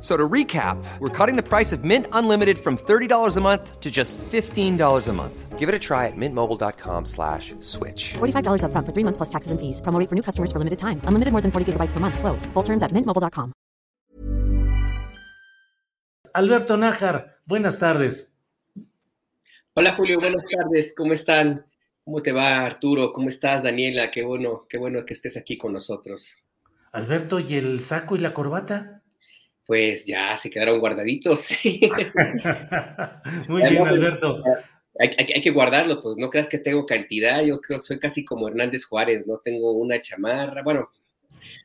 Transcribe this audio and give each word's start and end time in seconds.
So 0.00 0.16
to 0.16 0.28
recap, 0.28 0.76
we're 1.00 1.08
cutting 1.08 1.36
the 1.36 1.42
price 1.42 1.72
of 1.72 1.82
Mint 1.82 2.06
Unlimited 2.12 2.58
from 2.58 2.76
$30 2.76 3.36
a 3.36 3.40
month 3.40 3.80
to 3.80 3.90
just 3.90 4.16
$15 4.30 5.08
a 5.08 5.12
month. 5.12 5.58
Give 5.58 5.68
it 5.68 5.74
a 5.74 5.78
try 5.78 6.06
at 6.06 6.16
mintmobile.com 6.16 7.04
slash 7.04 7.52
switch. 7.60 8.14
$45 8.18 8.62
up 8.62 8.70
front 8.70 8.86
for 8.86 8.92
three 8.92 9.02
months 9.02 9.16
plus 9.16 9.28
taxes 9.28 9.50
and 9.50 9.58
fees. 9.58 9.80
Promo 9.80 9.98
rate 9.98 10.08
for 10.08 10.14
new 10.14 10.22
customers 10.22 10.52
for 10.52 10.60
limited 10.60 10.78
time. 10.78 11.00
Unlimited 11.02 11.32
more 11.32 11.40
than 11.40 11.50
40 11.50 11.72
gigabytes 11.72 11.90
per 11.90 11.98
month. 11.98 12.16
Slows. 12.20 12.46
Full 12.54 12.62
terms 12.62 12.84
at 12.84 12.92
mintmobile.com. 12.92 13.52
Alberto 16.34 16.76
Nájar, 16.76 17.40
buenas 17.46 17.80
tardes. 17.80 18.32
Hola 19.74 19.92
Julio, 19.92 20.20
buenas 20.20 20.44
tardes. 20.44 20.92
¿Cómo 20.96 21.12
están? 21.12 21.66
¿Cómo 22.04 22.22
te 22.22 22.32
va 22.32 22.64
Arturo? 22.64 23.12
¿Cómo 23.12 23.28
estás 23.28 23.62
Daniela? 23.62 24.10
Qué 24.10 24.24
bueno, 24.24 24.66
qué 24.68 24.78
bueno 24.78 25.04
que 25.04 25.14
estés 25.14 25.36
aquí 25.36 25.58
con 25.58 25.72
nosotros. 25.72 26.36
Alberto, 26.92 27.40
¿y 27.40 27.54
el 27.54 27.80
saco 27.80 28.14
y 28.14 28.20
la 28.20 28.34
corbata? 28.34 28.97
Pues 29.68 30.06
ya 30.06 30.34
se 30.38 30.48
quedaron 30.48 30.80
guardaditos. 30.80 31.50
Muy 33.48 33.62
bien, 33.68 33.86
Alberto. 33.86 34.42
Hay, 34.98 35.10
que 35.42 35.50
guardarlos, 35.50 35.98
pues 36.02 36.16
no 36.16 36.30
creas 36.30 36.48
que 36.48 36.56
tengo 36.56 36.86
cantidad, 36.86 37.44
yo 37.44 37.60
creo 37.60 37.78
que 37.78 37.84
soy 37.84 37.98
casi 37.98 38.24
como 38.24 38.48
Hernández 38.48 38.86
Juárez, 38.86 39.26
no 39.26 39.42
tengo 39.44 39.72
una 39.72 40.00
chamarra, 40.00 40.62
bueno, 40.62 40.88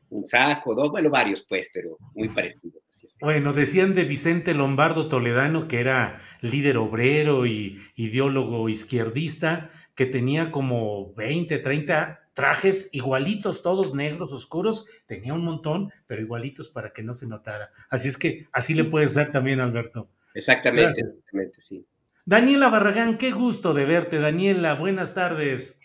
un 0.09 0.27
saco, 0.27 0.75
dos, 0.75 0.91
bueno, 0.91 1.09
varios 1.09 1.45
pues, 1.47 1.69
pero 1.73 1.97
muy 2.13 2.27
parecidos. 2.27 2.83
Bueno, 3.21 3.53
decían 3.53 3.95
de 3.95 4.03
Vicente 4.03 4.53
Lombardo 4.53 5.07
Toledano, 5.07 5.69
que 5.69 5.79
era 5.79 6.19
líder 6.41 6.75
obrero 6.77 7.45
y 7.45 7.79
ideólogo 7.95 8.67
izquierdista, 8.67 9.69
que 9.95 10.05
tenía 10.05 10.51
como 10.51 11.13
20, 11.13 11.57
30 11.57 12.22
trajes 12.33 12.89
igualitos, 12.93 13.63
todos 13.63 13.93
negros, 13.93 14.33
oscuros, 14.33 14.85
tenía 15.05 15.33
un 15.33 15.43
montón, 15.43 15.91
pero 16.07 16.21
igualitos 16.21 16.67
para 16.67 16.91
que 16.91 17.03
no 17.03 17.13
se 17.13 17.27
notara. 17.27 17.71
Así 17.89 18.07
es 18.07 18.17
que 18.17 18.47
así 18.51 18.73
le 18.73 18.83
puede 18.83 19.07
ser 19.07 19.31
también, 19.31 19.59
Alberto. 19.59 20.09
Exactamente, 20.33 21.01
exactamente, 21.01 21.61
sí. 21.61 21.85
Daniela 22.25 22.69
Barragán, 22.69 23.17
qué 23.17 23.31
gusto 23.31 23.73
de 23.73 23.83
verte. 23.85 24.19
Daniela, 24.19 24.75
buenas 24.75 25.13
tardes. 25.13 25.77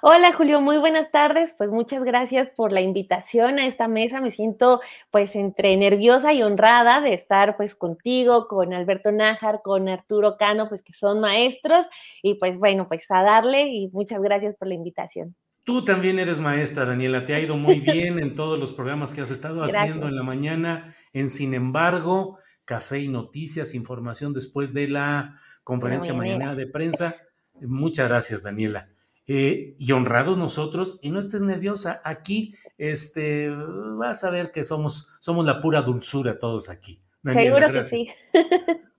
Hola 0.00 0.32
Julio, 0.32 0.60
muy 0.62 0.78
buenas 0.78 1.10
tardes. 1.10 1.54
Pues 1.56 1.70
muchas 1.70 2.02
gracias 2.02 2.50
por 2.50 2.72
la 2.72 2.80
invitación 2.80 3.58
a 3.58 3.66
esta 3.66 3.88
mesa. 3.88 4.20
Me 4.20 4.30
siento 4.30 4.80
pues 5.10 5.36
entre 5.36 5.76
nerviosa 5.76 6.32
y 6.32 6.42
honrada 6.42 7.02
de 7.02 7.12
estar 7.12 7.58
pues 7.58 7.74
contigo, 7.74 8.48
con 8.48 8.72
Alberto 8.72 9.12
Nájar, 9.12 9.60
con 9.62 9.88
Arturo 9.90 10.38
Cano, 10.38 10.68
pues 10.68 10.82
que 10.82 10.94
son 10.94 11.20
maestros 11.20 11.86
y 12.22 12.34
pues 12.34 12.58
bueno, 12.58 12.88
pues 12.88 13.08
a 13.10 13.22
darle 13.22 13.68
y 13.68 13.90
muchas 13.92 14.22
gracias 14.22 14.56
por 14.56 14.68
la 14.68 14.74
invitación. 14.74 15.36
Tú 15.64 15.84
también 15.84 16.18
eres 16.18 16.40
maestra, 16.40 16.84
Daniela. 16.84 17.24
Te 17.24 17.34
ha 17.34 17.40
ido 17.40 17.56
muy 17.56 17.80
bien 17.80 18.18
en 18.18 18.34
todos 18.34 18.58
los 18.58 18.72
programas 18.72 19.14
que 19.14 19.20
has 19.20 19.30
estado 19.30 19.62
haciendo 19.64 20.08
en 20.08 20.16
la 20.16 20.22
mañana. 20.22 20.94
En 21.12 21.30
Sin 21.30 21.54
embargo, 21.54 22.38
café 22.64 23.00
y 23.00 23.08
noticias, 23.08 23.74
información 23.74 24.32
después 24.32 24.74
de 24.74 24.88
la 24.88 25.38
conferencia 25.62 26.14
mañana 26.14 26.54
de 26.54 26.66
prensa. 26.66 27.16
Muchas 27.60 28.08
gracias, 28.08 28.42
Daniela. 28.42 28.88
Eh, 29.26 29.76
y 29.78 29.92
honrados 29.92 30.36
nosotros, 30.36 30.98
y 31.00 31.10
no 31.10 31.20
estés 31.20 31.42
nerviosa, 31.42 32.00
aquí 32.04 32.56
este, 32.76 33.50
vas 33.50 34.24
a 34.24 34.30
ver 34.30 34.50
que 34.50 34.64
somos, 34.64 35.08
somos 35.20 35.46
la 35.46 35.60
pura 35.60 35.82
dulzura 35.82 36.38
todos 36.38 36.68
aquí. 36.68 37.00
Seguro 37.24 37.72
que 37.72 37.84
sí. 37.84 38.08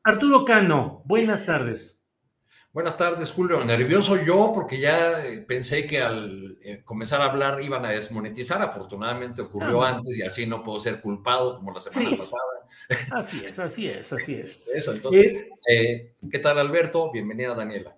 Arturo 0.03 0.45
Cano, 0.45 1.01
buenas 1.05 1.45
tardes. 1.45 2.02
Buenas 2.73 2.97
tardes, 2.97 3.31
Julio. 3.31 3.63
Nervioso 3.63 4.17
yo 4.25 4.51
porque 4.51 4.79
ya 4.79 5.23
eh, 5.23 5.37
pensé 5.37 5.85
que 5.85 6.01
al 6.01 6.57
eh, 6.63 6.81
comenzar 6.83 7.21
a 7.21 7.25
hablar 7.25 7.61
iban 7.61 7.85
a 7.85 7.91
desmonetizar. 7.91 8.63
Afortunadamente 8.63 9.43
ocurrió 9.43 9.83
antes 9.83 10.17
y 10.17 10.23
así 10.23 10.47
no 10.47 10.63
puedo 10.63 10.79
ser 10.79 10.99
culpado 10.99 11.57
como 11.57 11.71
la 11.71 11.79
semana 11.79 12.17
pasada. 12.17 12.41
Así 13.11 13.43
es, 13.45 13.59
así 13.59 13.87
es, 13.87 14.11
así 14.11 14.33
es. 14.33 14.67
Eso, 14.73 14.91
entonces, 14.91 15.33
eh, 15.69 16.15
¿qué 16.31 16.39
tal 16.39 16.57
Alberto? 16.57 17.11
Bienvenida 17.11 17.53
Daniela. 17.53 17.95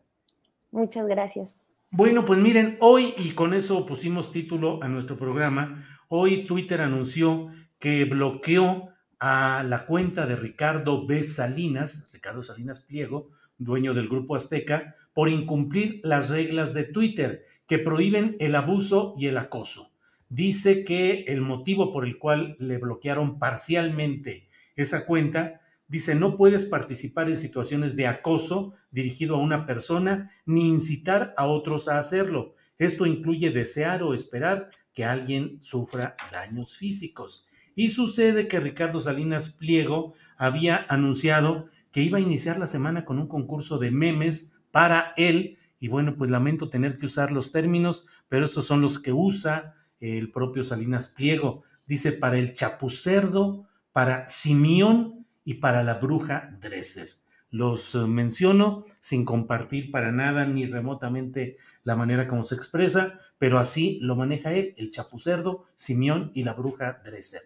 Muchas 0.72 1.07
gracias. 1.07 1.57
Bueno, 1.90 2.25
pues 2.25 2.38
miren, 2.38 2.78
hoy, 2.81 3.13
y 3.18 3.31
con 3.31 3.53
eso 3.53 3.86
pusimos 3.86 4.34
título 4.34 4.84
a 4.84 4.90
nuestro 4.90 5.16
programa, 5.16 5.88
hoy 6.09 6.46
Twitter 6.46 6.81
anunció 6.81 7.47
que 7.80 8.03
bloqueó 8.03 8.90
a 9.19 9.63
la 9.66 9.86
cuenta 9.86 10.25
de 10.25 10.36
Ricardo 10.36 11.07
B. 11.07 11.24
Salinas, 11.24 12.09
Ricardo 12.12 12.44
Salinas 12.44 12.81
Pliego, 12.81 13.30
dueño 13.57 13.93
del 13.93 14.09
Grupo 14.09 14.35
Azteca, 14.35 14.95
por 15.13 15.29
incumplir 15.29 16.01
las 16.03 16.29
reglas 16.29 16.73
de 16.73 16.83
Twitter 16.83 17.45
que 17.67 17.79
prohíben 17.79 18.35
el 18.39 18.55
abuso 18.55 19.16
y 19.17 19.27
el 19.27 19.38
acoso. 19.38 19.91
Dice 20.29 20.83
que 20.83 21.25
el 21.27 21.41
motivo 21.41 21.91
por 21.91 22.05
el 22.05 22.17
cual 22.17 22.57
le 22.59 22.77
bloquearon 22.77 23.39
parcialmente 23.39 24.47
esa 24.75 25.05
cuenta, 25.05 25.61
dice, 25.88 26.15
no 26.15 26.35
puedes 26.35 26.65
participar 26.65 27.29
en 27.29 27.38
situaciones 27.38 27.95
de 27.95 28.07
acoso 28.07 28.73
dirigido 28.91 29.35
a 29.35 29.39
una 29.39 29.65
persona 29.65 30.31
ni 30.45 30.67
incitar 30.67 31.33
a 31.38 31.45
otros 31.45 31.88
a 31.88 31.97
hacerlo. 31.97 32.55
Esto 32.77 33.05
incluye 33.05 33.51
desear 33.51 34.03
o 34.03 34.13
esperar 34.13 34.69
que 34.94 35.05
alguien 35.05 35.59
sufra 35.61 36.15
daños 36.31 36.75
físicos. 36.75 37.47
Y 37.75 37.89
sucede 37.89 38.47
que 38.47 38.59
Ricardo 38.59 39.01
Salinas 39.01 39.49
Pliego 39.49 40.13
había 40.38 40.85
anunciado 40.89 41.67
que 41.95 42.01
iba 42.01 42.17
a 42.17 42.22
iniciar 42.22 42.59
la 42.59 42.67
semana 42.67 43.06
con 43.06 43.19
un 43.19 43.28
concurso 43.29 43.78
de 43.78 43.89
memes 43.89 44.57
para 44.69 45.13
él. 45.16 45.57
Y 45.79 45.88
bueno, 45.88 46.17
pues 46.17 46.29
lamento 46.29 46.69
tener 46.69 46.97
que 46.97 47.06
usar 47.06 47.31
los 47.31 47.53
términos, 47.53 48.06
pero 48.28 48.44
estos 48.44 48.66
son 48.66 48.81
los 48.81 49.00
que 49.00 49.13
usa 49.13 49.75
el 50.01 50.29
propio 50.29 50.66
Salinas 50.66 51.07
Pliego. 51.07 51.63
Dice 51.85 52.11
para 52.11 52.38
el 52.38 52.51
chapucerdo, 52.51 53.69
para 53.94 54.28
Simeón 54.28 55.25
y 55.45 55.53
para 55.53 55.83
la 55.83 55.94
bruja 55.94 56.57
Dresser. 56.59 57.07
Los 57.50 57.95
eh, 57.95 58.00
menciono 58.00 58.83
sin 59.00 59.23
compartir 59.23 59.89
para 59.89 60.12
nada 60.12 60.45
ni 60.45 60.66
remotamente 60.66 61.56
la 61.85 61.95
manera 61.95 62.27
como 62.27 62.44
se 62.44 62.56
expresa, 62.56 63.22
pero 63.38 63.57
así 63.57 64.00
lo 64.01 64.17
maneja 64.17 64.51
él, 64.51 64.73
el 64.75 64.89
chapucerdo, 64.89 65.63
Simeón 65.77 66.33
y 66.35 66.44
la 66.44 66.56
bruja 66.56 67.00
Dresser. 67.06 67.44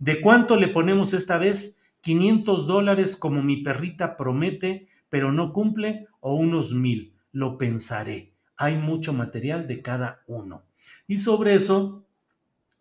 ¿De 0.00 0.20
cuánto 0.20 0.56
le 0.56 0.66
ponemos 0.66 1.12
esta 1.12 1.38
vez? 1.38 1.81
500 2.02 2.66
dólares 2.66 3.16
como 3.16 3.42
mi 3.42 3.58
perrita 3.58 4.16
promete, 4.16 4.88
pero 5.08 5.32
no 5.32 5.52
cumple, 5.52 6.06
o 6.20 6.34
unos 6.34 6.72
mil. 6.72 7.14
Lo 7.32 7.56
pensaré. 7.56 8.34
Hay 8.56 8.76
mucho 8.76 9.12
material 9.12 9.66
de 9.66 9.82
cada 9.82 10.22
uno. 10.26 10.64
Y 11.06 11.18
sobre 11.18 11.54
eso 11.54 12.04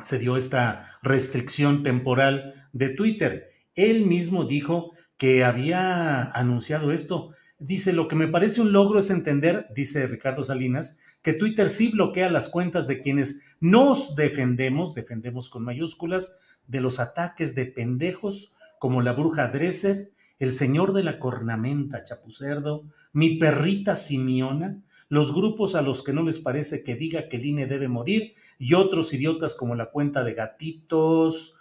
se 0.04 0.20
dio 0.20 0.38
esta 0.38 1.00
restricción 1.02 1.84
temporal 1.84 2.68
de 2.74 2.90
Twitter. 2.90 3.52
Él 3.76 4.06
mismo 4.06 4.46
dijo 4.46 4.94
que 5.18 5.44
había 5.44 6.24
anunciado 6.32 6.92
esto. 6.92 7.34
Dice, 7.60 7.94
lo 7.94 8.08
que 8.08 8.16
me 8.16 8.28
parece 8.28 8.60
un 8.60 8.72
logro 8.72 9.00
es 9.00 9.12
entender, 9.12 9.68
dice 9.76 10.08
Ricardo 10.08 10.44
Salinas, 10.44 11.00
que 11.22 11.34
Twitter 11.34 11.70
sí 11.70 11.90
bloquea 11.90 12.32
las 12.32 12.50
cuentas 12.50 12.88
de 12.88 13.00
quienes 13.00 13.46
nos 13.60 14.16
defendemos, 14.16 14.96
defendemos 14.96 15.48
con 15.50 15.64
mayúsculas, 15.64 16.40
de 16.66 16.82
los 16.82 17.00
ataques 17.00 17.54
de 17.54 17.68
pendejos 17.68 18.54
como 18.82 19.04
la 19.04 19.14
bruja 19.14 19.50
Dresser, 19.50 20.12
el 20.40 20.52
señor 20.52 20.94
de 20.94 21.04
la 21.04 21.20
cornamenta 21.20 22.02
Chapucerdo, 22.02 22.86
mi 23.14 23.38
perrita 23.38 23.94
Simiona, 23.94 24.82
los 25.08 25.36
grupos 25.36 25.76
a 25.76 25.84
los 25.84 26.02
que 26.04 26.14
no 26.14 26.24
les 26.24 26.40
parece 26.40 26.84
que 26.84 26.96
diga 26.96 27.30
que 27.30 27.38
el 27.38 27.46
INE 27.46 27.68
debe 27.68 27.88
morir 27.88 28.34
y 28.58 28.74
otros 28.74 29.14
idiotas 29.14 29.54
como 29.54 29.76
la 29.76 29.92
cuenta 29.92 30.24
de 30.24 30.34
gatitos, 30.34 31.54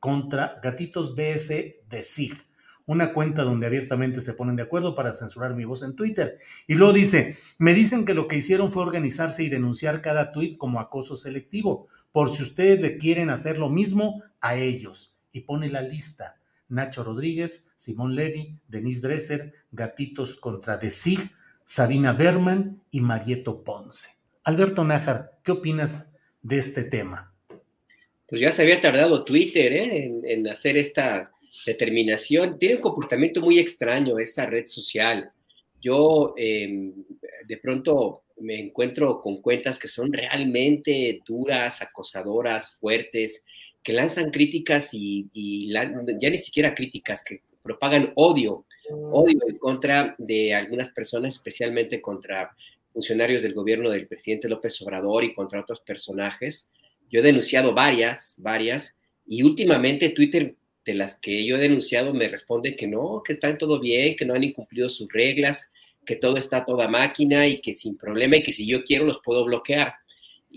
contra 0.00 0.60
Gatitos 0.62 1.16
BS 1.16 1.76
de 1.88 2.02
SIG, 2.02 2.34
una 2.84 3.14
cuenta 3.14 3.42
donde 3.42 3.68
abiertamente 3.68 4.20
se 4.20 4.34
ponen 4.34 4.56
de 4.56 4.64
acuerdo 4.64 4.94
para 4.94 5.14
censurar 5.14 5.54
mi 5.54 5.64
voz 5.64 5.82
en 5.82 5.96
Twitter. 5.96 6.36
Y 6.66 6.74
luego 6.74 6.92
dice, 6.92 7.38
me 7.56 7.72
dicen 7.72 8.04
que 8.04 8.12
lo 8.12 8.28
que 8.28 8.36
hicieron 8.36 8.70
fue 8.70 8.82
organizarse 8.82 9.42
y 9.42 9.48
denunciar 9.48 10.02
cada 10.02 10.30
tweet 10.30 10.58
como 10.58 10.78
acoso 10.78 11.16
selectivo, 11.16 11.88
por 12.12 12.36
si 12.36 12.42
ustedes 12.42 12.82
le 12.82 12.98
quieren 12.98 13.30
hacer 13.30 13.56
lo 13.56 13.70
mismo 13.70 14.22
a 14.42 14.56
ellos. 14.56 15.16
Y 15.32 15.40
pone 15.40 15.70
la 15.70 15.80
lista. 15.80 16.36
Nacho 16.68 17.04
Rodríguez, 17.04 17.70
Simón 17.76 18.14
Levy, 18.14 18.58
Denise 18.68 19.06
Dresser, 19.06 19.52
Gatitos 19.70 20.36
contra 20.36 20.78
The 20.78 20.90
SIG, 20.90 21.30
Sabina 21.64 22.12
Berman 22.12 22.82
y 22.90 23.00
Marieto 23.00 23.62
Ponce. 23.64 24.08
Alberto 24.44 24.84
Nájar, 24.84 25.38
¿qué 25.42 25.52
opinas 25.52 26.16
de 26.42 26.58
este 26.58 26.84
tema? 26.84 27.34
Pues 28.28 28.40
ya 28.40 28.50
se 28.52 28.62
había 28.62 28.80
tardado 28.80 29.24
Twitter 29.24 29.72
¿eh? 29.72 30.12
en, 30.24 30.48
hacer 30.48 30.76
esta 30.76 31.32
determinación. 31.64 32.58
Tiene 32.58 32.76
un 32.76 32.80
comportamiento 32.80 33.40
muy 33.40 33.58
extraño 33.58 34.18
esa 34.18 34.46
red 34.46 34.66
social. 34.66 35.30
Yo 35.80 36.34
em, 36.36 36.92
de 37.46 37.56
pronto 37.58 38.24
me 38.38 38.58
encuentro 38.60 39.20
con 39.20 39.40
cuentas 39.40 39.78
que 39.78 39.88
son 39.88 40.12
realmente 40.12 41.20
duras, 41.26 41.82
acosadoras, 41.82 42.76
fuertes, 42.76 43.44
que 43.86 43.92
lanzan 43.92 44.32
críticas 44.32 44.90
y, 44.94 45.28
ya 45.72 46.28
ni 46.28 46.38
siquiera 46.38 46.74
críticas, 46.74 47.22
que 47.22 47.42
propagan 47.62 48.10
odio, 48.16 48.66
odio 48.90 49.38
en 49.46 49.58
contra 49.58 50.16
de 50.18 50.52
algunas 50.54 50.90
personas, 50.90 51.34
especialmente 51.34 52.00
contra 52.00 52.50
funcionarios 52.92 53.42
del 53.42 53.54
gobierno 53.54 53.88
del 53.88 54.08
presidente 54.08 54.48
López 54.48 54.82
Obrador 54.82 55.22
y 55.22 55.32
contra 55.32 55.60
otros 55.60 55.82
personajes. 55.82 56.68
Yo 57.08 57.20
he 57.20 57.22
denunciado 57.22 57.74
varias, 57.74 58.34
varias, 58.40 58.96
y 59.24 59.44
últimamente 59.44 60.08
Twitter, 60.08 60.56
de 60.84 60.94
las 60.94 61.14
que 61.14 61.46
yo 61.46 61.54
he 61.54 61.60
denunciado, 61.60 62.12
me 62.12 62.26
responde 62.26 62.74
que 62.74 62.88
no, 62.88 63.22
que 63.24 63.34
están 63.34 63.56
todo 63.56 63.78
bien, 63.78 64.16
que 64.16 64.24
no 64.24 64.34
han 64.34 64.42
incumplido 64.42 64.88
sus 64.88 65.06
reglas, 65.12 65.70
que 66.04 66.16
todo 66.16 66.38
está 66.38 66.64
toda 66.64 66.88
máquina 66.88 67.46
y 67.46 67.60
que 67.60 67.72
sin 67.72 67.96
problema 67.96 68.38
y 68.38 68.42
que 68.42 68.52
si 68.52 68.66
yo 68.66 68.82
quiero 68.82 69.04
los 69.04 69.20
puedo 69.20 69.44
bloquear. 69.44 69.94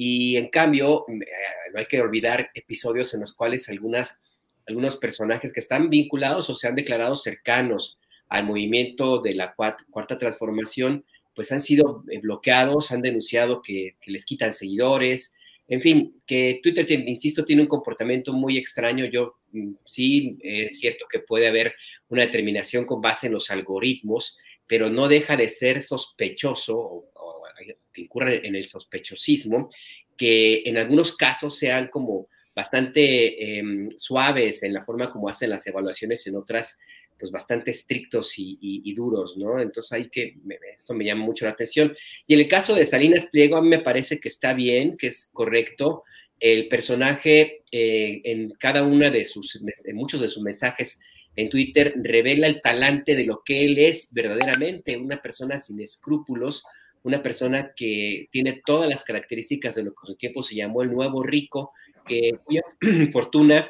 Y 0.02 0.38
en 0.38 0.48
cambio, 0.48 1.04
eh, 1.10 1.26
no 1.74 1.80
hay 1.80 1.86
que 1.86 2.00
olvidar 2.00 2.52
episodios 2.54 3.14
en 3.14 3.20
los 3.20 3.34
cuales 3.34 3.68
algunas, 3.68 4.22
algunos 4.66 4.96
personajes 4.96 5.52
que 5.52 5.60
están 5.60 5.90
vinculados 5.90 6.50
o 6.50 6.56
se 6.56 6.70
han 6.70 6.76
declarado 6.76 7.18
cercanos 7.18 8.00
al 8.30 8.46
movimiento 8.46 9.22
de 9.22 9.34
la 9.34 9.54
cuarta 9.56 10.18
transformación, 10.18 11.04
pues 11.36 11.52
han 11.52 11.60
sido 11.60 12.06
eh, 12.10 12.20
bloqueados, 12.20 12.92
han 12.92 13.02
denunciado 13.02 13.62
que, 13.62 13.98
les 14.06 14.24
quitan 14.24 14.54
seguidores, 14.54 15.34
en 15.68 15.82
fin, 15.82 16.22
que 16.26 16.62
Twitter, 16.64 16.90
insisto, 16.90 17.44
tiene 17.44 17.64
un 17.64 17.68
comportamiento 17.68 18.32
muy 18.32 18.58
extraño. 18.58 19.04
Yo 19.04 19.36
mm, 19.52 19.74
sí, 19.84 20.38
es 20.42 20.80
cierto 20.80 21.08
que 21.12 21.20
puede 21.20 21.50
haber 21.50 21.74
una 22.08 22.22
determinación 22.22 22.86
con 22.86 23.02
base 23.02 23.28
en 23.28 23.34
los 23.34 23.52
algoritmos, 23.52 24.38
pero 24.66 24.90
no 24.90 25.10
deja 25.10 25.36
de 25.36 25.50
ser 25.50 25.82
sospechoso 25.82 26.78
o, 26.80 27.12
que 28.08 28.42
en 28.44 28.56
el 28.56 28.66
sospechosismo, 28.66 29.70
que 30.16 30.64
en 30.66 30.78
algunos 30.78 31.16
casos 31.16 31.58
sean 31.58 31.88
como 31.88 32.28
bastante 32.56 33.58
em, 33.58 33.90
suaves 33.98 34.64
en 34.64 34.74
la 34.74 34.84
forma 34.84 35.10
como 35.10 35.30
hacen 35.30 35.50
las 35.50 35.66
evaluaciones, 35.68 36.28
en 36.28 36.36
otras 36.36 36.78
pues 37.18 37.32
bastante 37.32 37.72
estrictos 37.72 38.34
y, 38.38 38.94
duros, 38.94 39.36
¿no? 39.38 39.60
Entonces 39.60 39.92
hay 39.92 40.10
que, 40.10 40.38
esto 40.78 40.94
me 40.94 41.04
llama 41.04 41.26
mucho 41.26 41.44
la 41.44 41.52
atención. 41.52 41.94
Y 42.26 42.34
en 42.34 42.40
el 42.40 42.48
caso 42.48 42.74
de 42.74 42.86
Salinas 42.86 43.26
Pliego, 43.26 43.58
a 43.58 43.62
mí 43.62 43.68
me 43.68 43.80
parece 43.80 44.22
que 44.22 44.30
está 44.30 44.54
bien, 44.54 44.96
que 44.96 45.08
es 45.08 45.30
correcto. 45.34 46.04
El 46.40 46.70
personaje 46.70 47.64
eh, 47.72 48.22
en 48.24 48.52
cada 48.52 48.84
una 48.84 49.10
de 49.10 49.26
sus, 49.26 49.62
en 49.84 49.96
muchos 49.98 50.22
de 50.22 50.30
sus 50.30 50.42
mensajes 50.42 50.98
en 51.36 51.50
Twitter 51.50 51.94
revela 52.02 52.48
el 52.48 52.62
talante 52.62 53.16
de 53.16 53.26
lo 53.26 53.42
que 53.44 53.66
él 53.66 53.78
es 53.78 54.10
verdaderamente, 54.14 54.98
una 54.98 55.22
persona 55.22 55.60
sin 55.60 55.82
escrúpulos, 55.82 56.64
una 57.04 57.22
persona 57.22 57.74
que 57.76 58.28
tiene 58.32 58.62
todas 58.66 58.90
las 58.90 59.04
características 59.04 59.76
de 59.76 59.84
lo 59.84 59.92
que 59.92 60.08
su 60.08 60.16
tiempo 60.16 60.44
se 60.44 60.56
llamó 60.56 60.82
el 60.82 60.92
nuevo 60.92 61.24
rico, 61.24 61.72
que 62.06 62.32
cuya 62.44 62.62
fortuna 63.12 63.70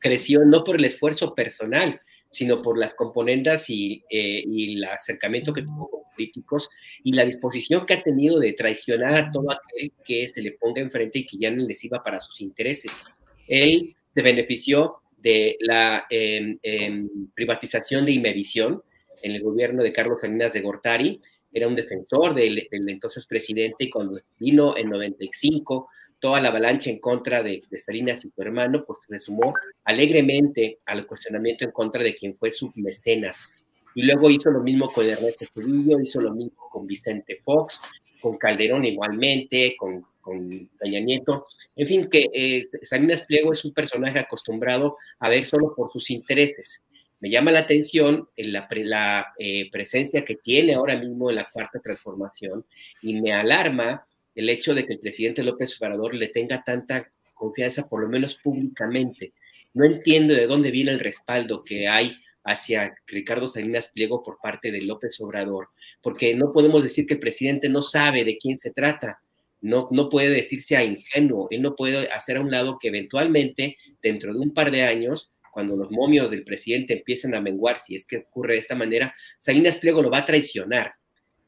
creció 0.00 0.44
no 0.44 0.64
por 0.64 0.76
el 0.76 0.84
esfuerzo 0.84 1.34
personal, 1.34 2.00
sino 2.28 2.62
por 2.62 2.78
las 2.78 2.94
componendas 2.94 3.68
y, 3.68 4.02
eh, 4.10 4.42
y, 4.46 4.74
el 4.74 4.84
acercamiento 4.84 5.52
que 5.52 5.62
tuvo 5.62 5.88
con 5.90 6.02
políticos 6.14 6.70
y 7.04 7.12
la 7.12 7.24
disposición 7.24 7.84
que 7.84 7.94
ha 7.94 8.02
tenido 8.02 8.38
de 8.38 8.54
traicionar 8.54 9.16
a 9.16 9.30
todo 9.30 9.48
aquel 9.50 9.92
que 10.02 10.26
se 10.26 10.40
le 10.40 10.52
ponga 10.52 10.80
enfrente 10.80 11.20
y 11.20 11.26
que 11.26 11.36
ya 11.36 11.50
no 11.50 11.64
les 11.66 11.84
iba 11.84 12.02
para 12.02 12.20
sus 12.20 12.40
intereses. 12.40 13.04
Él 13.46 13.94
se 14.14 14.22
benefició 14.22 15.02
de 15.18 15.56
la 15.60 16.06
em, 16.10 16.58
em, 16.62 17.08
privatización 17.34 18.04
de 18.04 18.12
Imevisión 18.12 18.82
en 19.22 19.32
el 19.32 19.42
gobierno 19.42 19.82
de 19.82 19.92
Carlos 19.92 20.20
Salinas 20.20 20.52
de 20.52 20.62
Gortari, 20.62 21.20
era 21.52 21.68
un 21.68 21.74
defensor 21.74 22.34
del, 22.34 22.66
del 22.70 22.88
entonces 22.88 23.26
presidente 23.26 23.84
y 23.84 23.90
cuando 23.90 24.18
vino 24.38 24.76
en 24.76 24.88
95 24.88 25.88
toda 26.22 26.40
la 26.40 26.50
avalancha 26.50 26.88
en 26.88 27.00
contra 27.00 27.42
de, 27.42 27.62
Salinas 27.84 28.24
y 28.24 28.30
su 28.30 28.40
hermano, 28.40 28.84
pues 28.86 29.00
se 29.08 29.18
sumó 29.18 29.54
alegremente 29.82 30.78
al 30.86 31.04
cuestionamiento 31.04 31.64
en 31.64 31.72
contra 31.72 32.00
de 32.00 32.14
quien 32.14 32.36
fue 32.36 32.52
su 32.52 32.70
mecenas. 32.76 33.48
Y 33.96 34.04
luego 34.04 34.30
hizo 34.30 34.48
lo 34.52 34.60
mismo 34.62 34.88
con 34.88 35.04
Ernesto 35.04 35.44
Zedillo, 35.52 35.98
hizo 35.98 36.20
lo 36.20 36.32
mismo 36.32 36.68
con 36.70 36.86
Vicente 36.86 37.40
Fox, 37.44 37.82
con 38.20 38.38
Calderón 38.38 38.84
igualmente, 38.84 39.74
con, 39.76 40.06
con 40.20 40.48
Nieto. 40.48 41.48
En 41.74 41.88
fin, 41.88 42.08
que 42.08 42.30
eh, 42.32 42.62
Salinas 42.82 43.22
Pliego 43.22 43.50
es 43.50 43.64
un 43.64 43.74
personaje 43.74 44.20
acostumbrado 44.20 44.98
a 45.18 45.28
ver 45.28 45.44
solo 45.44 45.74
por 45.74 45.90
sus 45.90 46.08
intereses. 46.10 46.82
Me 47.22 47.30
llama 47.30 47.52
la 47.52 47.60
atención 47.60 48.28
la, 48.36 49.32
eh, 49.38 49.70
presencia 49.70 50.24
que 50.24 50.34
tiene 50.34 50.74
ahora 50.74 50.96
mismo 50.96 51.30
en 51.30 51.36
la 51.36 51.48
cuarta 51.52 51.78
transformación 51.78 52.66
y 53.00 53.20
me 53.20 53.32
alarma 53.32 54.04
el 54.34 54.50
hecho 54.50 54.74
de 54.74 54.84
que 54.84 54.94
el 54.94 54.98
presidente 54.98 55.44
López 55.44 55.80
Obrador 55.80 56.16
le 56.16 56.26
tenga 56.26 56.64
tanta 56.64 57.12
confianza, 57.32 57.88
por 57.88 58.02
lo 58.02 58.08
menos 58.08 58.34
públicamente. 58.34 59.34
No 59.72 59.84
entiendo 59.84 60.34
de 60.34 60.48
dónde 60.48 60.72
viene 60.72 60.90
el 60.90 60.98
respaldo 60.98 61.62
que 61.62 61.86
hay 61.86 62.16
hacia 62.42 62.92
Ricardo 63.06 63.46
Salinas 63.46 63.92
Pliego 63.94 64.24
por 64.24 64.38
parte 64.42 64.72
de 64.72 64.82
López 64.82 65.20
Obrador, 65.20 65.68
porque 66.02 66.34
no 66.34 66.52
podemos 66.52 66.82
decir 66.82 67.06
que 67.06 67.14
el 67.14 67.20
presidente 67.20 67.68
no 67.68 67.82
sabe 67.82 68.24
de 68.24 68.36
quién 68.36 68.56
se 68.56 68.72
trata, 68.72 69.20
no, 69.60 69.86
no 69.92 70.08
puede 70.08 70.30
decirse 70.30 70.76
a 70.76 70.82
ingenuo, 70.82 71.46
él 71.52 71.62
no 71.62 71.76
puede 71.76 72.10
hacer 72.10 72.38
a 72.38 72.40
un 72.40 72.50
lado 72.50 72.78
que 72.80 72.88
eventualmente, 72.88 73.76
dentro 74.02 74.32
de 74.32 74.40
un 74.40 74.52
par 74.52 74.72
de 74.72 74.82
años, 74.82 75.32
cuando 75.52 75.76
los 75.76 75.90
momios 75.90 76.30
del 76.30 76.42
presidente 76.42 76.94
empiecen 76.94 77.34
a 77.34 77.40
menguar, 77.40 77.78
si 77.78 77.94
es 77.94 78.06
que 78.06 78.16
ocurre 78.16 78.54
de 78.54 78.60
esta 78.60 78.74
manera, 78.74 79.14
Salinas 79.38 79.76
Pliego 79.76 80.02
lo 80.02 80.10
va 80.10 80.18
a 80.18 80.24
traicionar. 80.24 80.94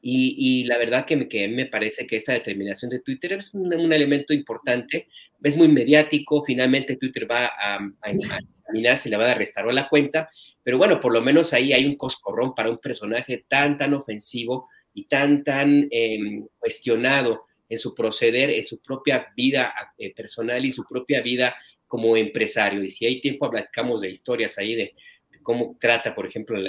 Y, 0.07 0.65
la 0.65 0.77
verdad 0.77 1.03
que 1.03 1.17
me, 1.17 1.27
que 1.27 1.47
me 1.47 1.65
parece 1.65 2.05
que 2.05 2.15
esta 2.15 2.33
determinación 2.33 2.91
de 2.91 2.99
Twitter 2.99 3.33
es 3.33 3.55
un, 3.55 3.73
elemento 3.91 4.35
importante, 4.35 5.07
es 5.41 5.57
muy 5.57 5.67
mediático, 5.67 6.45
finalmente 6.45 6.95
Twitter 6.95 7.27
va 7.29 7.47
a, 7.47 7.79
a, 8.03 8.97
se 8.97 9.09
le 9.09 9.17
va 9.17 9.31
a 9.31 9.33
restaurar 9.33 9.73
la 9.73 9.89
cuenta, 9.89 10.29
pero 10.61 10.77
bueno, 10.77 10.99
por 10.99 11.11
lo 11.11 11.23
menos 11.23 11.53
ahí 11.53 11.73
hay 11.73 11.87
un 11.87 11.95
coscorrón 11.95 12.53
para 12.53 12.69
un 12.69 12.77
personaje 12.77 13.45
tan, 13.47 13.77
tan 13.77 13.95
ofensivo 13.95 14.69
y 14.93 15.05
tan, 15.05 15.43
tan 15.43 15.87
em, 15.89 16.45
cuestionado 16.59 17.45
en 17.67 17.79
su 17.79 17.95
proceder, 17.95 18.51
en 18.51 18.63
su 18.63 18.79
propia 18.81 19.33
vida 19.35 19.73
eh, 19.97 20.13
personal 20.13 20.63
y 20.63 20.71
su 20.71 20.83
propia 20.83 21.21
vida 21.21 21.55
como 21.95 22.17
empresario. 22.17 22.83
Y 22.83 22.89
si 22.89 23.05
hay 23.05 23.21
tiempo, 23.21 23.45
hablamos 23.45 24.01
de 24.01 24.09
historias 24.09 24.57
ahí 24.57 24.75
de, 24.75 24.95
cómo 25.41 25.77
trata, 25.79 26.13
por 26.13 26.25
ejemplo, 26.25 26.59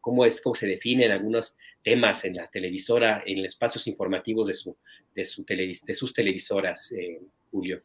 cómo 0.00 0.24
es 0.24 0.40
cómo 0.40 0.54
se 0.54 0.68
definen 0.68 1.10
algunos 1.10 1.56
temas 1.82 2.24
en 2.24 2.36
la 2.36 2.48
televisora, 2.48 3.24
en 3.26 3.38
los 3.38 3.46
espacios 3.46 3.88
informativos 3.88 4.46
de, 4.46 4.54
su, 4.54 4.76
de, 5.12 5.24
su 5.24 5.44
de 5.44 5.94
sus 5.94 6.12
televisoras, 6.12 6.92
eh, 6.92 7.18
Julio. 7.50 7.82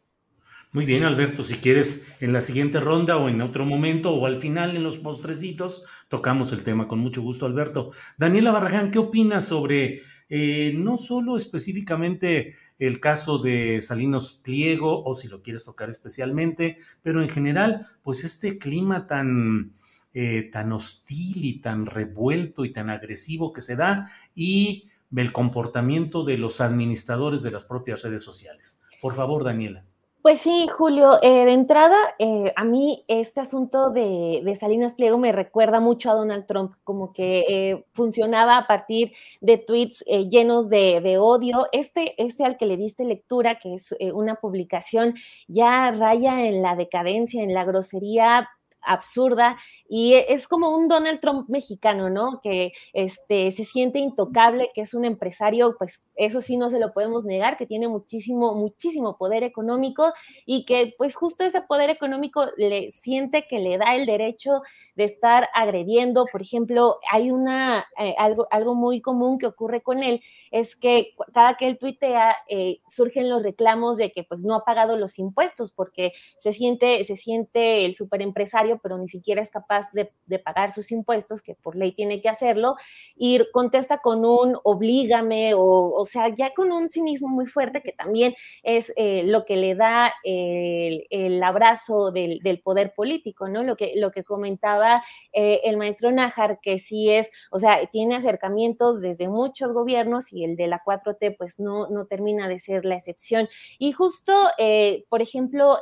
Muy 0.73 0.85
bien, 0.85 1.03
Alberto, 1.03 1.41
si 1.41 1.55
quieres 1.55 2.15
en 2.21 2.33
la 2.33 2.41
siguiente 2.41 2.79
ronda 2.79 3.17
o 3.17 3.29
en 3.29 3.41
otro 3.41 3.65
momento 3.65 4.13
o 4.13 4.27
al 4.27 4.37
final 4.37 4.75
en 4.77 4.83
los 4.83 4.97
postrecitos, 4.97 5.83
tocamos 6.07 6.51
el 6.51 6.63
tema 6.63 6.87
con 6.87 6.99
mucho 6.99 7.23
gusto, 7.23 7.47
Alberto. 7.47 7.89
Daniela 8.19 8.51
Barragán, 8.51 8.91
¿qué 8.91 8.99
opinas 8.99 9.45
sobre 9.45 10.01
eh, 10.33 10.71
no 10.73 10.97
solo 10.97 11.35
específicamente 11.35 12.55
el 12.79 13.01
caso 13.01 13.37
de 13.37 13.81
Salinos 13.81 14.39
Pliego 14.41 15.03
o 15.03 15.13
si 15.13 15.27
lo 15.27 15.43
quieres 15.43 15.65
tocar 15.65 15.89
especialmente, 15.89 16.77
pero 17.03 17.21
en 17.21 17.27
general, 17.27 17.85
pues 18.01 18.23
este 18.23 18.57
clima 18.57 19.07
tan 19.07 19.73
eh, 20.13 20.49
tan 20.51 20.71
hostil 20.71 21.43
y 21.43 21.59
tan 21.59 21.85
revuelto 21.85 22.63
y 22.63 22.71
tan 22.71 22.89
agresivo 22.89 23.51
que 23.51 23.61
se 23.61 23.75
da 23.75 24.09
y 24.33 24.89
el 25.15 25.33
comportamiento 25.33 26.23
de 26.23 26.37
los 26.37 26.61
administradores 26.61 27.43
de 27.43 27.51
las 27.51 27.65
propias 27.65 28.01
redes 28.01 28.23
sociales. 28.23 28.81
Por 29.01 29.13
favor, 29.13 29.43
Daniela. 29.43 29.85
Pues 30.21 30.41
sí, 30.41 30.67
Julio, 30.69 31.17
eh, 31.23 31.45
de 31.45 31.51
entrada, 31.51 31.97
eh, 32.19 32.53
a 32.55 32.63
mí 32.63 33.03
este 33.07 33.41
asunto 33.41 33.89
de, 33.89 34.55
Salinas 34.59 34.93
Pliego 34.93 35.17
me 35.17 35.31
recuerda 35.31 35.79
mucho 35.79 36.11
a 36.11 36.13
Donald 36.13 36.45
Trump, 36.45 36.75
como 36.83 37.11
que 37.11 37.43
eh, 37.49 37.85
funcionaba 37.93 38.57
a 38.57 38.67
partir 38.67 39.13
de 39.39 39.57
tweets 39.57 40.05
llenos 40.29 40.69
de, 40.69 41.17
odio. 41.19 41.65
Este, 41.71 42.13
este 42.23 42.45
al 42.45 42.57
que 42.57 42.67
le 42.67 42.77
diste 42.77 43.03
lectura, 43.03 43.57
que 43.57 43.73
es 43.73 43.95
una 44.13 44.35
publicación 44.35 45.15
ya 45.47 45.89
raya 45.89 46.45
en 46.45 46.61
la 46.61 46.75
decadencia, 46.75 47.41
en 47.41 47.55
la 47.55 47.65
grosería 47.65 48.47
absurda 48.83 49.57
y 49.87 50.13
es 50.13 50.47
como 50.47 50.75
un 50.75 50.87
Donald 50.87 51.19
Trump 51.19 51.49
mexicano, 51.49 52.09
¿no? 52.09 52.39
Que 52.41 52.73
este, 52.93 53.51
se 53.51 53.65
siente 53.65 53.99
intocable, 53.99 54.71
que 54.73 54.81
es 54.81 54.93
un 54.93 55.05
empresario, 55.05 55.75
pues 55.77 56.05
eso 56.15 56.41
sí 56.41 56.57
no 56.57 56.69
se 56.69 56.79
lo 56.79 56.93
podemos 56.93 57.25
negar, 57.25 57.57
que 57.57 57.65
tiene 57.65 57.87
muchísimo, 57.87 58.55
muchísimo 58.55 59.17
poder 59.17 59.43
económico 59.43 60.13
y 60.45 60.65
que 60.65 60.93
pues 60.97 61.15
justo 61.15 61.43
ese 61.43 61.61
poder 61.61 61.89
económico 61.89 62.45
le 62.57 62.91
siente 62.91 63.45
que 63.47 63.59
le 63.59 63.77
da 63.77 63.95
el 63.95 64.05
derecho 64.05 64.61
de 64.95 65.05
estar 65.05 65.49
agrediendo. 65.53 66.25
Por 66.31 66.41
ejemplo, 66.41 66.97
hay 67.11 67.31
una, 67.31 67.85
eh, 67.97 68.15
algo, 68.17 68.47
algo 68.51 68.75
muy 68.75 69.01
común 69.01 69.37
que 69.37 69.47
ocurre 69.47 69.81
con 69.81 70.03
él, 70.03 70.21
es 70.51 70.75
que 70.75 71.13
cada 71.33 71.55
que 71.55 71.67
él 71.67 71.77
tuitea 71.77 72.35
eh, 72.47 72.79
surgen 72.89 73.29
los 73.29 73.43
reclamos 73.43 73.97
de 73.97 74.11
que 74.11 74.23
pues 74.23 74.41
no 74.43 74.55
ha 74.55 74.63
pagado 74.63 74.97
los 74.97 75.19
impuestos 75.19 75.71
porque 75.71 76.13
se 76.37 76.53
siente, 76.53 77.03
se 77.03 77.15
siente 77.15 77.85
el 77.85 77.95
superempresario 77.95 78.70
pero 78.77 78.97
ni 78.97 79.07
siquiera 79.07 79.41
es 79.41 79.49
capaz 79.49 79.91
de, 79.93 80.11
pagar 80.39 80.71
sus 80.71 80.91
impuestos, 80.91 81.41
que 81.41 81.55
por 81.55 81.75
ley 81.75 81.91
tiene 81.91 82.21
que 82.21 82.29
hacerlo, 82.29 82.75
y 83.15 83.39
contesta 83.51 83.99
con 83.99 84.25
un 84.25 84.57
oblígame, 84.63 85.53
o, 85.53 85.93
o 85.93 86.05
sea, 86.05 86.29
ya 86.29 86.53
con 86.53 86.71
un 86.71 86.89
cinismo 86.89 87.27
muy 87.27 87.45
fuerte 87.45 87.81
que 87.81 87.91
también 87.91 88.35
es 88.63 88.93
eh, 88.95 89.23
lo 89.25 89.45
que 89.45 89.55
le 89.55 89.75
da 89.75 90.13
el, 90.23 91.41
abrazo 91.43 92.11
del, 92.11 92.39
poder 92.63 92.93
político, 92.93 93.47
¿no? 93.47 93.63
Lo 93.63 93.75
que, 93.75 93.93
lo 93.95 94.11
que 94.11 94.23
comentaba 94.23 95.03
eh, 95.33 95.61
el 95.63 95.77
maestro 95.77 96.11
Nájar, 96.11 96.59
que 96.61 96.77
sí 96.77 97.09
es, 97.09 97.31
o 97.51 97.59
sea, 97.59 97.85
tiene 97.87 98.15
acercamientos 98.15 99.01
desde 99.01 99.27
muchos 99.27 99.73
gobiernos 99.73 100.31
y 100.33 100.43
el 100.43 100.55
de 100.55 100.67
la 100.67 100.81
4T 100.83 101.35
pues 101.37 101.59
no, 101.59 101.87
no 101.89 102.05
termina 102.05 102.47
de 102.47 102.59
ser 102.59 102.85
la 102.85 102.95
excepción. 102.95 103.47
Y 103.79 103.91
justo, 103.91 104.33
eh, 104.57 105.05
por 105.09 105.21
ejemplo, 105.21 105.77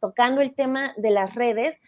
tocando 0.00 0.40
el 0.40 0.54
tema 0.54 0.94
de 0.96 1.10
las 1.10 1.34
redes, 1.34 1.80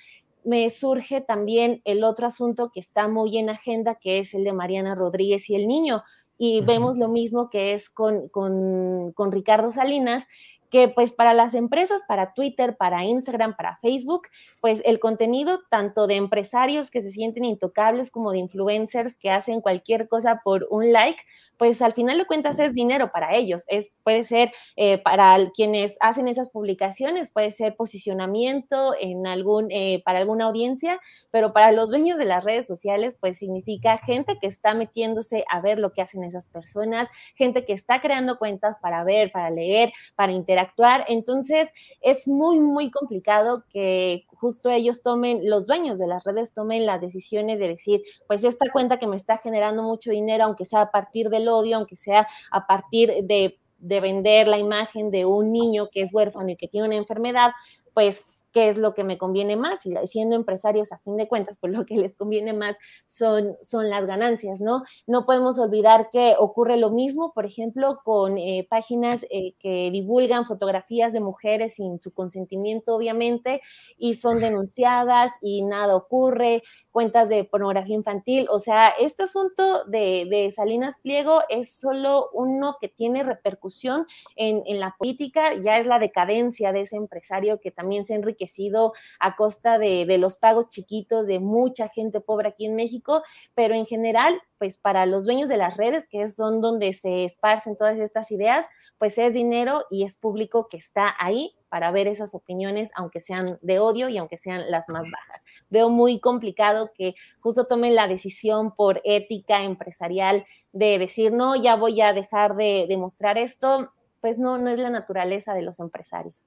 me 0.45 0.69
surge 0.71 1.21
también 1.21 1.81
el 1.85 2.05
otro 2.05 2.27
asunto 2.27 2.71
que 2.73 2.81
está 2.81 3.09
muy 3.09 3.39
en 3.39 3.51
agenda, 3.51 3.97
que 3.97 4.19
es 4.19 4.35
el 4.35 4.45
de 4.45 4.53
Mariana 4.53 4.95
Rodríguez 4.95 5.49
y 5.51 5.55
el 5.55 5.67
niño. 5.67 6.03
Y 6.37 6.61
vemos 6.63 6.99
lo 6.99 7.09
mismo 7.09 7.49
que 7.49 7.73
es 7.73 7.89
con, 7.89 8.29
con, 8.29 9.13
con 9.13 9.33
Ricardo 9.33 9.71
Salinas, 9.71 10.27
que 10.75 10.89
pues 10.89 11.13
para 11.13 11.35
las 11.35 11.55
empresas, 11.55 12.03
para 12.09 12.35
Twitter, 12.35 12.77
para 12.77 13.05
Instagram, 13.05 13.55
para 13.55 13.77
Facebook, 13.77 14.23
pues 14.61 14.83
el 14.85 14.99
contenido 14.99 15.61
tanto 15.71 16.09
de 16.09 16.17
empresarios 16.17 16.91
que 16.91 17.01
se 17.01 17.13
sienten 17.13 17.45
intocables 17.45 18.11
como 18.11 18.33
de 18.33 18.39
influencers 18.39 19.15
que 19.15 19.31
hacen 19.31 19.61
cualquier 19.61 20.09
cosa 20.09 20.41
por 20.43 20.67
un 20.71 20.93
like, 20.93 21.23
pues 21.59 21.81
al 21.81 21.93
final 21.93 22.19
de 22.19 22.25
cuentas 22.25 22.59
es 22.59 22.73
dinero 22.73 23.13
para 23.13 23.37
ellos. 23.37 23.63
Es, 23.69 23.93
puede 24.03 24.25
ser 24.25 24.51
eh, 24.75 24.99
para 24.99 25.49
quienes 25.53 25.97
hacen 26.01 26.27
esas 26.27 26.51
publicaciones, 26.51 27.31
puede 27.31 27.53
ser 27.53 27.77
posicionamiento 27.77 28.97
en 28.99 29.29
algún, 29.29 29.69
eh, 29.71 30.03
para 30.05 30.19
alguna 30.19 30.47
audiencia, 30.47 30.99
pero 31.31 31.53
para 31.53 31.71
los 31.71 31.91
dueños 31.91 32.19
de 32.19 32.25
las 32.25 32.43
redes 32.43 32.67
sociales, 32.67 33.17
pues 33.21 33.39
significa 33.39 33.97
gente 33.97 34.39
que 34.41 34.49
está 34.49 34.75
metiéndose 34.75 35.45
a 35.49 35.61
ver 35.61 35.79
lo 35.79 35.91
que 35.93 36.03
hacen 36.03 36.25
esas 36.25 36.49
personas, 36.49 37.09
gente 37.37 37.65
que 37.65 37.75
está 37.75 38.01
creando 38.01 38.39
cuentas 38.39 38.75
para 38.83 39.05
ver, 39.05 39.31
para 39.31 39.51
leer, 39.51 39.93
para 40.17 40.33
interactuar 40.33 40.64
actuar. 40.65 41.05
Entonces, 41.09 41.73
es 42.01 42.29
muy, 42.29 42.61
muy 42.61 42.91
complicado 42.91 43.65
que 43.71 44.25
justo 44.29 44.71
ellos 44.71 45.03
tomen, 45.03 45.49
los 45.49 45.67
dueños 45.67 45.99
de 45.99 46.07
las 46.07 46.25
redes 46.25 46.53
tomen 46.53 46.87
las 46.87 47.01
decisiones 47.01 47.59
de 47.59 47.69
decir, 47.69 48.03
pues 48.27 48.45
esta 48.45 48.71
cuenta 48.71 48.99
que 48.99 49.07
me 49.07 49.17
está 49.17 49.39
generando 49.39 49.83
mucho 49.83 50.11
dinero, 50.11 50.45
aunque 50.45 50.65
sea 50.65 50.83
a 50.83 50.91
partir 50.91 51.31
del 51.31 51.49
odio, 51.49 51.77
aunque 51.77 51.97
sea 51.97 52.27
a 52.51 52.67
partir 52.67 53.13
de 53.25 53.59
de 53.85 54.01
vender 54.01 54.49
la 54.49 54.57
imagen 54.57 55.11
de 55.11 55.27
un 55.27 55.53
niño 55.53 55.89
que 55.93 56.01
es 56.01 56.13
huérfano 56.13 56.49
y 56.49 56.57
que 56.57 56.69
tiene 56.69 56.87
una 56.87 56.97
enfermedad, 56.97 57.51
pues 57.93 58.34
qué 58.55 58.69
es 58.69 58.79
lo 58.79 58.95
que 58.95 59.03
me 59.03 59.19
conviene 59.19 59.57
más. 59.57 59.85
Y 59.85 59.95
siendo 60.07 60.37
empresarios, 60.37 60.93
a 60.93 60.99
fin 60.99 61.17
de 61.17 61.29
cuentas, 61.29 61.59
pues 61.61 61.73
lo 61.75 61.85
que 61.85 61.97
les 61.97 62.17
conviene 62.17 62.55
más 62.55 62.77
son, 63.05 63.57
son 63.61 63.91
las 63.91 64.07
ganancias, 64.07 64.61
¿no? 64.61 64.85
No 65.07 65.27
podemos 65.27 65.59
olvidar 65.59 66.09
que 66.11 66.37
ocurre 66.39 66.77
lo 66.79 66.91
mismo, 66.91 67.33
por 67.35 67.45
ejemplo, 67.45 68.01
con 68.05 68.39
eh, 68.39 68.67
páginas 68.71 69.27
eh, 69.29 69.55
que 69.59 69.91
divulgan 69.91 70.47
fotografías 70.47 71.13
de 71.13 71.21
mujeres 71.21 71.75
sin 71.75 72.01
su 72.01 72.15
consentimiento, 72.15 72.95
obviamente, 72.95 73.61
y 73.99 74.15
son 74.15 74.39
denunciadas 74.39 75.33
y 75.43 75.63
nada 75.63 75.97
ocurre, 75.97 76.63
cuentas 76.93 77.29
de 77.29 77.43
pornografía 77.43 77.97
infantil. 77.97 78.47
O 78.51 78.61
sea, 78.61 78.91
este 79.01 79.25
asunto 79.25 79.85
de, 79.87 80.29
de 80.31 80.53
Salinas 80.53 80.99
Pliego 81.03 81.41
es 81.49 81.75
solo 81.75 82.31
uno 82.33 82.77
que 82.81 82.89
tiene 82.89 83.25
repercusión 83.25 84.07
en, 84.37 84.63
en 84.67 84.79
la 84.79 84.95
política, 84.97 85.55
ya 85.55 85.79
es 85.79 85.87
la 85.87 85.99
decadencia 85.99 86.71
de 86.71 86.83
ese 86.83 86.97
empresario 86.97 87.59
que 87.59 87.73
también 87.73 88.05
se 88.05 88.15
enriquece 88.15 88.44
sido 88.49 88.93
a 89.19 89.37
costa 89.37 89.79
de, 89.79 90.07
los 90.19 90.37
pagos 90.37 90.69
chiquitos 90.69 91.27
de 91.27 91.41
mucha 91.41 91.89
gente 91.89 92.21
pobre 92.21 92.49
aquí 92.49 92.67
en 92.67 92.77
México, 92.77 93.23
pero 93.55 93.75
en 93.75 93.87
general, 93.87 94.41
pues 94.59 94.77
para 94.77 95.07
los 95.07 95.25
dueños 95.25 95.49
de 95.49 95.57
las 95.57 95.77
redes, 95.77 96.07
que 96.09 96.27
son 96.29 96.61
donde 96.61 96.93
se 96.93 97.25
esparcen 97.25 97.77
todas 97.77 97.99
estas 97.99 98.31
ideas, 98.31 98.69
pues 98.99 99.19
es 99.19 99.35
dinero 99.35 99.85
y 99.91 100.05
es 100.05 100.17
público 100.17 100.69
que 100.69 100.77
está 100.77 101.15
ahí 101.19 101.55
para 101.69 101.91
ver 101.91 102.07
esas 102.07 102.37
opiniones, 102.37 102.93
aunque 102.95 103.21
sean 103.21 103.59
de 103.61 103.81
odio 103.81 104.09
y 104.09 104.17
aunque 104.17 104.39
sean 104.39 104.71
las 104.71 104.89
más 104.89 105.11
bajas. 105.11 105.45
Veo 105.71 105.91
muy 105.91 106.21
complicado 106.21 106.93
que 106.95 107.17
justo 107.41 107.67
tomen 107.67 107.97
la 107.97 108.07
decisión 108.07 108.77
por 108.77 109.01
ética 109.03 109.65
empresarial 109.65 110.47
de 110.73 111.01
decir, 111.01 111.33
no, 111.33 111.57
ya 111.57 111.75
voy 111.75 112.01
a 112.01 112.13
dejar 112.13 112.55
de, 112.55 112.87
demostrar 112.89 113.39
esto, 113.39 113.93
pues 114.21 114.39
no, 114.39 114.57
no 114.57 114.71
es 114.71 114.79
la 114.79 114.91
naturaleza 114.91 115.53
de 115.53 115.63
los 115.63 115.81
empresarios. 115.81 116.45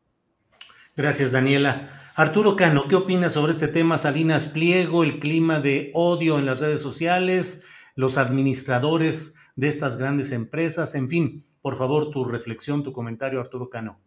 Gracias, 0.98 1.32
Daniela. 1.32 1.90
Arturo 2.16 2.56
Cano, 2.56 2.88
¿qué 2.90 2.96
opinas 2.96 3.34
sobre 3.34 3.52
este 3.52 3.68
tema? 3.68 4.00
Salinas 4.00 4.48
Pliego, 4.48 5.04
el 5.04 5.20
clima 5.20 5.60
de 5.60 5.92
odio 5.94 6.40
en 6.40 6.48
las 6.48 6.60
redes 6.60 6.82
sociales, 6.82 7.68
los 7.94 8.18
administradores 8.18 9.36
de 9.56 9.68
estas 9.68 9.98
grandes 9.98 10.32
empresas, 10.32 10.96
en 10.96 11.08
fin, 11.08 11.46
por 11.62 11.78
favor, 11.78 12.10
tu 12.10 12.26
reflexión, 12.26 12.84
tu 12.84 12.94
comentario, 12.94 13.40
Arturo 13.40 13.70
Cano. 13.70 14.00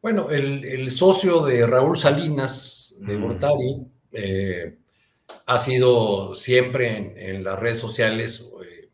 Bueno, 0.00 0.30
el, 0.30 0.90
socio 0.90 1.44
de 1.44 1.66
Raúl 1.66 1.98
Salinas, 1.98 2.96
de 3.00 3.16
Gortari, 3.16 3.86
eh, 4.12 4.78
ha 5.44 5.58
sido 5.58 6.34
siempre 6.34 7.28
en, 7.28 7.44
las 7.44 7.58
redes 7.58 7.78
sociales, 7.78 8.48
eh, 8.64 8.88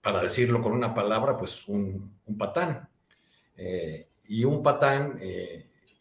para 0.00 0.22
decirlo 0.22 0.60
con 0.62 0.74
una 0.74 0.94
palabra, 0.94 1.36
pues 1.36 1.66
un, 1.66 2.20
patán. 2.38 2.88
Eh, 3.56 4.06
y 4.28 4.44
un 4.44 4.62
patán 4.62 5.18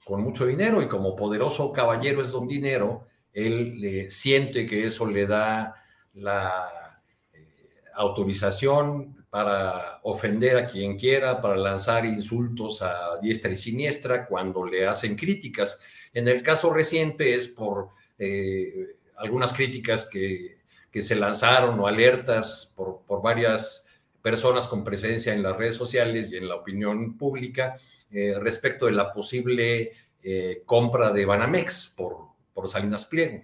con 0.06 0.22
mucho 0.22 0.46
dinero 0.46 0.82
y 0.82 0.88
como 0.88 1.16
poderoso 1.16 1.74
caballero 1.74 2.22
es 2.22 2.32
don 2.32 2.48
dinero, 2.48 3.08
él 3.34 3.82
le 3.82 4.12
siente 4.12 4.66
que 4.66 4.86
eso 4.86 5.08
le 5.08 5.26
da 5.26 5.84
la 6.14 7.02
eh, 7.34 7.74
autorización 7.96 9.26
para 9.32 10.00
ofender 10.04 10.58
a 10.58 10.68
quien 10.68 10.96
quiera, 10.96 11.42
para 11.42 11.58
lanzar 11.58 12.06
insultos 12.06 12.84
a 12.84 13.20
diestra 13.20 13.52
y 13.52 13.58
siniestra 13.58 14.28
cuando 14.28 14.64
le 14.64 14.88
hacen 14.88 15.16
críticas. 15.16 15.80
En 16.14 16.28
el 16.28 16.44
caso 16.44 16.72
reciente 16.72 17.34
es 17.34 17.48
por 17.48 17.90
eh, 18.20 18.98
algunas 19.18 19.54
críticas 19.54 20.06
que, 20.06 20.60
que, 20.92 21.02
se 21.02 21.16
lanzaron 21.16 21.80
o 21.80 21.88
alertas 21.88 22.72
por, 22.76 23.02
por, 23.08 23.24
varias 23.24 23.86
personas 24.22 24.68
con 24.68 24.84
presencia 24.84 25.34
en 25.34 25.44
las 25.44 25.58
redes 25.58 25.76
sociales 25.76 26.32
y 26.32 26.38
en 26.38 26.48
la 26.48 26.56
opinión 26.56 27.18
pública 27.18 27.76
eh, 28.12 28.36
respecto 28.40 28.86
de 28.86 28.92
la 28.92 29.12
posible 29.12 29.92
eh, 30.24 30.64
compra 30.66 31.12
de 31.12 31.26
Banamex 31.26 31.94
por, 31.96 32.18
por 32.54 32.70
Salinas 32.70 33.06
Pliego. 33.06 33.44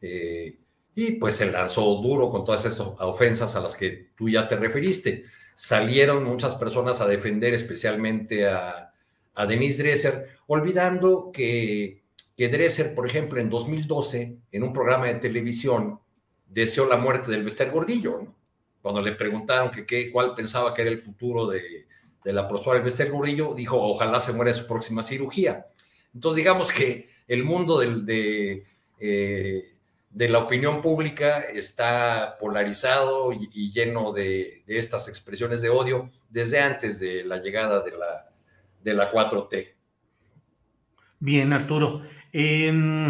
Eh, 0.00 0.56
y 0.94 1.12
pues 1.12 1.36
se 1.36 1.50
lanzó 1.50 1.96
duro 1.96 2.30
con 2.30 2.44
todas 2.44 2.64
esas 2.64 2.80
ofensas 3.00 3.54
a 3.56 3.60
las 3.60 3.74
que 3.74 4.10
tú 4.16 4.28
ya 4.28 4.46
te 4.46 4.56
referiste. 4.56 5.24
Salieron 5.54 6.24
muchas 6.24 6.54
personas 6.54 7.00
a 7.00 7.06
defender 7.06 7.54
especialmente 7.54 8.46
a, 8.46 8.92
a 9.34 9.46
Denise 9.46 9.82
Dresser, 9.82 10.28
olvidando 10.46 11.30
que, 11.32 12.02
que 12.36 12.48
Dresser, 12.48 12.94
por 12.94 13.06
ejemplo, 13.06 13.40
en 13.40 13.50
2012, 13.50 14.38
en 14.52 14.62
un 14.62 14.72
programa 14.72 15.06
de 15.06 15.16
televisión, 15.16 16.00
deseó 16.46 16.86
la 16.86 16.96
muerte 16.96 17.30
del 17.30 17.44
Bester 17.44 17.70
Gordillo. 17.70 18.34
Cuando 18.82 19.02
le 19.02 19.12
preguntaron 19.12 19.70
que, 19.70 19.84
qué, 19.84 20.10
cuál 20.10 20.34
pensaba 20.34 20.72
que 20.72 20.82
era 20.82 20.90
el 20.90 21.00
futuro 21.00 21.46
de, 21.46 21.86
de 22.24 22.32
la 22.32 22.48
profesora 22.48 22.78
Elvester 22.78 23.10
Gordillo, 23.10 23.54
dijo, 23.54 23.80
ojalá 23.80 24.20
se 24.20 24.32
muera 24.32 24.50
en 24.50 24.56
su 24.56 24.66
próxima 24.66 25.02
cirugía. 25.02 25.66
Entonces, 26.14 26.36
digamos 26.36 26.72
que 26.72 27.08
el 27.28 27.44
mundo 27.44 27.78
de, 27.78 28.64
eh, 28.98 29.72
de, 30.10 30.28
la 30.28 30.38
opinión 30.38 30.80
pública 30.80 31.40
está 31.40 32.36
polarizado 32.38 33.32
y, 33.32 33.72
lleno 33.72 34.12
de, 34.12 34.64
estas 34.66 35.08
expresiones 35.08 35.62
de 35.62 35.70
odio 35.70 36.10
desde 36.28 36.60
antes 36.60 36.98
de 36.98 37.24
la 37.24 37.38
llegada 37.38 37.82
de 37.82 37.92
la, 37.92 38.30
de 38.82 38.94
la 38.94 39.12
4T. 39.12 39.74
Bien, 41.20 41.52
Arturo. 41.52 42.02
Em, 42.32 43.06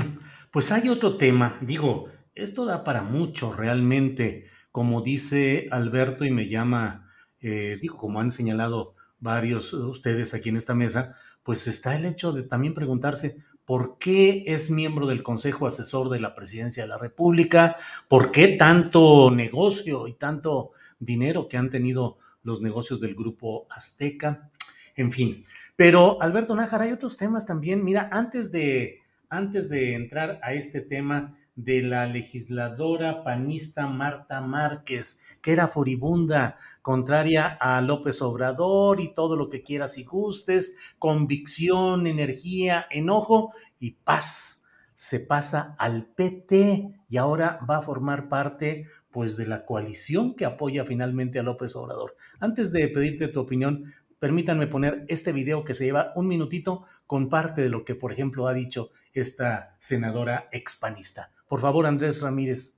pues 0.50 0.72
hay 0.72 0.88
otro 0.88 1.16
tema, 1.16 1.58
digo, 1.60 2.08
esto 2.34 2.64
da 2.64 2.84
para 2.84 3.02
mucho 3.02 3.52
realmente, 3.52 4.46
como 4.72 5.00
dice 5.00 5.68
Alberto 5.70 6.24
y 6.24 6.30
me 6.30 6.48
llama, 6.48 7.08
eh, 7.40 7.78
digo, 7.80 7.96
como 7.96 8.20
han 8.20 8.30
señalado 8.30 8.94
varios 9.20 9.70
de 9.72 9.84
ustedes 9.84 10.34
aquí 10.34 10.48
en 10.48 10.56
esta 10.56 10.74
mesa, 10.74 11.14
pues 11.42 11.66
está 11.66 11.94
el 11.94 12.04
hecho 12.04 12.32
de 12.32 12.42
también 12.42 12.74
preguntarse 12.74 13.36
por 13.64 13.98
qué 13.98 14.44
es 14.46 14.70
miembro 14.70 15.06
del 15.06 15.22
Consejo 15.22 15.66
Asesor 15.66 16.08
de 16.08 16.20
la 16.20 16.34
Presidencia 16.34 16.82
de 16.82 16.88
la 16.88 16.98
República, 16.98 17.76
por 18.08 18.32
qué 18.32 18.56
tanto 18.56 19.30
negocio 19.30 20.08
y 20.08 20.14
tanto 20.14 20.72
dinero 20.98 21.48
que 21.48 21.56
han 21.56 21.70
tenido 21.70 22.18
los 22.42 22.60
negocios 22.60 23.00
del 23.00 23.14
grupo 23.14 23.66
Azteca, 23.70 24.50
en 24.96 25.12
fin. 25.12 25.44
Pero 25.76 26.20
Alberto 26.20 26.56
Nájar, 26.56 26.82
hay 26.82 26.92
otros 26.92 27.16
temas 27.16 27.46
también. 27.46 27.84
Mira, 27.84 28.08
antes 28.12 28.50
de 28.50 28.98
antes 29.30 29.70
de 29.70 29.94
entrar 29.94 30.40
a 30.42 30.52
este 30.52 30.80
tema 30.80 31.38
de 31.56 31.82
la 31.82 32.06
legisladora 32.06 33.22
panista 33.22 33.86
Marta 33.86 34.40
Márquez, 34.40 35.38
que 35.42 35.52
era 35.52 35.68
furibunda, 35.68 36.56
contraria 36.82 37.46
a 37.60 37.80
López 37.80 38.22
Obrador 38.22 39.00
y 39.00 39.12
todo 39.12 39.36
lo 39.36 39.48
que 39.48 39.62
quieras 39.62 39.98
y 39.98 40.04
gustes, 40.04 40.94
convicción, 40.98 42.06
energía, 42.06 42.86
enojo 42.90 43.52
y 43.78 43.92
paz. 43.92 44.64
Se 44.94 45.20
pasa 45.20 45.74
al 45.78 46.06
PT 46.06 47.04
y 47.08 47.16
ahora 47.16 47.58
va 47.68 47.78
a 47.78 47.82
formar 47.82 48.28
parte 48.28 48.86
pues 49.10 49.36
de 49.36 49.46
la 49.46 49.64
coalición 49.64 50.34
que 50.36 50.44
apoya 50.44 50.84
finalmente 50.84 51.38
a 51.38 51.42
López 51.42 51.74
Obrador. 51.74 52.16
Antes 52.38 52.72
de 52.72 52.86
pedirte 52.88 53.28
tu 53.28 53.40
opinión, 53.40 53.92
permítanme 54.18 54.66
poner 54.66 55.04
este 55.08 55.32
video 55.32 55.64
que 55.64 55.74
se 55.74 55.84
lleva 55.84 56.12
un 56.14 56.28
minutito 56.28 56.84
con 57.06 57.28
parte 57.28 57.62
de 57.62 57.70
lo 57.70 57.84
que, 57.84 57.96
por 57.96 58.12
ejemplo, 58.12 58.46
ha 58.46 58.52
dicho 58.52 58.90
esta 59.12 59.74
senadora 59.78 60.48
expanista. 60.52 61.32
Por 61.50 61.60
favor, 61.60 61.84
Andrés 61.84 62.22
Ramírez. 62.22 62.76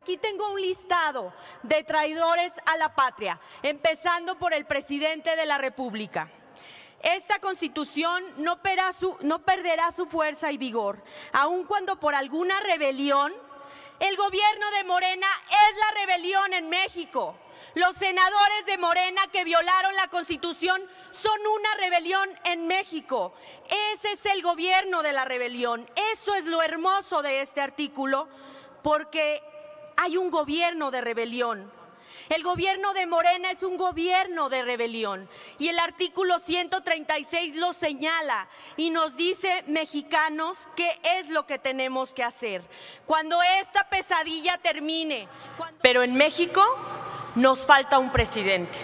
Aquí 0.00 0.16
tengo 0.16 0.52
un 0.52 0.60
listado 0.60 1.32
de 1.62 1.84
traidores 1.84 2.50
a 2.66 2.76
la 2.76 2.96
patria, 2.96 3.40
empezando 3.62 4.36
por 4.40 4.52
el 4.52 4.66
presidente 4.66 5.36
de 5.36 5.46
la 5.46 5.56
República. 5.56 6.28
Esta 7.00 7.38
constitución 7.38 8.24
no, 8.38 8.58
no 9.20 9.44
perderá 9.44 9.92
su 9.92 10.06
fuerza 10.06 10.50
y 10.50 10.58
vigor, 10.58 11.00
aun 11.32 11.64
cuando 11.64 12.00
por 12.00 12.16
alguna 12.16 12.58
rebelión, 12.62 13.32
el 14.00 14.16
gobierno 14.16 14.70
de 14.72 14.84
Morena 14.84 15.28
es 15.48 15.78
la 15.78 16.00
rebelión 16.00 16.54
en 16.54 16.68
México. 16.70 17.36
Los 17.74 17.94
senadores 17.96 18.66
de 18.66 18.78
Morena 18.78 19.22
que 19.32 19.44
violaron 19.44 19.94
la 19.96 20.08
Constitución 20.08 20.82
son 21.10 21.38
una 21.40 21.74
rebelión 21.76 22.28
en 22.44 22.66
México. 22.66 23.34
Ese 23.94 24.12
es 24.12 24.26
el 24.26 24.42
gobierno 24.42 25.02
de 25.02 25.12
la 25.12 25.24
rebelión. 25.24 25.88
Eso 26.12 26.34
es 26.34 26.44
lo 26.44 26.62
hermoso 26.62 27.22
de 27.22 27.40
este 27.40 27.60
artículo, 27.60 28.28
porque 28.82 29.42
hay 29.96 30.16
un 30.16 30.30
gobierno 30.30 30.90
de 30.90 31.00
rebelión. 31.00 31.72
El 32.28 32.42
gobierno 32.42 32.94
de 32.94 33.06
Morena 33.06 33.50
es 33.50 33.62
un 33.62 33.76
gobierno 33.76 34.48
de 34.48 34.62
rebelión 34.62 35.28
y 35.58 35.68
el 35.68 35.78
artículo 35.78 36.38
136 36.38 37.56
lo 37.56 37.72
señala 37.72 38.48
y 38.76 38.90
nos 38.90 39.16
dice, 39.16 39.64
mexicanos, 39.66 40.68
qué 40.76 40.98
es 41.02 41.28
lo 41.28 41.46
que 41.46 41.58
tenemos 41.58 42.14
que 42.14 42.24
hacer. 42.24 42.62
Cuando 43.06 43.42
esta 43.60 43.88
pesadilla 43.88 44.58
termine, 44.58 45.28
pero 45.82 46.02
en 46.02 46.14
México 46.14 46.62
nos 47.34 47.66
falta 47.66 47.98
un 47.98 48.10
presidente. 48.10 48.78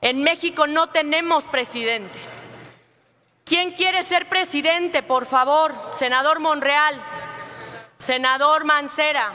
En 0.00 0.22
México 0.22 0.66
no 0.66 0.88
tenemos 0.88 1.44
presidente. 1.44 2.16
¿Quién 3.44 3.72
quiere 3.72 4.02
ser 4.02 4.28
presidente, 4.28 5.02
por 5.02 5.26
favor? 5.26 5.74
Senador 5.92 6.38
Monreal, 6.38 7.02
senador 7.96 8.64
Mancera, 8.64 9.32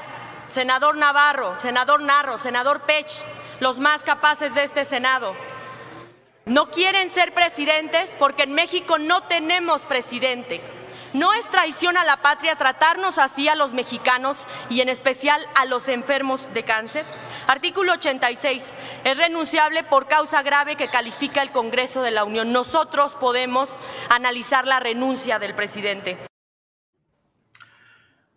senador 0.49 0.95
Navarro, 0.97 1.57
senador 1.57 2.01
Narro, 2.01 2.37
senador 2.37 2.81
Pech, 2.81 3.07
los 3.59 3.79
más 3.79 4.03
capaces 4.03 4.53
de 4.53 4.63
este 4.63 4.85
Senado. 4.85 5.35
No 6.45 6.69
quieren 6.69 7.09
ser 7.09 7.33
presidentes 7.33 8.15
porque 8.19 8.43
en 8.43 8.53
México 8.53 8.99
no 8.99 9.23
tenemos 9.23 9.81
presidente. 9.81 10.61
No 11.13 11.33
es 11.33 11.45
traición 11.45 11.97
a 11.97 12.03
la 12.03 12.17
patria 12.17 12.55
tratarnos 12.55 13.17
así 13.17 13.47
a 13.47 13.55
los 13.55 13.73
mexicanos 13.73 14.45
y 14.69 14.81
en 14.81 14.89
especial 14.89 15.47
a 15.55 15.65
los 15.65 15.87
enfermos 15.87 16.53
de 16.53 16.63
cáncer. 16.63 17.05
Artículo 17.47 17.93
86. 17.93 18.73
Es 19.03 19.17
renunciable 19.17 19.83
por 19.83 20.07
causa 20.07 20.43
grave 20.43 20.75
que 20.75 20.87
califica 20.87 21.41
el 21.41 21.51
Congreso 21.51 22.01
de 22.01 22.11
la 22.11 22.23
Unión. 22.23 22.51
Nosotros 22.51 23.15
podemos 23.15 23.69
analizar 24.09 24.67
la 24.67 24.79
renuncia 24.79 25.39
del 25.39 25.53
presidente. 25.53 26.17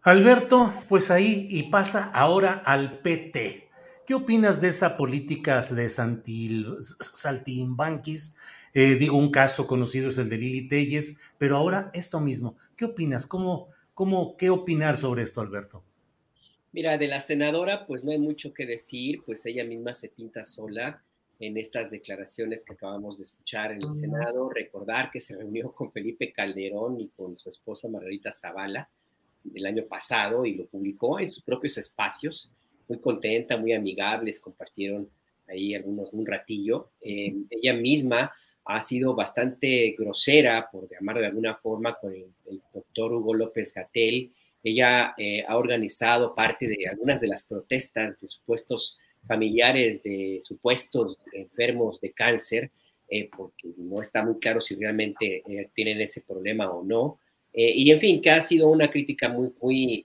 Alberto, 0.02 0.72
pues 0.88 1.10
ahí 1.10 1.48
y 1.50 1.64
pasa 1.64 2.10
ahora 2.14 2.62
al 2.64 3.00
PT. 3.00 3.68
¿Qué 4.06 4.14
opinas 4.14 4.60
de 4.60 4.68
esa 4.68 4.96
política 4.96 5.60
de 5.60 5.90
Saltimbanquis 5.90 8.36
eh, 8.78 8.96
digo, 8.96 9.16
un 9.16 9.30
caso 9.30 9.66
conocido 9.66 10.10
es 10.10 10.18
el 10.18 10.28
de 10.28 10.36
Lili 10.36 10.68
Telles, 10.68 11.18
pero 11.38 11.56
ahora 11.56 11.90
esto 11.94 12.20
mismo. 12.20 12.58
¿Qué 12.76 12.84
opinas? 12.84 13.26
¿Cómo, 13.26 13.68
cómo, 13.94 14.36
¿Qué 14.36 14.50
opinar 14.50 14.98
sobre 14.98 15.22
esto, 15.22 15.40
Alberto? 15.40 15.82
Mira, 16.76 16.98
de 16.98 17.08
la 17.08 17.20
senadora, 17.20 17.86
pues 17.86 18.04
no 18.04 18.12
hay 18.12 18.18
mucho 18.18 18.52
que 18.52 18.66
decir, 18.66 19.22
pues 19.24 19.46
ella 19.46 19.64
misma 19.64 19.94
se 19.94 20.10
pinta 20.10 20.44
sola 20.44 21.02
en 21.40 21.56
estas 21.56 21.90
declaraciones 21.90 22.62
que 22.64 22.74
acabamos 22.74 23.16
de 23.16 23.24
escuchar 23.24 23.72
en 23.72 23.80
el 23.80 23.92
Senado. 23.92 24.50
Recordar 24.50 25.10
que 25.10 25.18
se 25.18 25.34
reunió 25.34 25.72
con 25.72 25.90
Felipe 25.90 26.32
Calderón 26.32 27.00
y 27.00 27.08
con 27.08 27.34
su 27.34 27.48
esposa 27.48 27.88
Margarita 27.88 28.30
Zavala 28.30 28.90
el 29.54 29.64
año 29.64 29.86
pasado 29.86 30.44
y 30.44 30.54
lo 30.54 30.66
publicó 30.66 31.18
en 31.18 31.30
sus 31.30 31.42
propios 31.42 31.78
espacios. 31.78 32.50
Muy 32.88 32.98
contenta, 32.98 33.56
muy 33.56 33.72
amigables, 33.72 34.38
compartieron 34.38 35.08
ahí 35.48 35.74
algunos 35.74 36.12
un 36.12 36.26
ratillo. 36.26 36.90
Eh, 37.00 37.34
ella 37.48 37.72
misma 37.72 38.30
ha 38.66 38.82
sido 38.82 39.14
bastante 39.14 39.96
grosera, 39.98 40.68
por 40.70 40.86
llamar 40.90 41.20
de 41.20 41.26
alguna 41.28 41.54
forma, 41.54 41.94
con 41.94 42.12
el, 42.12 42.60
doctor 42.70 43.14
Hugo 43.14 43.32
López 43.32 43.72
Gatel. 43.72 44.30
Ella 44.62 45.14
eh, 45.16 45.44
ha 45.46 45.56
organizado 45.56 46.34
parte 46.34 46.66
de 46.66 46.86
algunas 46.90 47.20
de 47.20 47.28
las 47.28 47.42
protestas 47.44 48.18
de 48.20 48.26
supuestos 48.26 48.98
familiares 49.26 50.02
de 50.02 50.38
supuestos 50.40 51.18
enfermos 51.32 52.00
de 52.00 52.12
cáncer, 52.12 52.70
eh, 53.08 53.28
porque 53.36 53.68
no 53.76 54.00
está 54.00 54.24
muy 54.24 54.38
claro 54.38 54.60
si 54.60 54.76
realmente 54.76 55.42
eh, 55.46 55.68
tienen 55.74 56.00
ese 56.00 56.20
problema 56.20 56.70
o 56.70 56.84
no. 56.84 57.18
y 57.52 57.90
en 57.90 57.98
fin, 57.98 58.20
que 58.20 58.30
ha 58.30 58.40
sido 58.40 58.68
una 58.68 58.88
crítica 58.88 59.30
muy, 59.30 59.50
muy 59.62 60.04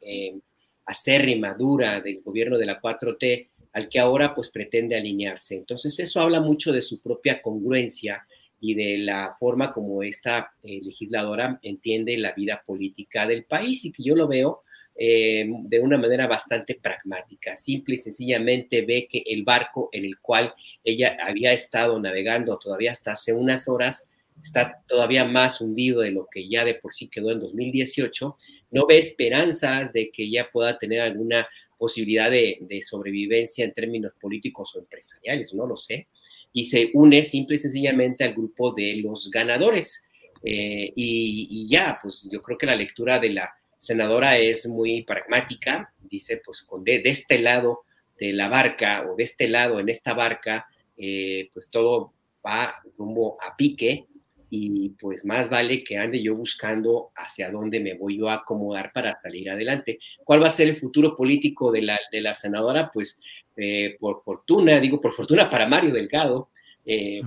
acérrima, 0.86 1.54
dura 1.54 2.00
del 2.00 2.22
gobierno 2.22 2.58
de 2.58 2.66
la 2.66 2.80
4T, 2.80 3.50
al 3.74 3.90
que 3.90 4.00
ahora 4.00 4.34
pues 4.34 4.50
pretende 4.50 4.96
alinearse. 4.96 5.56
Entonces 5.58 6.00
eso 6.00 6.22
habla 6.22 6.40
mucho 6.40 6.72
de 6.72 6.82
su 6.82 7.02
propia 7.02 7.42
congruencia 7.42 8.26
y 8.62 8.76
de 8.76 9.00
la 9.00 9.36
forma 9.38 9.74
como 9.74 10.04
esta 10.04 10.54
eh, 10.62 10.80
legisladora 10.84 11.60
entiende 11.64 12.16
la 12.18 12.32
vida 12.32 12.64
política 12.64 13.26
del 13.26 13.44
país 13.44 13.84
y 13.84 13.92
que 13.92 14.04
yo 14.04 14.16
lo 14.16 14.28
veo 14.28 14.62
eh, 14.96 15.50
de 15.64 15.80
una 15.80 15.98
manera 15.98 16.28
bastante 16.28 16.76
pragmática. 16.76 17.56
Simple 17.56 17.96
y 17.96 17.98
sencillamente 17.98 18.84
ve 18.84 19.08
que 19.10 19.24
el 19.26 19.44
barco 19.44 19.90
en 19.92 20.06
el 20.06 20.20
cual 20.20 20.54
ella 20.84 21.18
había 21.26 21.54
estado 21.54 22.00
navegando 22.00 22.58
todavía 22.60 22.92
hasta 22.92 23.14
hace 23.14 23.34
unas 23.34 23.68
horas 23.68 24.08
está 24.40 24.80
todavía 24.88 25.26
más 25.26 25.60
hundido 25.60 26.02
de 26.02 26.12
lo 26.12 26.28
que 26.32 26.48
ya 26.48 26.64
de 26.64 26.76
por 26.76 26.94
sí 26.94 27.08
quedó 27.08 27.32
en 27.32 27.40
2018. 27.40 28.38
No 28.70 28.86
ve 28.86 29.00
esperanzas 29.00 29.92
de 29.92 30.12
que 30.12 30.24
ella 30.24 30.50
pueda 30.54 30.78
tener 30.78 31.02
alguna 31.02 31.48
posibilidad 31.80 32.30
de 32.30 32.82
sobrevivencia 32.84 33.66
en 33.66 33.74
términos 33.74 34.14
políticos 34.22 34.76
o 34.76 34.80
empresariales, 34.80 35.52
no 35.56 35.66
lo 35.66 35.78
sé 35.78 36.08
y 36.54 36.66
se 36.66 36.92
une 36.94 37.24
simple 37.24 37.56
y 37.56 37.60
sencillamente 37.60 38.24
al 38.24 38.34
grupo 38.34 38.74
de 38.74 38.98
los 38.98 39.30
ganadores. 39.30 40.04
Eh, 40.44 40.92
y, 40.96 41.68
ya, 41.70 42.00
pues 42.02 42.28
yo 42.32 42.42
creo 42.42 42.58
que 42.58 42.66
la 42.66 42.76
lectura 42.76 43.20
de 43.20 43.30
la 43.30 43.54
senadora 43.78 44.38
es 44.38 44.68
muy 44.68 45.04
pragmática, 45.04 45.94
dice, 46.00 46.42
pues 46.44 46.62
con 46.64 46.84
de, 46.84 47.02
este 47.06 47.40
lado 47.40 47.82
de 48.20 48.34
la 48.34 48.50
barca 48.50 49.06
o 49.08 49.16
de 49.16 49.24
este 49.24 49.48
lado 49.48 49.80
en 49.80 49.90
esta 49.90 50.14
barca, 50.14 50.68
eh, 50.98 51.50
pues 51.54 51.70
todo 51.70 52.14
va 52.46 52.76
rumbo 52.98 53.38
a 53.42 53.56
pique 53.56 54.06
y 54.54 54.90
pues 54.90 55.24
más 55.24 55.50
vale 55.50 55.82
que 55.82 55.98
ande 55.98 56.22
yo 56.22 56.36
buscando 56.36 57.12
hacia 57.16 57.50
dónde 57.50 57.80
me 57.80 57.94
voy 57.94 58.18
yo 58.18 58.28
a 58.28 58.36
acomodar 58.36 58.92
para 58.94 59.16
salir 59.16 59.50
adelante. 59.50 59.98
¿Cuál 60.26 60.44
va 60.44 60.50
a 60.50 60.52
ser 60.52 60.68
el 60.68 60.76
futuro 60.76 61.16
político 61.16 61.72
de 61.72 61.84
la, 61.84 62.00
de 62.12 62.20
la 62.20 62.34
senadora? 62.34 62.92
Pues 62.94 63.18
eh, 63.62 63.98
por 64.00 64.24
fortuna, 64.24 64.80
digo 64.80 65.00
por 65.00 65.14
fortuna 65.14 65.50
para 65.50 65.68
Mario 65.68 65.94
Delgado, 65.94 66.50
eh, 66.86 67.22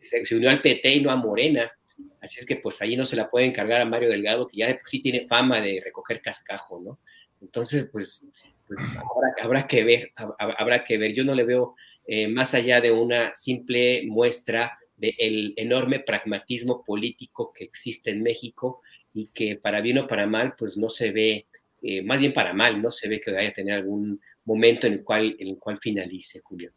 se, 0.00 0.34
unió 0.34 0.50
al 0.50 0.60
PT 0.60 0.94
y 0.94 1.00
no 1.00 1.10
a 1.10 1.16
Morena, 1.16 1.70
así 2.20 2.40
es 2.40 2.46
que 2.46 2.56
pues 2.56 2.80
ahí 2.82 2.96
no 2.96 3.06
se 3.06 3.16
la 3.16 3.30
puede 3.30 3.46
encargar 3.46 3.80
a 3.80 3.86
Mario 3.86 4.08
Delgado, 4.08 4.48
que 4.48 4.58
ya 4.58 4.66
de 4.66 4.74
por 4.74 4.88
sí 4.88 5.00
tiene 5.00 5.26
fama 5.26 5.60
de 5.60 5.80
recoger 5.84 6.20
cascajo, 6.20 6.80
¿no? 6.80 6.98
Entonces, 7.40 7.88
pues, 7.92 8.24
pues 8.66 8.80
habrá, 9.40 9.66
que 9.66 9.84
ver, 9.84 10.12
habrá 10.38 10.82
que 10.82 10.98
ver. 10.98 11.14
Yo 11.14 11.24
no 11.24 11.34
le 11.34 11.44
veo 11.44 11.76
eh, 12.06 12.28
más 12.28 12.54
allá 12.54 12.80
de 12.80 12.92
una 12.92 13.34
simple 13.34 14.04
muestra 14.06 14.78
del 14.96 15.52
enorme 15.56 16.00
pragmatismo 16.00 16.82
político 16.82 17.52
que 17.52 17.64
existe 17.64 18.10
en 18.10 18.22
México 18.22 18.80
y 19.12 19.28
que 19.28 19.56
para 19.56 19.80
bien 19.80 19.98
o 19.98 20.06
para 20.06 20.26
mal, 20.26 20.54
pues 20.56 20.76
no 20.76 20.88
se 20.88 21.10
ve, 21.12 21.46
eh, 21.82 22.02
más 22.02 22.18
bien 22.18 22.32
para 22.32 22.54
mal, 22.54 22.80
no 22.80 22.90
se 22.90 23.08
ve 23.08 23.20
que 23.20 23.32
vaya 23.32 23.50
a 23.50 23.54
tener 23.54 23.74
algún 23.74 24.20
momento 24.46 24.86
en 24.86 24.94
el 24.94 25.04
cual, 25.04 25.36
en 25.38 25.48
el 25.48 25.58
cual 25.58 25.78
finalice, 25.78 26.40
Julio. 26.42 26.72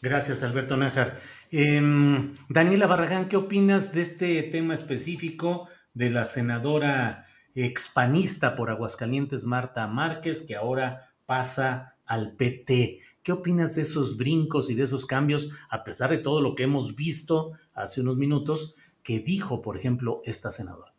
Gracias, 0.00 0.42
Alberto 0.42 0.76
Nájar. 0.76 1.18
Em, 1.50 2.34
Daniela 2.48 2.86
Barragán, 2.86 3.28
¿qué 3.28 3.36
opinas 3.36 3.92
de 3.92 4.02
este 4.02 4.42
tema 4.44 4.74
específico 4.74 5.68
de 5.92 6.10
la 6.10 6.24
senadora 6.24 7.26
expanista 7.54 8.56
por 8.56 8.70
Aguascalientes, 8.70 9.44
Marta 9.44 9.86
Márquez, 9.86 10.42
que 10.46 10.56
ahora 10.56 11.12
pasa 11.26 11.96
al 12.04 12.36
PT? 12.36 12.98
¿Qué 13.22 13.32
opinas 13.32 13.74
de 13.74 13.82
esos 13.82 14.16
brincos 14.16 14.70
y 14.70 14.74
de 14.74 14.84
esos 14.84 15.06
cambios, 15.06 15.50
a 15.70 15.84
pesar 15.84 16.10
de 16.10 16.18
todo 16.18 16.40
lo 16.40 16.54
que 16.54 16.64
hemos 16.64 16.94
visto 16.94 17.52
hace 17.72 18.00
unos 18.00 18.16
minutos, 18.16 18.74
que 19.02 19.20
dijo, 19.20 19.62
por 19.62 19.76
ejemplo, 19.76 20.20
esta 20.24 20.52
senadora? 20.52 20.94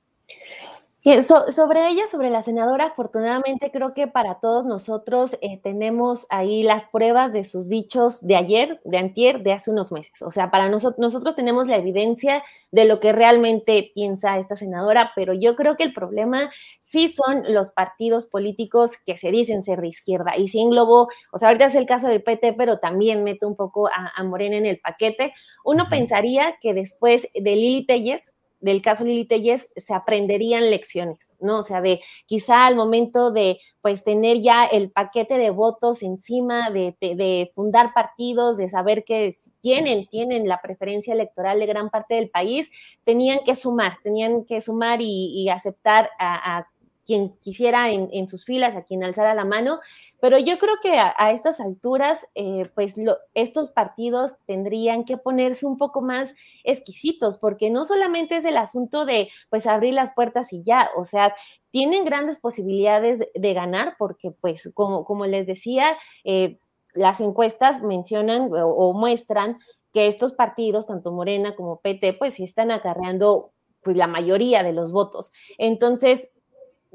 Sobre 1.22 1.88
ella, 1.88 2.08
sobre 2.08 2.32
la 2.32 2.42
senadora, 2.42 2.86
afortunadamente 2.86 3.70
creo 3.70 3.94
que 3.94 4.08
para 4.08 4.40
todos 4.40 4.66
nosotros 4.66 5.38
eh, 5.42 5.60
tenemos 5.62 6.26
ahí 6.32 6.64
las 6.64 6.86
pruebas 6.86 7.32
de 7.32 7.44
sus 7.44 7.70
dichos 7.70 8.26
de 8.26 8.36
ayer, 8.36 8.82
de 8.86 8.98
antier, 8.98 9.44
de 9.44 9.54
hace 9.54 9.70
unos 9.70 9.92
meses. 9.92 10.24
O 10.24 10.32
sea, 10.32 10.50
para 10.50 10.68
nosotros, 10.68 10.98
nosotros 10.98 11.36
tenemos 11.36 11.68
la 11.68 11.76
evidencia 11.76 12.44
de 12.72 12.86
lo 12.86 13.00
que 13.00 13.12
realmente 13.12 13.92
piensa 13.94 14.40
esta 14.40 14.56
senadora, 14.56 15.12
pero 15.16 15.34
yo 15.34 15.56
creo 15.56 15.76
que 15.76 15.84
el 15.84 15.94
problema 15.94 16.50
sí 16.80 17.08
son 17.08 17.54
los 17.54 17.70
partidos 17.70 18.26
políticos 18.26 18.98
que 18.98 19.16
se 19.16 19.30
dicen 19.30 19.62
ser 19.62 19.82
de 19.82 19.90
izquierda. 19.90 20.36
Y 20.36 20.48
sí 20.48 20.60
englobo, 20.60 21.08
o 21.32 21.38
sea, 21.38 21.50
ahorita 21.50 21.66
es 21.66 21.76
el 21.76 21.86
caso 21.86 22.08
del 22.08 22.24
PT, 22.24 22.54
pero 22.54 22.80
también 22.80 23.24
meto 23.24 23.48
un 23.48 23.56
poco 23.56 23.88
a, 23.90 24.24
Morena 24.24 24.58
en 24.58 24.66
el 24.66 24.80
paquete. 24.80 25.34
Uno 25.64 25.86
pensaría 25.88 26.58
que 26.60 26.74
después 26.74 27.28
de 27.36 27.56
Lili 27.56 27.86
Telles, 27.86 28.34
del 28.66 28.82
caso 28.82 29.06
Lili 29.06 29.26
Telles 29.26 29.70
se 29.76 29.94
aprenderían 29.94 30.72
lecciones, 30.72 31.36
¿no? 31.40 31.60
O 31.60 31.62
sea, 31.62 31.82
de 31.82 32.02
quizá 32.26 32.66
al 32.66 32.76
momento 32.76 33.30
de 33.30 33.60
pues 33.80 34.04
tener 34.04 34.42
ya 34.42 34.66
el 34.66 34.90
paquete 34.90 35.38
de 35.38 35.52
votos 35.52 36.02
encima, 36.02 36.72
de, 36.72 37.52
fundar 37.54 37.94
partidos, 37.94 38.58
de 38.58 38.68
saber 38.68 39.04
que 39.04 39.36
tienen, 39.62 40.08
tienen 40.08 40.48
la 40.48 40.62
preferencia 40.64 41.14
electoral 41.14 41.60
de 41.60 41.68
gran 41.68 41.92
parte 41.92 42.16
del 42.16 42.32
país, 42.32 42.72
tenían 43.04 43.42
que 43.46 43.54
sumar, 43.54 44.00
tenían 44.02 44.46
que 44.46 44.60
sumar 44.62 44.98
y, 45.00 45.48
aceptar 45.50 46.10
a, 46.18 46.68
quien 47.06 47.38
quisiera 47.38 47.92
en, 47.92 48.28
sus 48.28 48.46
filas, 48.46 48.76
a 48.76 48.84
quien 48.84 49.04
alzara 49.04 49.34
la 49.36 49.46
mano, 49.46 49.80
pero 50.20 50.40
yo 50.40 50.58
creo 50.58 50.76
que 50.82 50.98
a, 50.98 51.32
estas 51.32 51.60
alturas, 51.60 52.26
eh, 52.34 52.64
pues 52.74 52.96
estos 53.34 53.70
partidos 53.70 54.38
tendrían 54.46 55.06
que 55.06 55.18
ponerse 55.18 55.66
un 55.66 55.78
poco 55.78 56.02
más 56.02 56.36
exquisitos, 56.64 57.38
porque 57.38 57.70
no 57.70 57.86
solamente 57.86 58.38
es 58.38 58.46
el 58.46 58.58
asunto 58.58 59.06
de, 59.06 59.30
pues, 59.50 59.68
abrir 59.68 59.94
las 59.94 60.14
puertas 60.14 60.52
y 60.52 60.64
ya, 60.64 60.90
o 60.98 61.06
sea, 61.06 61.36
tienen 61.72 62.06
grandes 62.06 62.40
posibilidades 62.40 63.24
de, 63.34 63.54
ganar, 63.54 63.96
porque, 64.00 64.32
pues, 64.32 64.72
como, 64.74 65.06
como 65.06 65.28
les 65.28 65.46
decía, 65.46 65.98
eh, 66.24 66.58
las 66.96 67.20
encuestas 67.20 67.84
mencionan 67.84 68.50
o, 68.52 68.94
muestran 68.94 69.60
que 69.94 70.08
estos 70.08 70.34
partidos, 70.34 70.88
tanto 70.88 71.12
Morena 71.12 71.56
como 71.56 71.82
PT, 71.82 72.14
pues 72.14 72.40
están 72.40 72.72
acarreando 72.72 73.52
pues 73.84 73.96
la 73.96 74.08
mayoría 74.08 74.64
de 74.64 74.74
los 74.74 74.92
votos. 74.92 75.32
Entonces, 75.60 76.32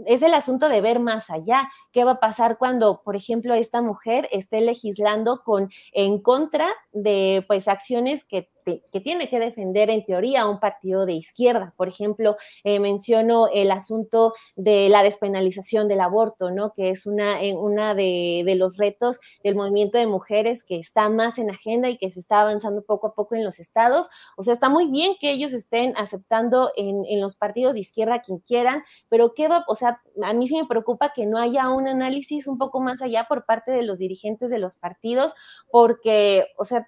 es 0.06 0.22
el 0.22 0.34
asunto 0.34 0.68
de 0.68 0.80
ver 0.80 1.00
más 1.00 1.30
allá. 1.30 1.70
¿Qué 1.92 2.04
va 2.04 2.12
a 2.12 2.20
pasar 2.20 2.58
cuando, 2.58 3.02
por 3.02 3.16
ejemplo, 3.16 3.54
esta 3.54 3.82
mujer 3.82 4.28
esté 4.32 4.60
legislando 4.60 5.42
con 5.44 5.70
en 5.92 6.20
contra 6.20 6.68
de 6.92 7.44
pues 7.46 7.68
acciones 7.68 8.24
que 8.24 8.50
que 8.92 9.00
tiene 9.00 9.28
que 9.28 9.38
defender 9.38 9.90
en 9.90 10.04
teoría 10.04 10.46
un 10.46 10.60
partido 10.60 11.06
de 11.06 11.14
izquierda. 11.14 11.72
Por 11.76 11.88
ejemplo, 11.88 12.36
eh, 12.64 12.80
menciono 12.80 13.48
el 13.48 13.70
asunto 13.70 14.34
de 14.56 14.88
la 14.88 15.02
despenalización 15.02 15.88
del 15.88 16.00
aborto, 16.00 16.50
¿no? 16.50 16.72
Que 16.72 16.90
es 16.90 17.06
una, 17.06 17.42
eh, 17.42 17.54
una 17.54 17.94
de, 17.94 18.44
los 18.56 18.76
retos 18.78 19.20
del 19.44 19.54
movimiento 19.54 19.96
de 19.96 20.06
mujeres 20.06 20.64
que 20.64 20.78
está 20.78 21.08
más 21.08 21.38
en 21.38 21.50
agenda 21.50 21.88
y 21.88 21.96
que 21.96 22.10
se 22.10 22.20
está 22.20 22.40
avanzando 22.40 22.82
poco 22.82 23.08
a 23.08 23.14
poco 23.14 23.34
en 23.34 23.44
los 23.44 23.58
estados. 23.58 24.08
O 24.36 24.42
sea, 24.42 24.54
está 24.54 24.68
muy 24.68 24.88
bien 24.90 25.14
que 25.20 25.30
ellos 25.30 25.52
estén 25.52 25.94
aceptando 25.96 26.72
en, 26.76 27.04
en 27.08 27.20
los 27.20 27.36
partidos 27.36 27.74
de 27.74 27.80
izquierda 27.80 28.20
quien 28.20 28.38
quieran, 28.38 28.82
pero 29.08 29.34
¿qué 29.34 29.48
va? 29.48 29.64
O 29.68 29.74
sea, 29.74 30.02
a 30.22 30.32
mí 30.32 30.46
sí 30.46 30.56
me 30.56 30.66
preocupa 30.66 31.12
que 31.14 31.26
no 31.26 31.38
haya 31.38 31.70
un 31.70 31.88
análisis 31.88 32.46
un 32.46 32.58
poco 32.58 32.80
más 32.80 33.02
allá 33.02 33.26
por 33.28 33.46
parte 33.46 33.72
de 33.72 33.82
los 33.82 33.98
dirigentes 33.98 34.50
de 34.50 34.58
los 34.58 34.74
partidos, 34.74 35.34
porque, 35.70 36.46
o 36.56 36.64
sea, 36.64 36.86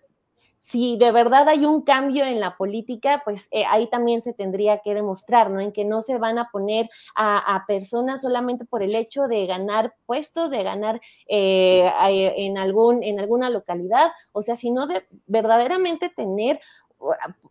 si 0.63 0.97
de 0.97 1.11
verdad 1.11 1.49
hay 1.49 1.67
un 1.67 1.83
cambio 1.83 2.25
en 2.25 2.39
la 2.39 2.57
política, 2.57 3.21
pues 3.25 3.49
eh, 3.51 3.65
ahí 3.69 3.91
también 3.91 4.21
se 4.21 4.33
tendría 4.33 4.79
que 4.79 4.95
demostrar, 4.95 5.51
¿no? 5.51 5.59
En 5.59 5.73
que 5.73 5.85
no 5.85 6.01
se 6.03 6.19
van 6.19 6.39
a 6.39 6.51
poner 6.53 6.89
a, 7.17 7.65
personas 7.67 8.21
solamente 8.21 8.65
por 8.65 8.85
el 8.85 8.95
hecho 8.95 9.27
de 9.27 9.45
ganar 9.47 9.97
puestos, 10.07 10.53
de 10.53 10.63
ganar 10.63 11.01
eh, 11.27 11.91
en, 12.37 12.59
algún, 12.59 13.03
en 13.03 13.19
alguna 13.19 13.51
localidad, 13.51 14.13
o 14.31 14.41
sea, 14.41 14.55
sino 14.55 14.87
de 14.87 15.05
verdaderamente 15.27 16.11
tener, 16.11 16.61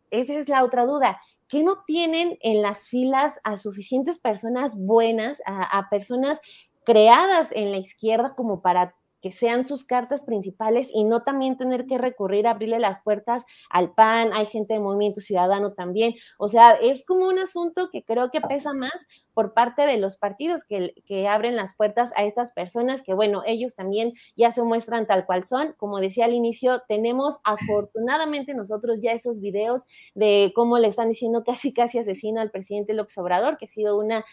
esa 0.09 0.33
es 0.35 0.47
la 0.47 0.63
otra 0.63 0.85
duda, 0.85 1.19
que 1.49 1.63
no 1.63 1.83
tienen 1.85 2.37
en 2.39 2.61
las 2.61 2.87
filas 2.87 3.41
a 3.43 3.57
suficientes 3.57 4.19
personas 4.19 4.77
buenas, 4.77 5.41
a 5.45 5.89
personas 5.89 6.39
creadas 6.85 7.51
en 7.51 7.71
la 7.71 7.77
izquierda 7.77 8.35
como 8.35 8.61
para 8.61 8.95
que 9.21 9.31
sean 9.31 9.63
sus 9.63 9.85
cartas 9.85 10.23
principales 10.23 10.89
y 10.93 11.03
no 11.03 11.23
también 11.23 11.57
tener 11.57 11.85
que 11.85 11.97
recurrir 11.97 12.47
a 12.47 12.51
abrirle 12.51 12.79
las 12.79 13.01
puertas 13.01 13.45
al 13.69 13.93
PAN, 13.93 14.31
hay 14.33 14.45
gente 14.45 14.73
de 14.73 14.79
Movimiento 14.79 15.21
Ciudadano 15.21 15.73
también, 15.73 16.15
o 16.37 16.47
sea, 16.47 16.71
es 16.73 17.05
como 17.05 17.27
un 17.27 17.39
asunto 17.39 17.89
que 17.91 18.03
creo 18.03 18.31
que 18.31 18.41
pesa 18.41 18.73
más 18.73 19.07
por 19.33 19.53
parte 19.53 19.83
de 19.83 19.97
los 19.97 20.17
partidos 20.17 20.63
que, 20.63 20.93
que 21.05 21.27
abren 21.27 21.55
las 21.55 21.75
puertas 21.75 22.11
a 22.15 22.23
estas 22.23 22.51
personas, 22.51 23.01
que 23.01 23.13
bueno, 23.13 23.43
ellos 23.45 23.75
también 23.75 24.13
ya 24.35 24.51
se 24.51 24.63
muestran 24.63 25.07
tal 25.07 25.25
cual 25.25 25.43
son, 25.43 25.73
como 25.77 25.99
decía 25.99 26.25
al 26.25 26.33
inicio, 26.33 26.81
tenemos 26.87 27.39
afortunadamente 27.43 28.53
nosotros 28.53 29.01
ya 29.01 29.11
esos 29.11 29.39
videos 29.39 29.85
de 30.15 30.51
cómo 30.55 30.77
le 30.77 30.87
están 30.87 31.09
diciendo 31.09 31.43
casi 31.45 31.73
casi 31.73 31.99
asesino 31.99 32.41
al 32.41 32.51
presidente 32.51 32.93
López 32.93 33.17
Obrador, 33.17 33.57
que 33.57 33.65
ha 33.65 33.69
sido 33.69 33.97
una 33.97 34.25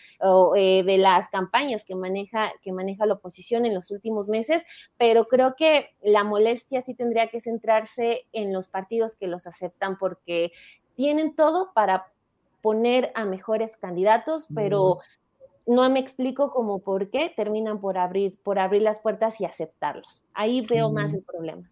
eh, 0.57 0.83
de 0.85 0.99
las 0.99 1.29
campañas 1.29 1.85
que 1.85 1.95
maneja, 1.95 2.53
que 2.63 2.73
maneja 2.73 3.07
la 3.07 3.15
oposición 3.15 3.67
en 3.67 3.75
los 3.75 3.91
últimos 3.91 4.29
meses, 4.29 4.65
pero 4.97 5.27
creo 5.27 5.55
que 5.57 5.91
la 6.03 6.25
molestia 6.25 6.81
sí 6.81 6.95
tendría 6.95 7.29
que 7.29 7.41
centrarse 7.41 8.27
en 8.33 8.53
los 8.53 8.69
partidos 8.69 9.17
que 9.17 9.27
los 9.27 9.47
aceptan 9.47 9.99
porque 9.99 10.53
tienen 10.95 11.35
todo 11.35 11.73
para 11.75 12.13
poner 12.61 13.13
a 13.15 13.25
mejores 13.25 13.77
candidatos, 13.77 14.47
pero 14.55 14.99
no 15.67 15.89
me 15.91 16.01
explico 16.01 16.51
cómo 16.51 16.81
por 16.81 17.11
qué 17.11 17.33
terminan 17.35 17.81
por 17.81 17.99
abrir, 17.99 18.37
por 18.43 18.59
abrir 18.59 18.83
las 18.83 18.99
puertas 18.99 19.41
y 19.41 19.45
aceptarlos. 19.45 20.27
Ahí 20.35 20.63
veo 20.63 20.91
más 20.91 21.15
el 21.15 21.23
problema. 21.23 21.63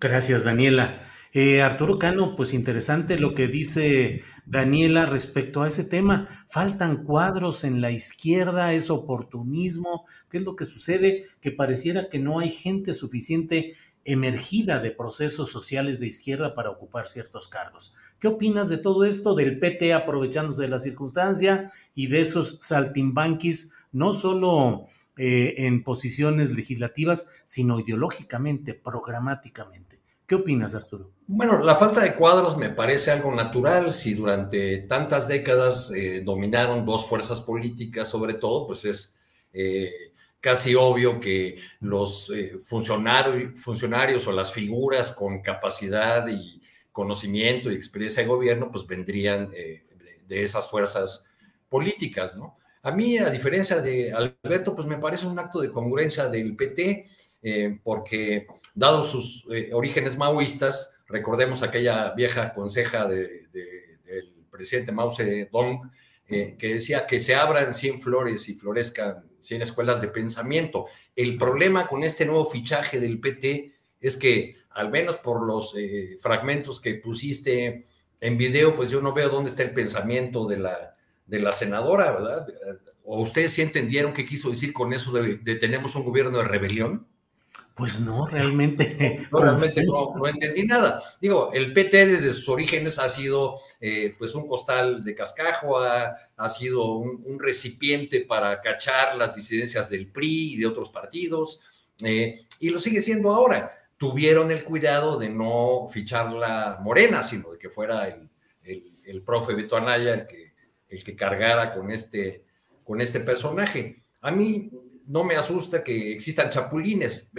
Gracias, 0.00 0.44
Daniela. 0.44 0.98
Eh, 1.38 1.60
Arturo 1.60 1.98
Cano, 1.98 2.34
pues 2.34 2.54
interesante 2.54 3.18
lo 3.18 3.34
que 3.34 3.46
dice 3.46 4.22
Daniela 4.46 5.04
respecto 5.04 5.60
a 5.60 5.68
ese 5.68 5.84
tema. 5.84 6.46
Faltan 6.48 7.04
cuadros 7.04 7.62
en 7.64 7.82
la 7.82 7.90
izquierda, 7.90 8.72
es 8.72 8.88
oportunismo. 8.88 10.06
¿Qué 10.30 10.38
es 10.38 10.44
lo 10.44 10.56
que 10.56 10.64
sucede? 10.64 11.26
Que 11.42 11.52
pareciera 11.52 12.08
que 12.08 12.18
no 12.18 12.38
hay 12.38 12.48
gente 12.48 12.94
suficiente 12.94 13.74
emergida 14.06 14.80
de 14.80 14.92
procesos 14.92 15.50
sociales 15.50 16.00
de 16.00 16.06
izquierda 16.06 16.54
para 16.54 16.70
ocupar 16.70 17.06
ciertos 17.06 17.48
cargos. 17.48 17.92
¿Qué 18.18 18.28
opinas 18.28 18.70
de 18.70 18.78
todo 18.78 19.04
esto, 19.04 19.34
del 19.34 19.58
PT 19.58 19.92
aprovechándose 19.92 20.62
de 20.62 20.68
la 20.68 20.78
circunstancia 20.78 21.70
y 21.94 22.06
de 22.06 22.22
esos 22.22 22.60
saltimbanquis, 22.62 23.74
no 23.92 24.14
solo 24.14 24.86
eh, 25.18 25.52
en 25.58 25.84
posiciones 25.84 26.56
legislativas, 26.56 27.30
sino 27.44 27.78
ideológicamente, 27.78 28.72
programáticamente? 28.72 30.00
¿Qué 30.26 30.36
opinas, 30.36 30.74
Arturo? 30.74 31.15
Bueno, 31.28 31.58
la 31.58 31.74
falta 31.74 32.02
de 32.02 32.14
cuadros 32.14 32.56
me 32.56 32.70
parece 32.70 33.10
algo 33.10 33.34
natural. 33.34 33.92
Si 33.92 34.14
durante 34.14 34.78
tantas 34.78 35.26
décadas 35.26 35.90
eh, 35.90 36.22
dominaron 36.24 36.86
dos 36.86 37.08
fuerzas 37.08 37.40
políticas, 37.40 38.08
sobre 38.08 38.34
todo, 38.34 38.66
pues 38.68 38.84
es 38.84 39.18
eh, 39.52 40.12
casi 40.40 40.76
obvio 40.76 41.18
que 41.18 41.56
los 41.80 42.30
eh, 42.30 42.58
funcionarios, 42.62 43.60
funcionarios 43.60 44.26
o 44.28 44.32
las 44.32 44.52
figuras 44.52 45.10
con 45.10 45.42
capacidad 45.42 46.28
y 46.28 46.60
conocimiento 46.92 47.72
y 47.72 47.74
experiencia 47.74 48.22
de 48.22 48.28
gobierno, 48.28 48.70
pues 48.70 48.86
vendrían 48.86 49.50
de, 49.50 49.84
de, 50.26 50.42
esas 50.42 50.70
fuerzas 50.70 51.24
políticas, 51.68 52.36
¿no? 52.36 52.56
A 52.82 52.92
mí, 52.92 53.18
a 53.18 53.30
diferencia 53.30 53.80
de 53.80 54.12
Alberto, 54.12 54.74
pues 54.76 54.86
me 54.86 54.96
parece 54.96 55.26
un 55.26 55.38
acto 55.38 55.60
de 55.60 55.72
congruencia 55.72 56.28
del 56.28 56.56
PT, 56.56 57.06
porque 57.82 58.46
dado 58.76 59.02
sus 59.02 59.44
eh, 59.50 59.70
orígenes 59.72 60.16
maoístas, 60.16 60.92
recordemos 61.06 61.62
aquella 61.62 62.12
vieja 62.12 62.52
conseja 62.52 63.06
del 63.06 63.48
presidente 64.50 64.92
Mao 64.92 65.10
Zedong, 65.10 65.90
eh, 66.28 66.56
que 66.58 66.74
decía 66.74 67.06
que 67.06 67.20
se 67.20 67.34
abran 67.34 67.72
100 67.72 68.00
flores 68.00 68.48
y 68.48 68.54
florezcan 68.54 69.24
100 69.38 69.62
escuelas 69.62 70.00
de 70.00 70.08
pensamiento. 70.08 70.86
El 71.14 71.36
problema 71.36 71.86
con 71.86 72.02
este 72.02 72.26
nuevo 72.26 72.46
fichaje 72.46 72.98
del 72.98 73.20
PT 73.20 73.72
es 74.00 74.16
que, 74.16 74.56
al 74.70 74.90
menos 74.90 75.18
por 75.18 75.46
los 75.46 75.74
eh, 75.76 76.16
fragmentos 76.20 76.80
que 76.80 76.94
pusiste 76.94 77.86
en 78.20 78.36
video, 78.36 78.74
pues 78.74 78.90
yo 78.90 79.00
no 79.00 79.12
veo 79.12 79.28
dónde 79.28 79.50
está 79.50 79.62
el 79.62 79.72
pensamiento 79.72 80.48
de 80.48 80.58
la, 80.58 80.96
de 81.26 81.38
la 81.38 81.52
senadora, 81.52 82.10
¿verdad? 82.10 82.46
¿O 83.04 83.20
ustedes 83.20 83.52
sí 83.52 83.62
entendieron 83.62 84.12
qué 84.12 84.24
quiso 84.24 84.50
decir 84.50 84.72
con 84.72 84.92
eso 84.92 85.12
de, 85.12 85.36
de 85.36 85.54
tenemos 85.54 85.94
un 85.94 86.04
gobierno 86.04 86.38
de 86.38 86.44
rebelión? 86.44 87.06
Pues 87.76 88.00
no, 88.00 88.26
realmente. 88.26 89.28
No, 89.30 89.38
realmente 89.38 89.84
no, 89.84 90.14
no, 90.16 90.26
entendí 90.26 90.64
nada. 90.64 91.02
Digo, 91.20 91.50
el 91.52 91.74
PT 91.74 92.06
desde 92.06 92.32
sus 92.32 92.48
orígenes 92.48 92.98
ha 92.98 93.06
sido 93.10 93.60
eh, 93.80 94.14
pues 94.18 94.34
un 94.34 94.48
costal 94.48 95.04
de 95.04 95.14
cascajo, 95.14 95.78
ha, 95.78 96.16
ha 96.38 96.48
sido 96.48 96.94
un, 96.94 97.22
un, 97.26 97.38
recipiente 97.38 98.22
para 98.22 98.62
cachar 98.62 99.18
las 99.18 99.36
disidencias 99.36 99.90
del 99.90 100.10
PRI 100.10 100.54
y 100.54 100.56
de 100.56 100.66
otros 100.66 100.88
partidos, 100.88 101.60
eh, 102.02 102.46
y 102.60 102.70
lo 102.70 102.78
sigue 102.78 103.02
siendo 103.02 103.30
ahora. 103.30 103.70
Tuvieron 103.98 104.50
el 104.50 104.64
cuidado 104.64 105.18
de 105.18 105.28
no 105.28 105.86
fichar 105.90 106.32
la 106.32 106.78
morena, 106.80 107.22
sino 107.22 107.52
de 107.52 107.58
que 107.58 107.68
fuera 107.68 108.08
el, 108.08 108.30
el, 108.62 108.98
el 109.04 109.20
profe 109.20 109.52
Beto 109.52 109.76
Anaya 109.76 110.14
el 110.14 110.26
que, 110.26 110.54
el 110.88 111.04
que 111.04 111.14
cargara 111.14 111.74
con 111.74 111.90
este, 111.90 112.42
con 112.84 113.02
este 113.02 113.20
personaje. 113.20 114.02
A 114.22 114.30
mí 114.30 114.70
no 115.06 115.24
me 115.24 115.36
asusta 115.36 115.84
que 115.84 116.12
existan 116.12 116.50
chapulines, 116.50 117.30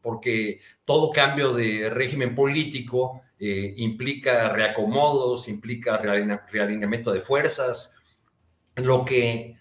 porque 0.00 0.60
todo 0.84 1.10
cambio 1.10 1.52
de 1.52 1.90
régimen 1.90 2.34
político 2.34 3.22
eh, 3.38 3.74
implica 3.76 4.48
reacomodos, 4.48 5.48
implica 5.48 5.98
realineamiento 5.98 7.12
de 7.12 7.20
fuerzas. 7.20 7.94
Lo 8.76 9.04
que, 9.04 9.58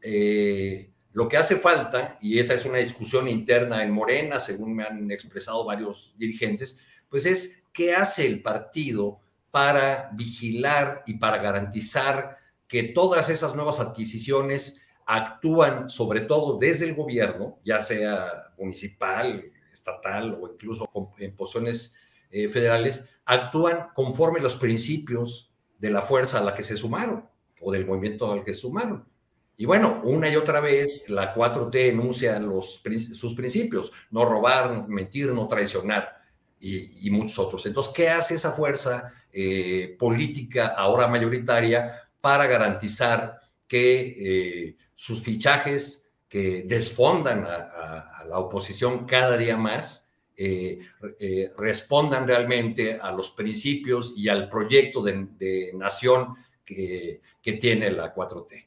eh, 0.00 0.90
lo 1.12 1.28
que 1.28 1.36
hace 1.36 1.56
falta, 1.56 2.18
y 2.20 2.38
esa 2.38 2.54
es 2.54 2.64
una 2.64 2.78
discusión 2.78 3.28
interna 3.28 3.82
en 3.82 3.90
Morena, 3.90 4.38
según 4.38 4.76
me 4.76 4.84
han 4.84 5.10
expresado 5.10 5.64
varios 5.64 6.14
dirigentes, 6.16 6.78
pues 7.08 7.26
es 7.26 7.64
qué 7.72 7.94
hace 7.94 8.26
el 8.26 8.42
partido 8.42 9.20
para 9.50 10.10
vigilar 10.12 11.02
y 11.06 11.14
para 11.14 11.38
garantizar 11.38 12.38
que 12.68 12.82
todas 12.82 13.30
esas 13.30 13.54
nuevas 13.54 13.80
adquisiciones 13.80 14.82
actúan 15.10 15.88
sobre 15.88 16.20
todo 16.20 16.58
desde 16.58 16.84
el 16.84 16.94
gobierno, 16.94 17.58
ya 17.64 17.80
sea 17.80 18.52
municipal, 18.58 19.42
estatal 19.72 20.38
o 20.38 20.52
incluso 20.52 20.88
en 21.18 21.34
posiciones 21.34 21.96
eh, 22.30 22.46
federales, 22.48 23.08
actúan 23.24 23.88
conforme 23.94 24.38
los 24.38 24.56
principios 24.56 25.50
de 25.78 25.90
la 25.90 26.02
fuerza 26.02 26.38
a 26.38 26.42
la 26.42 26.54
que 26.54 26.62
se 26.62 26.76
sumaron 26.76 27.26
o 27.62 27.72
del 27.72 27.86
movimiento 27.86 28.30
al 28.30 28.44
que 28.44 28.52
se 28.52 28.60
sumaron. 28.60 29.08
Y 29.56 29.64
bueno, 29.64 30.02
una 30.04 30.28
y 30.28 30.36
otra 30.36 30.60
vez 30.60 31.08
la 31.08 31.34
4T 31.34 31.88
enuncia 31.88 32.38
sus 32.60 33.34
principios, 33.34 33.90
no 34.10 34.26
robar, 34.26 34.86
mentir, 34.88 35.32
no 35.32 35.46
traicionar 35.46 36.18
y, 36.60 37.08
y 37.08 37.10
muchos 37.10 37.38
otros. 37.38 37.64
Entonces, 37.64 37.92
¿qué 37.94 38.10
hace 38.10 38.34
esa 38.34 38.52
fuerza 38.52 39.12
eh, 39.32 39.96
política 39.98 40.68
ahora 40.68 41.08
mayoritaria 41.08 41.94
para 42.20 42.46
garantizar 42.46 43.37
que 43.68 44.66
eh, 44.70 44.76
sus 44.94 45.22
fichajes 45.22 46.10
que 46.28 46.64
desfondan 46.66 47.46
a, 47.46 48.24
la 48.28 48.38
oposición 48.38 49.06
cada 49.06 49.38
día 49.38 49.56
más, 49.56 50.10
eh, 50.36 50.80
eh, 51.18 51.50
respondan 51.56 52.26
realmente 52.26 52.98
a 53.00 53.10
los 53.12 53.30
principios 53.30 54.12
y 54.16 54.28
al 54.28 54.48
proyecto 54.48 55.02
de, 55.02 55.70
nación 55.74 56.34
que, 56.64 57.22
que, 57.40 57.52
tiene 57.54 57.90
la 57.90 58.14
4T. 58.14 58.66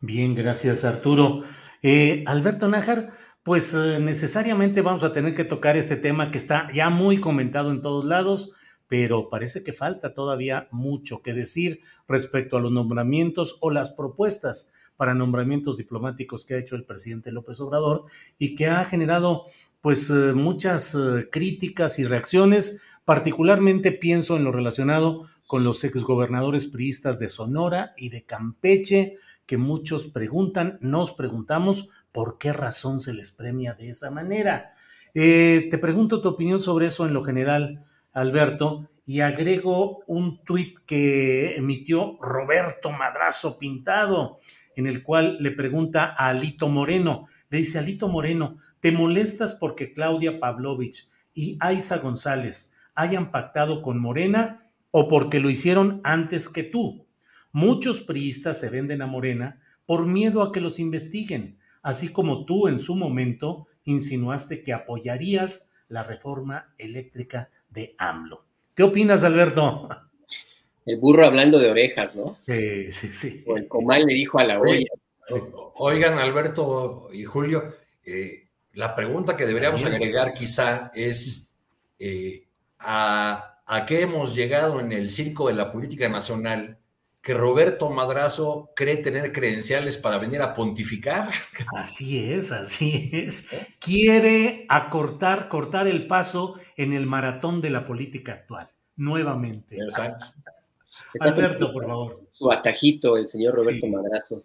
Bien, 0.00 0.34
gracias 0.34 0.84
Arturo. 0.84 1.44
Alberto 2.26 2.66
Nájar, 2.66 3.10
pues 3.44 3.74
necesariamente 3.74 4.82
vamos 4.82 5.04
a 5.04 5.12
tener 5.12 5.34
que 5.34 5.44
tocar 5.44 5.76
este 5.76 5.96
tema 5.96 6.32
que 6.32 6.38
está 6.38 6.68
ya 6.72 6.90
muy 6.90 7.20
comentado 7.20 7.70
en 7.70 7.82
todos 7.82 8.04
lados, 8.04 8.54
pero 8.90 9.28
parece 9.28 9.62
que 9.62 9.72
falta 9.72 10.14
todavía 10.14 10.66
mucho 10.72 11.22
que 11.22 11.32
decir 11.32 11.78
respecto 12.08 12.56
a 12.56 12.60
los 12.60 12.72
nombramientos 12.72 13.56
o 13.60 13.70
las 13.70 13.90
propuestas 13.90 14.72
para 14.96 15.14
nombramientos 15.14 15.76
diplomáticos 15.76 16.44
que 16.44 16.54
ha 16.54 16.58
hecho 16.58 16.74
el 16.74 16.84
presidente 16.84 17.30
López 17.30 17.60
Obrador 17.60 18.06
y 18.36 18.56
que 18.56 18.66
ha 18.66 18.84
generado 18.84 19.44
pues 19.80 20.10
eh, 20.10 20.32
muchas 20.34 20.96
eh, 20.96 21.28
críticas 21.30 22.00
y 22.00 22.04
reacciones, 22.04 22.82
particularmente 23.04 23.92
pienso 23.92 24.36
en 24.36 24.42
lo 24.42 24.50
relacionado 24.50 25.24
con 25.46 25.62
los 25.62 25.84
exgobernadores 25.84 26.66
priistas 26.66 27.20
de 27.20 27.28
Sonora 27.28 27.94
y 27.96 28.08
de 28.08 28.24
Campeche, 28.24 29.18
que 29.46 29.56
muchos 29.56 30.08
preguntan, 30.08 30.78
nos 30.80 31.12
preguntamos 31.12 31.90
por 32.10 32.38
qué 32.38 32.52
razón 32.52 32.98
se 32.98 33.14
les 33.14 33.30
premia 33.30 33.74
de 33.74 33.90
esa 33.90 34.10
manera. 34.10 34.74
Eh, 35.14 35.68
te 35.70 35.78
pregunto 35.78 36.20
tu 36.20 36.28
opinión 36.28 36.60
sobre 36.60 36.86
eso 36.86 37.06
en 37.06 37.14
lo 37.14 37.22
general, 37.22 37.84
Alberto, 38.12 38.90
y 39.04 39.20
agrego 39.20 40.04
un 40.06 40.44
tuit 40.44 40.78
que 40.86 41.56
emitió 41.56 42.16
Roberto 42.20 42.90
Madrazo 42.90 43.58
Pintado 43.58 44.38
en 44.76 44.86
el 44.86 45.02
cual 45.02 45.38
le 45.40 45.50
pregunta 45.50 46.14
a 46.16 46.28
Alito 46.28 46.68
Moreno, 46.68 47.26
le 47.48 47.58
dice, 47.58 47.78
Alito 47.78 48.08
Moreno, 48.08 48.58
¿te 48.78 48.92
molestas 48.92 49.54
porque 49.54 49.92
Claudia 49.92 50.38
Pavlovich 50.38 51.10
y 51.34 51.56
Aiza 51.60 51.98
González 51.98 52.76
hayan 52.94 53.32
pactado 53.32 53.82
con 53.82 53.98
Morena 54.00 54.70
o 54.92 55.08
porque 55.08 55.40
lo 55.40 55.50
hicieron 55.50 56.00
antes 56.04 56.48
que 56.48 56.62
tú? 56.62 57.08
Muchos 57.52 58.00
priistas 58.00 58.60
se 58.60 58.70
venden 58.70 59.02
a 59.02 59.06
Morena 59.06 59.60
por 59.86 60.06
miedo 60.06 60.42
a 60.42 60.52
que 60.52 60.60
los 60.60 60.78
investiguen, 60.78 61.58
así 61.82 62.12
como 62.12 62.44
tú 62.44 62.68
en 62.68 62.78
su 62.78 62.94
momento 62.94 63.66
insinuaste 63.82 64.62
que 64.62 64.72
apoyarías 64.72 65.72
la 65.88 66.04
reforma 66.04 66.72
eléctrica 66.78 67.50
de 67.70 67.94
AMLO. 67.98 68.44
¿Qué 68.74 68.82
opinas, 68.82 69.24
Alberto? 69.24 69.88
el 70.86 70.98
burro 70.98 71.24
hablando 71.24 71.58
de 71.58 71.70
orejas, 71.70 72.16
¿no? 72.16 72.38
Sí, 72.46 72.92
sí, 72.92 73.08
sí. 73.08 73.44
O 73.46 73.56
el 73.56 73.68
comal 73.68 74.04
le 74.04 74.14
dijo 74.14 74.38
a 74.38 74.44
la 74.44 74.60
olla. 74.60 74.86
Sí. 75.22 75.36
Oigan, 75.74 76.18
Alberto 76.18 77.08
y 77.12 77.24
Julio, 77.24 77.76
eh, 78.04 78.48
la 78.74 78.94
pregunta 78.94 79.36
que 79.36 79.46
deberíamos 79.46 79.84
agregar 79.84 80.34
quizá 80.34 80.90
es 80.94 81.54
eh, 81.98 82.44
a, 82.78 83.60
a, 83.66 83.86
qué 83.86 84.02
hemos 84.02 84.34
llegado 84.34 84.80
en 84.80 84.92
el 84.92 85.10
circo 85.10 85.48
de 85.48 85.54
la 85.54 85.70
política 85.70 86.08
nacional 86.08 86.78
que 87.22 87.34
Roberto 87.34 87.90
Madrazo 87.90 88.70
cree 88.74 88.96
tener 88.96 89.32
credenciales 89.32 89.98
para 89.98 90.18
venir 90.18 90.40
a 90.40 90.54
pontificar. 90.54 91.30
Así 91.76 92.32
es, 92.32 92.50
así 92.50 93.10
es. 93.12 93.48
Quiere 93.78 94.64
acortar, 94.68 95.48
cortar 95.48 95.86
el 95.86 96.06
paso 96.06 96.58
en 96.76 96.94
el 96.94 97.06
maratón 97.06 97.60
de 97.60 97.70
la 97.70 97.84
política 97.84 98.32
actual, 98.32 98.70
nuevamente. 98.96 99.76
Exacto. 99.76 100.26
Alberto, 101.20 101.72
por 101.72 101.86
favor. 101.86 102.26
Su 102.30 102.50
atajito, 102.50 103.16
el 103.16 103.26
señor 103.26 103.56
Roberto 103.56 103.86
sí. 103.86 103.92
Madrazo. 103.92 104.44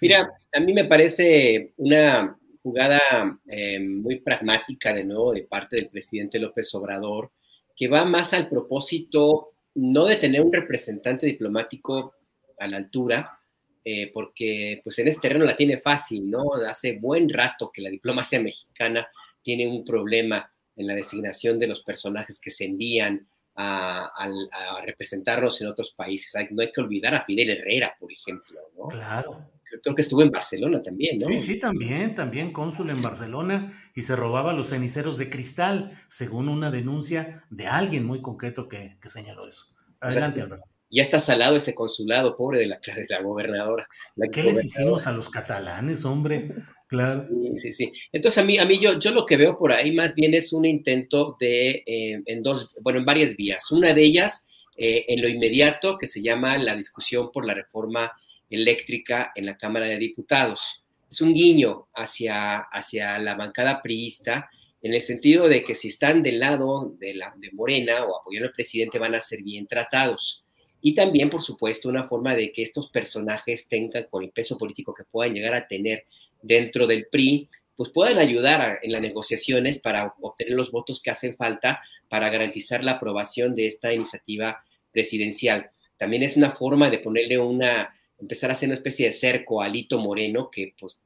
Mira, 0.00 0.28
a 0.52 0.60
mí 0.60 0.72
me 0.72 0.84
parece 0.84 1.72
una 1.76 2.38
jugada 2.62 3.00
eh, 3.46 3.78
muy 3.80 4.20
pragmática 4.20 4.92
de 4.92 5.04
nuevo 5.04 5.32
de 5.32 5.42
parte 5.42 5.76
del 5.76 5.88
presidente 5.88 6.38
López 6.38 6.74
Obrador, 6.74 7.30
que 7.76 7.88
va 7.88 8.04
más 8.04 8.32
al 8.32 8.48
propósito 8.48 9.52
no 9.78 10.06
de 10.06 10.16
tener 10.16 10.40
un 10.40 10.52
representante 10.52 11.26
diplomático 11.26 12.14
a 12.58 12.66
la 12.66 12.78
altura, 12.78 13.40
eh, 13.84 14.10
porque 14.12 14.80
pues 14.82 14.98
en 14.98 15.08
este 15.08 15.28
terreno 15.28 15.44
la 15.44 15.56
tiene 15.56 15.78
fácil, 15.78 16.28
¿no? 16.28 16.54
Hace 16.68 16.98
buen 16.98 17.28
rato 17.28 17.70
que 17.72 17.82
la 17.82 17.90
diplomacia 17.90 18.40
mexicana 18.40 19.08
tiene 19.40 19.68
un 19.68 19.84
problema 19.84 20.52
en 20.74 20.86
la 20.86 20.94
designación 20.94 21.58
de 21.58 21.68
los 21.68 21.82
personajes 21.82 22.40
que 22.40 22.50
se 22.50 22.64
envían 22.64 23.28
a, 23.54 24.12
representarnos 24.84 25.60
en 25.60 25.68
otros 25.68 25.92
países. 25.92 26.32
No 26.50 26.62
hay 26.62 26.70
que 26.70 26.80
olvidar 26.80 27.14
a 27.14 27.24
Fidel 27.24 27.50
Herrera, 27.50 27.96
por 27.98 28.12
ejemplo, 28.12 28.60
¿no? 28.76 28.88
Claro. 28.88 29.50
Creo 29.82 29.94
que 29.94 30.02
estuvo 30.02 30.22
en 30.22 30.30
Barcelona 30.30 30.82
también, 30.82 31.18
¿no? 31.18 31.26
Sí, 31.26 31.38
sí, 31.38 31.58
también, 31.58 32.14
también 32.14 32.52
cónsul 32.52 32.90
en 32.90 33.02
Barcelona 33.02 33.72
y 33.94 34.02
se 34.02 34.16
robaba 34.16 34.52
los 34.52 34.70
ceniceros 34.70 35.18
de 35.18 35.30
cristal, 35.30 35.90
según 36.08 36.48
una 36.48 36.70
denuncia 36.70 37.44
de 37.50 37.66
alguien 37.66 38.04
muy 38.04 38.22
concreto 38.22 38.68
que, 38.68 38.96
que 39.00 39.08
señaló 39.08 39.46
eso. 39.46 39.66
Adelante, 40.00 40.40
o 40.40 40.46
sea, 40.46 40.54
Alberto. 40.54 40.78
Ya 40.90 41.02
está 41.02 41.20
salado 41.20 41.56
ese 41.56 41.74
consulado, 41.74 42.34
pobre 42.34 42.60
de 42.60 42.66
la, 42.66 42.80
de 42.82 43.06
la 43.08 43.20
gobernadora. 43.20 43.86
La 44.16 44.28
¿Qué 44.28 44.42
les 44.42 44.64
hicimos 44.64 45.06
a 45.06 45.12
los 45.12 45.28
catalanes, 45.28 46.04
hombre? 46.04 46.50
Claro. 46.86 47.28
Sí, 47.28 47.58
sí, 47.58 47.72
sí. 47.72 47.92
Entonces, 48.10 48.42
a 48.42 48.46
mí, 48.46 48.56
a 48.56 48.64
mí 48.64 48.78
yo, 48.80 48.98
yo 48.98 49.10
lo 49.10 49.26
que 49.26 49.36
veo 49.36 49.58
por 49.58 49.72
ahí 49.72 49.92
más 49.92 50.14
bien 50.14 50.32
es 50.32 50.52
un 50.54 50.64
intento 50.64 51.36
de, 51.38 51.82
eh, 51.84 52.22
en 52.24 52.42
dos, 52.42 52.72
bueno, 52.80 53.00
en 53.00 53.04
varias 53.04 53.36
vías. 53.36 53.70
Una 53.70 53.92
de 53.92 54.02
ellas, 54.02 54.46
eh, 54.78 55.04
en 55.08 55.20
lo 55.20 55.28
inmediato, 55.28 55.98
que 55.98 56.06
se 56.06 56.22
llama 56.22 56.56
la 56.56 56.74
discusión 56.74 57.30
por 57.32 57.44
la 57.44 57.52
reforma 57.52 58.10
eléctrica 58.50 59.32
en 59.34 59.46
la 59.46 59.56
Cámara 59.56 59.86
de 59.86 59.98
Diputados. 59.98 60.84
Es 61.10 61.20
un 61.20 61.34
guiño 61.34 61.88
hacia, 61.94 62.58
hacia 62.58 63.18
la 63.18 63.34
bancada 63.34 63.80
priista, 63.80 64.50
en 64.82 64.94
el 64.94 65.02
sentido 65.02 65.48
de 65.48 65.64
que 65.64 65.74
si 65.74 65.88
están 65.88 66.22
del 66.22 66.38
lado 66.38 66.94
de, 66.98 67.14
la, 67.14 67.34
de 67.36 67.50
Morena 67.52 68.04
o 68.04 68.20
apoyando 68.20 68.48
al 68.48 68.54
presidente 68.54 68.98
van 68.98 69.14
a 69.14 69.20
ser 69.20 69.42
bien 69.42 69.66
tratados. 69.66 70.44
Y 70.80 70.94
también, 70.94 71.28
por 71.28 71.42
supuesto, 71.42 71.88
una 71.88 72.06
forma 72.06 72.36
de 72.36 72.52
que 72.52 72.62
estos 72.62 72.88
personajes 72.90 73.68
tengan, 73.68 74.04
con 74.10 74.22
el 74.22 74.30
peso 74.30 74.56
político 74.56 74.94
que 74.94 75.04
puedan 75.04 75.34
llegar 75.34 75.54
a 75.54 75.66
tener 75.66 76.06
dentro 76.40 76.86
del 76.86 77.06
PRI, 77.06 77.48
pues 77.76 77.90
puedan 77.90 78.18
ayudar 78.18 78.80
en 78.82 78.92
las 78.92 79.00
negociaciones 79.00 79.78
para 79.78 80.14
obtener 80.20 80.54
los 80.54 80.70
votos 80.70 81.00
que 81.00 81.10
hacen 81.10 81.36
falta 81.36 81.80
para 82.08 82.28
garantizar 82.28 82.84
la 82.84 82.92
aprobación 82.92 83.54
de 83.54 83.66
esta 83.66 83.92
iniciativa 83.92 84.64
presidencial. 84.92 85.70
También 85.96 86.22
es 86.22 86.36
una 86.36 86.52
forma 86.52 86.90
de 86.90 86.98
ponerle 86.98 87.38
una 87.38 87.94
empezar 88.20 88.50
a 88.50 88.54
hacer 88.54 88.68
una 88.68 88.76
especie 88.76 89.06
de 89.06 89.12
cerco 89.12 89.62
a 89.62 89.66
Alito 89.66 89.98
Moreno, 89.98 90.50
que 90.50 90.74
pues 90.78 91.00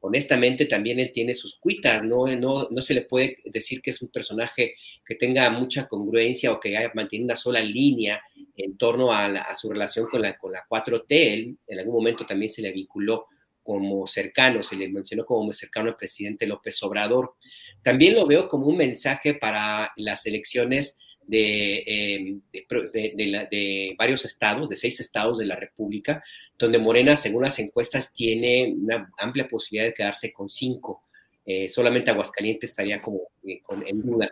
honestamente 0.00 0.66
también 0.66 0.98
él 0.98 1.12
tiene 1.12 1.34
sus 1.34 1.58
cuitas, 1.58 2.04
¿no? 2.04 2.26
No, 2.36 2.68
no 2.70 2.82
se 2.82 2.94
le 2.94 3.02
puede 3.02 3.38
decir 3.44 3.80
que 3.80 3.90
es 3.90 4.02
un 4.02 4.08
personaje 4.08 4.74
que 5.04 5.14
tenga 5.14 5.48
mucha 5.50 5.86
congruencia 5.86 6.52
o 6.52 6.60
que 6.60 6.76
haya 6.76 6.90
mantenido 6.94 7.26
una 7.26 7.36
sola 7.36 7.60
línea 7.60 8.20
en 8.56 8.76
torno 8.76 9.12
a, 9.12 9.54
su 9.54 9.70
relación 9.70 10.06
con 10.08 10.22
la, 10.22 10.36
con 10.36 10.52
la 10.52 10.64
4T. 10.68 11.04
Él 11.08 11.58
en 11.66 11.78
algún 11.78 11.94
momento 11.94 12.24
también 12.24 12.50
se 12.50 12.62
le 12.62 12.72
vinculó 12.72 13.26
como 13.62 14.06
cercano, 14.06 14.62
se 14.62 14.76
le 14.76 14.88
mencionó 14.88 15.24
como 15.24 15.50
cercano 15.52 15.88
al 15.88 15.96
presidente 15.96 16.46
López 16.46 16.82
Obrador. 16.82 17.34
También 17.82 18.14
lo 18.14 18.26
veo 18.26 18.46
como 18.46 18.66
un 18.66 18.76
mensaje 18.76 19.34
para 19.34 19.92
las 19.96 20.26
elecciones 20.26 20.98
de, 21.26 22.40
de, 22.52 23.94
varios 23.96 24.24
estados, 24.24 24.68
de 24.68 24.76
seis 24.76 25.00
estados 25.00 25.38
de 25.38 25.46
la 25.46 25.56
República, 25.56 26.22
donde 26.58 26.78
Morena, 26.78 27.16
según 27.16 27.42
las 27.42 27.58
encuestas, 27.58 28.12
tiene 28.12 28.72
una 28.76 29.10
amplia 29.18 29.48
posibilidad 29.48 29.90
de 29.90 29.94
quedarse 29.94 30.32
con 30.32 30.48
cinco. 30.48 31.02
Eh, 31.46 31.68
solamente 31.68 32.10
Aguascalientes 32.10 32.70
estaría 32.70 33.02
como 33.02 33.20
eh, 33.46 33.60
en 33.86 34.02
duda. 34.02 34.30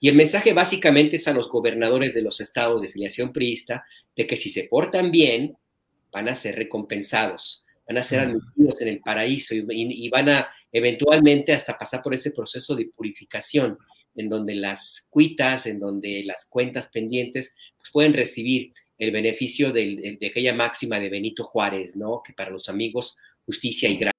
Y 0.00 0.08
el 0.08 0.14
mensaje 0.14 0.52
básicamente 0.52 1.16
es 1.16 1.28
a 1.28 1.34
los 1.34 1.48
gobernadores 1.48 2.14
de 2.14 2.22
los 2.22 2.40
estados 2.40 2.82
de 2.82 2.90
filiación 2.90 3.32
priista 3.32 3.84
de 4.16 4.26
que 4.26 4.36
si 4.36 4.50
se 4.50 4.64
portan 4.64 5.10
bien, 5.10 5.56
van 6.12 6.28
a 6.28 6.34
ser 6.34 6.56
recompensados, 6.56 7.64
van 7.88 7.98
a 7.98 8.02
ser 8.02 8.20
admitidos 8.20 8.80
en 8.80 8.88
el 8.88 9.00
paraíso 9.00 9.54
y 9.54 10.08
van 10.08 10.28
a 10.28 10.48
eventualmente 10.70 11.52
hasta 11.52 11.76
pasar 11.76 12.02
por 12.02 12.14
ese 12.14 12.30
proceso 12.30 12.74
de 12.74 12.90
purificación 12.94 13.78
en 14.16 14.28
donde 14.28 14.54
las 14.54 15.06
cuitas, 15.10 15.66
en 15.66 15.80
donde 15.80 16.22
las 16.24 16.46
cuentas 16.46 16.88
pendientes, 16.88 17.54
pues 17.76 17.90
pueden 17.92 18.12
recibir 18.12 18.72
el 18.98 19.10
beneficio 19.10 19.72
de, 19.72 20.16
de 20.20 20.26
aquella 20.26 20.54
máxima 20.54 20.98
de 20.98 21.08
Benito 21.08 21.44
Juárez, 21.44 21.96
¿no? 21.96 22.22
Que 22.24 22.32
para 22.32 22.50
los 22.50 22.68
amigos, 22.68 23.16
justicia 23.44 23.88
y 23.88 23.96
gracia. 23.96 24.14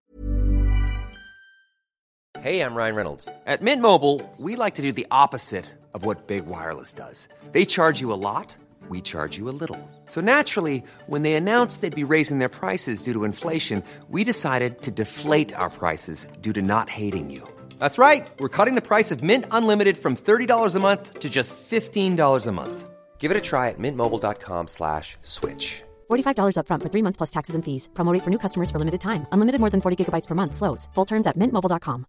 Hey, 2.42 2.62
I'm 2.62 2.76
Ryan 2.76 2.96
Reynolds. 2.96 3.28
At 3.48 3.64
Mint 3.64 3.82
Mobile, 3.82 4.22
we 4.38 4.56
like 4.56 4.76
to 4.76 4.84
do 4.84 4.92
the 4.92 5.08
opposite 5.10 5.66
of 5.96 6.06
what 6.06 6.28
Big 6.28 6.46
Wireless 6.46 6.94
does. 6.94 7.28
They 7.54 7.66
charge 7.66 8.02
you 8.02 8.14
a 8.14 8.22
lot, 8.22 8.56
we 8.88 9.02
charge 9.02 9.36
you 9.36 9.50
a 9.50 9.56
little. 9.60 9.80
So 10.06 10.22
naturally, 10.22 10.84
when 11.08 11.24
they 11.24 11.34
announced 11.34 11.82
they'd 11.82 11.96
be 11.96 12.04
raising 12.04 12.38
their 12.38 12.50
prices 12.50 13.02
due 13.02 13.14
to 13.14 13.24
inflation, 13.24 13.82
we 14.10 14.24
decided 14.24 14.84
to 14.84 14.92
deflate 14.92 15.56
our 15.56 15.72
prices 15.72 16.28
due 16.42 16.54
to 16.54 16.62
not 16.62 16.88
hating 16.88 17.32
you. 17.32 17.42
That's 17.80 17.98
right. 17.98 18.28
We're 18.40 18.56
cutting 18.58 18.76
the 18.76 18.90
price 18.90 19.12
of 19.12 19.24
Mint 19.24 19.46
Unlimited 19.50 19.98
from 19.98 20.16
$30 20.16 20.76
a 20.76 20.80
month 20.80 21.22
to 21.22 21.30
just 21.32 21.56
$15 21.58 22.46
a 22.48 22.52
month. 22.52 22.90
Give 23.26 23.32
it 23.32 23.38
a 23.38 23.50
try 23.50 23.70
at 23.70 23.80
mintmobile.com 23.80 24.68
slash 24.68 25.18
switch. 25.24 25.82
$45 26.12 26.58
upfront 26.60 26.84
for 26.84 26.90
three 26.90 27.02
months 27.02 27.18
plus 27.18 27.32
taxes 27.32 27.56
and 27.56 27.66
fees. 27.66 27.90
Promote 27.96 28.22
for 28.24 28.30
new 28.30 28.38
customers 28.38 28.70
for 28.70 28.78
limited 28.78 29.02
time. 29.02 29.26
Unlimited 29.32 29.60
more 29.60 29.72
than 29.72 29.82
40 29.82 29.98
gigabytes 29.98 30.28
per 30.28 30.36
month. 30.36 30.54
Slows. 30.54 30.88
Full 30.94 31.06
terms 31.06 31.26
at 31.26 31.36
mintmobile.com. 31.36 32.06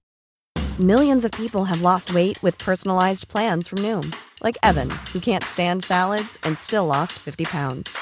Millions 0.79 1.25
of 1.25 1.33
people 1.33 1.65
have 1.65 1.81
lost 1.81 2.13
weight 2.13 2.37
with 2.43 2.59
personalized 2.59 3.29
plans 3.29 3.67
from 3.67 3.79
Noom. 3.79 4.15
Like 4.45 4.59
Evan, 4.63 4.91
who 5.11 5.19
can't 5.19 5.43
stand 5.43 5.85
salads 5.85 6.37
and 6.45 6.59
still 6.59 6.85
lost 6.85 7.15
50 7.15 7.47
pounds. 7.47 7.97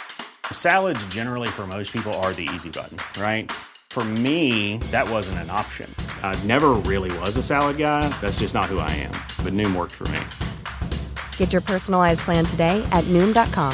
Salads 0.51 1.07
generally 1.07 1.51
for 1.57 1.69
most 1.69 1.93
people 1.93 2.13
are 2.15 2.33
the 2.33 2.49
easy 2.53 2.71
button, 2.71 2.99
right? 3.23 3.53
For 3.95 4.05
me, 4.05 4.79
that 4.91 5.09
wasn't 5.09 5.39
an 5.39 5.51
option. 5.51 5.89
I 6.25 6.35
never 6.43 6.71
really 6.91 7.17
was 7.21 7.37
a 7.37 7.45
salad 7.45 7.77
guy. 7.79 8.09
That's 8.21 8.41
just 8.41 8.55
not 8.55 8.65
who 8.65 8.81
I 8.81 8.91
am. 9.07 9.15
But 9.45 9.55
Noom 9.55 9.73
worked 9.77 9.95
for 9.95 10.09
me. 10.09 10.44
Get 11.39 11.53
your 11.53 11.63
personalized 11.63 12.23
plan 12.23 12.45
today 12.45 12.85
at 12.91 13.05
Noom.com. 13.05 13.73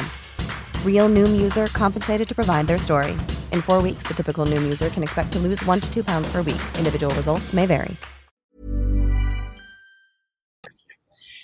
Real 0.85 1.09
Noom 1.09 1.41
user 1.41 1.65
compensated 1.73 2.27
to 2.27 2.35
provide 2.35 2.67
their 2.67 2.77
story. 2.77 3.13
In 3.51 3.63
four 3.63 3.81
weeks, 3.81 4.03
the 4.07 4.13
typical 4.13 4.45
Noom 4.45 4.61
user 4.63 4.89
can 4.89 5.01
expect 5.01 5.31
to 5.33 5.39
lose 5.39 5.65
one 5.65 5.79
to 5.79 5.91
two 5.91 6.03
pounds 6.03 6.31
per 6.31 6.43
week. 6.43 6.61
Individual 6.77 7.11
results 7.15 7.51
may 7.51 7.65
vary. 7.65 7.97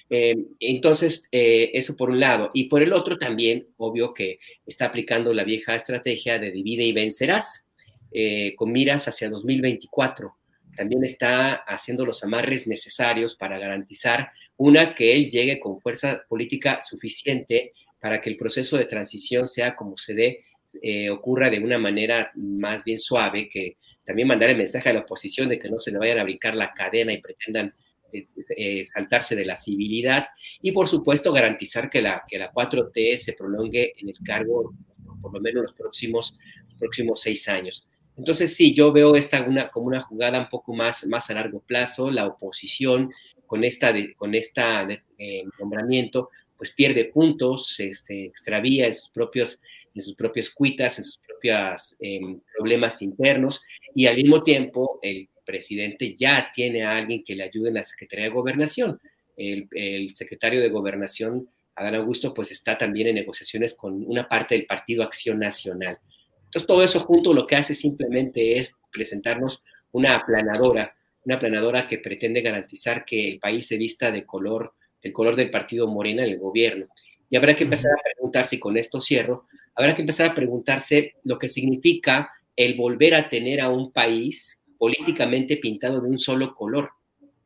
Eh, 0.09 0.35
entonces, 0.61 1.27
eh, 1.33 1.71
eso 1.73 1.97
por 1.97 2.09
un 2.09 2.19
lado. 2.19 2.51
Y 2.53 2.69
por 2.69 2.81
el 2.81 2.93
otro 2.93 3.17
también, 3.17 3.67
obvio 3.75 4.13
que 4.13 4.39
está 4.65 4.85
aplicando 4.85 5.33
la 5.33 5.43
vieja 5.43 5.75
estrategia 5.75 6.39
de 6.39 6.51
divide 6.51 6.83
y 6.83 6.93
vencerás. 6.93 7.67
Eh, 8.11 8.55
con 8.55 8.71
miras 8.71 9.07
hacia 9.07 9.29
2024. 9.29 10.37
También 10.75 11.03
está 11.03 11.55
haciendo 11.55 12.05
los 12.05 12.23
amarres 12.23 12.65
necesarios 12.65 13.35
para 13.35 13.59
garantizar, 13.59 14.31
una, 14.57 14.95
que 14.95 15.13
él 15.13 15.29
llegue 15.29 15.59
con 15.59 15.79
fuerza 15.79 16.23
política 16.27 16.81
suficiente 16.81 17.73
para 17.99 18.21
que 18.21 18.29
el 18.29 18.37
proceso 18.37 18.77
de 18.77 18.85
transición 18.85 19.47
sea 19.47 19.75
como 19.75 19.97
se 19.97 20.13
dé, 20.13 20.45
eh, 20.81 21.09
ocurra 21.09 21.49
de 21.49 21.59
una 21.59 21.77
manera 21.77 22.31
más 22.35 22.83
bien 22.83 22.99
suave, 22.99 23.49
que 23.49 23.77
también 24.03 24.27
mandar 24.27 24.49
el 24.49 24.57
mensaje 24.57 24.89
a 24.89 24.93
la 24.93 25.01
oposición 25.01 25.49
de 25.49 25.59
que 25.59 25.69
no 25.69 25.77
se 25.77 25.91
le 25.91 25.97
vayan 25.97 26.19
a 26.19 26.23
brincar 26.23 26.55
la 26.55 26.73
cadena 26.73 27.13
y 27.13 27.21
pretendan 27.21 27.73
eh, 28.13 28.85
saltarse 28.85 29.35
de 29.35 29.43
la 29.43 29.57
civilidad 29.57 30.27
y 30.61 30.71
por 30.71 30.87
supuesto 30.87 31.33
garantizar 31.33 31.89
que 31.89 32.01
la, 32.01 32.23
que 32.25 32.37
la 32.37 32.51
4T 32.53 33.17
se 33.17 33.33
prolongue 33.33 33.93
en 33.97 34.07
el 34.07 34.15
cargo 34.23 34.73
por 35.21 35.33
lo 35.33 35.41
menos 35.41 35.63
los 35.63 35.73
próximos, 35.73 36.37
próximos 36.79 37.21
seis 37.21 37.47
años. 37.49 37.85
Entonces, 38.15 38.55
sí, 38.55 38.73
yo 38.73 38.91
veo 38.91 39.15
esta 39.15 39.45
como 39.69 39.87
una 39.87 40.01
jugada 40.01 40.39
un 40.39 40.49
poco 40.49 40.73
más, 40.73 41.05
más 41.07 41.29
a 41.29 41.35
largo 41.35 41.59
plazo. 41.59 42.09
La 42.09 42.25
oposición 42.25 43.11
con 43.47 43.63
esta, 43.63 43.93
con 44.15 44.35
esta 44.35 44.87
eh, 45.17 45.43
nombramiento, 45.59 46.29
pues 46.57 46.71
pierde 46.71 47.05
puntos, 47.05 47.79
este, 47.79 48.25
extravía 48.25 48.87
en 48.87 48.93
sus 48.93 49.09
propios, 49.09 49.59
en 49.93 50.01
sus 50.01 50.15
propios 50.15 50.49
cuitas, 50.49 50.97
en 50.97 51.05
sus 51.05 51.19
propios 51.19 51.95
em, 51.99 52.39
problemas 52.55 53.01
internos, 53.01 53.61
y 53.95 54.05
al 54.05 54.17
mismo 54.17 54.43
tiempo 54.43 54.99
el 55.01 55.29
presidente 55.45 56.15
ya 56.15 56.51
tiene 56.53 56.83
a 56.83 56.97
alguien 56.97 57.23
que 57.23 57.35
le 57.35 57.43
ayude 57.43 57.69
en 57.69 57.75
la 57.75 57.83
Secretaría 57.83 58.25
de 58.25 58.31
Gobernación. 58.31 58.99
El, 59.35 59.67
el 59.71 60.13
secretario 60.13 60.59
de 60.59 60.69
Gobernación, 60.69 61.47
Adán 61.75 61.95
Augusto, 61.95 62.33
pues 62.33 62.51
está 62.51 62.77
también 62.77 63.07
en 63.07 63.15
negociaciones 63.15 63.75
con 63.75 64.03
una 64.05 64.27
parte 64.27 64.55
del 64.55 64.65
Partido 64.65 65.03
Acción 65.03 65.39
Nacional. 65.39 65.99
Entonces, 66.45 66.67
todo 66.67 66.83
eso 66.83 67.01
junto 67.01 67.33
lo 67.33 67.45
que 67.45 67.55
hace 67.55 67.73
simplemente 67.73 68.57
es 68.57 68.75
presentarnos 68.91 69.63
una 69.91 70.15
aplanadora, 70.15 70.96
una 71.27 71.35
aplanadora 71.35 71.87
que 71.87 71.97
pretende 71.97 72.41
garantizar 72.41 73.03
que 73.03 73.27
el 73.27 73.39
país 73.39 73.67
se 73.67 73.77
vista 73.77 74.11
de 74.11 74.25
color, 74.25 74.73
el 75.01 75.11
color 75.11 75.35
del 75.35 75.51
partido 75.51 75.85
Morena 75.85 76.23
en 76.23 76.31
el 76.31 76.39
gobierno. 76.39 76.87
Y 77.29 77.35
habrá 77.35 77.53
que 77.53 77.65
empezar 77.65 77.91
a 77.91 78.01
preguntarse, 78.15 78.55
y 78.55 78.59
con 78.59 78.77
esto 78.77 79.01
cierro, 79.01 79.45
habrá 79.75 79.93
que 79.93 80.01
empezar 80.01 80.31
a 80.31 80.35
preguntarse 80.35 81.15
lo 81.25 81.37
que 81.37 81.49
significa 81.49 82.31
el 82.55 82.75
volver 82.75 83.13
a 83.13 83.27
tener 83.27 83.59
a 83.59 83.69
un 83.69 83.91
país 83.91 84.61
políticamente 84.77 85.57
pintado 85.57 85.99
de 85.99 86.09
un 86.09 86.17
solo 86.17 86.55
color. 86.55 86.91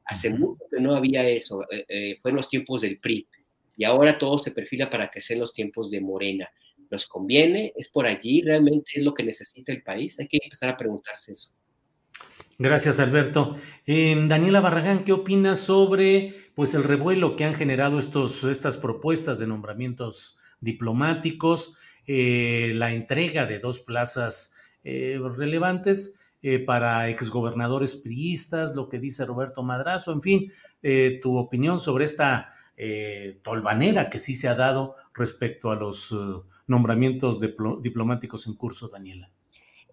Hace 0.06 0.30
mucho 0.30 0.64
que 0.70 0.80
no 0.80 0.94
había 0.94 1.28
eso, 1.28 1.64
eh, 1.72 1.86
eh, 1.88 2.18
fue 2.22 2.30
en 2.30 2.38
los 2.38 2.48
tiempos 2.48 2.82
del 2.82 3.00
PRI, 3.00 3.28
y 3.78 3.84
ahora 3.84 4.16
todo 4.16 4.38
se 4.38 4.52
perfila 4.52 4.90
para 4.92 5.10
que 5.10 5.22
sean 5.22 5.40
los 5.40 5.54
tiempos 5.54 5.90
de 5.90 6.02
Morena 6.02 6.48
nos 6.92 7.08
conviene, 7.08 7.74
es 7.76 7.90
por 7.90 8.06
allí, 8.06 8.42
realmente 8.42 8.92
es 8.96 9.04
lo 9.04 9.14
que 9.14 9.24
necesita 9.24 9.72
el 9.72 9.82
país. 9.82 10.20
Hay 10.20 10.28
que 10.28 10.40
empezar 10.44 10.70
a 10.70 10.78
preguntarse 10.78 11.32
eso. 11.32 11.52
Gracias, 12.62 13.00
Alberto. 13.00 13.56
Eh, 13.88 14.16
Daniela 14.28 14.62
Barragán, 14.62 15.04
¿qué 15.04 15.14
opinas 15.14 15.58
sobre 15.58 16.36
pues, 16.54 16.76
el 16.76 16.84
revuelo 16.84 17.36
que 17.36 17.44
han 17.44 17.56
generado 17.56 17.98
estos, 17.98 18.44
estas 18.44 18.78
propuestas 18.78 19.40
de 19.40 19.48
nombramientos 19.48 20.38
diplomáticos, 20.60 21.76
eh, 22.06 22.74
la 22.76 22.92
entrega 22.92 23.48
de 23.48 23.58
dos 23.58 23.80
plazas 23.80 24.54
eh, 24.84 25.20
relevantes 25.36 26.20
para 26.68 27.10
exgobernadores 27.10 27.96
priistas, 27.96 28.76
lo 28.76 28.90
que 28.90 29.00
dice 29.00 29.26
Roberto 29.26 29.64
Madrazo, 29.64 30.12
en 30.12 30.22
fin, 30.22 30.52
tu 31.22 31.38
opinión 31.38 31.80
sobre 31.80 32.06
esta 32.06 32.50
tolvanera 33.44 34.10
que 34.10 34.18
sí 34.18 34.34
se 34.34 34.48
ha 34.48 34.56
dado 34.56 34.96
respecto 35.14 35.70
a 35.70 35.76
los 35.76 36.12
nombramientos 36.66 37.40
diplomáticos 37.40 38.48
en 38.48 38.56
curso, 38.56 38.88
Daniela. 38.88 39.31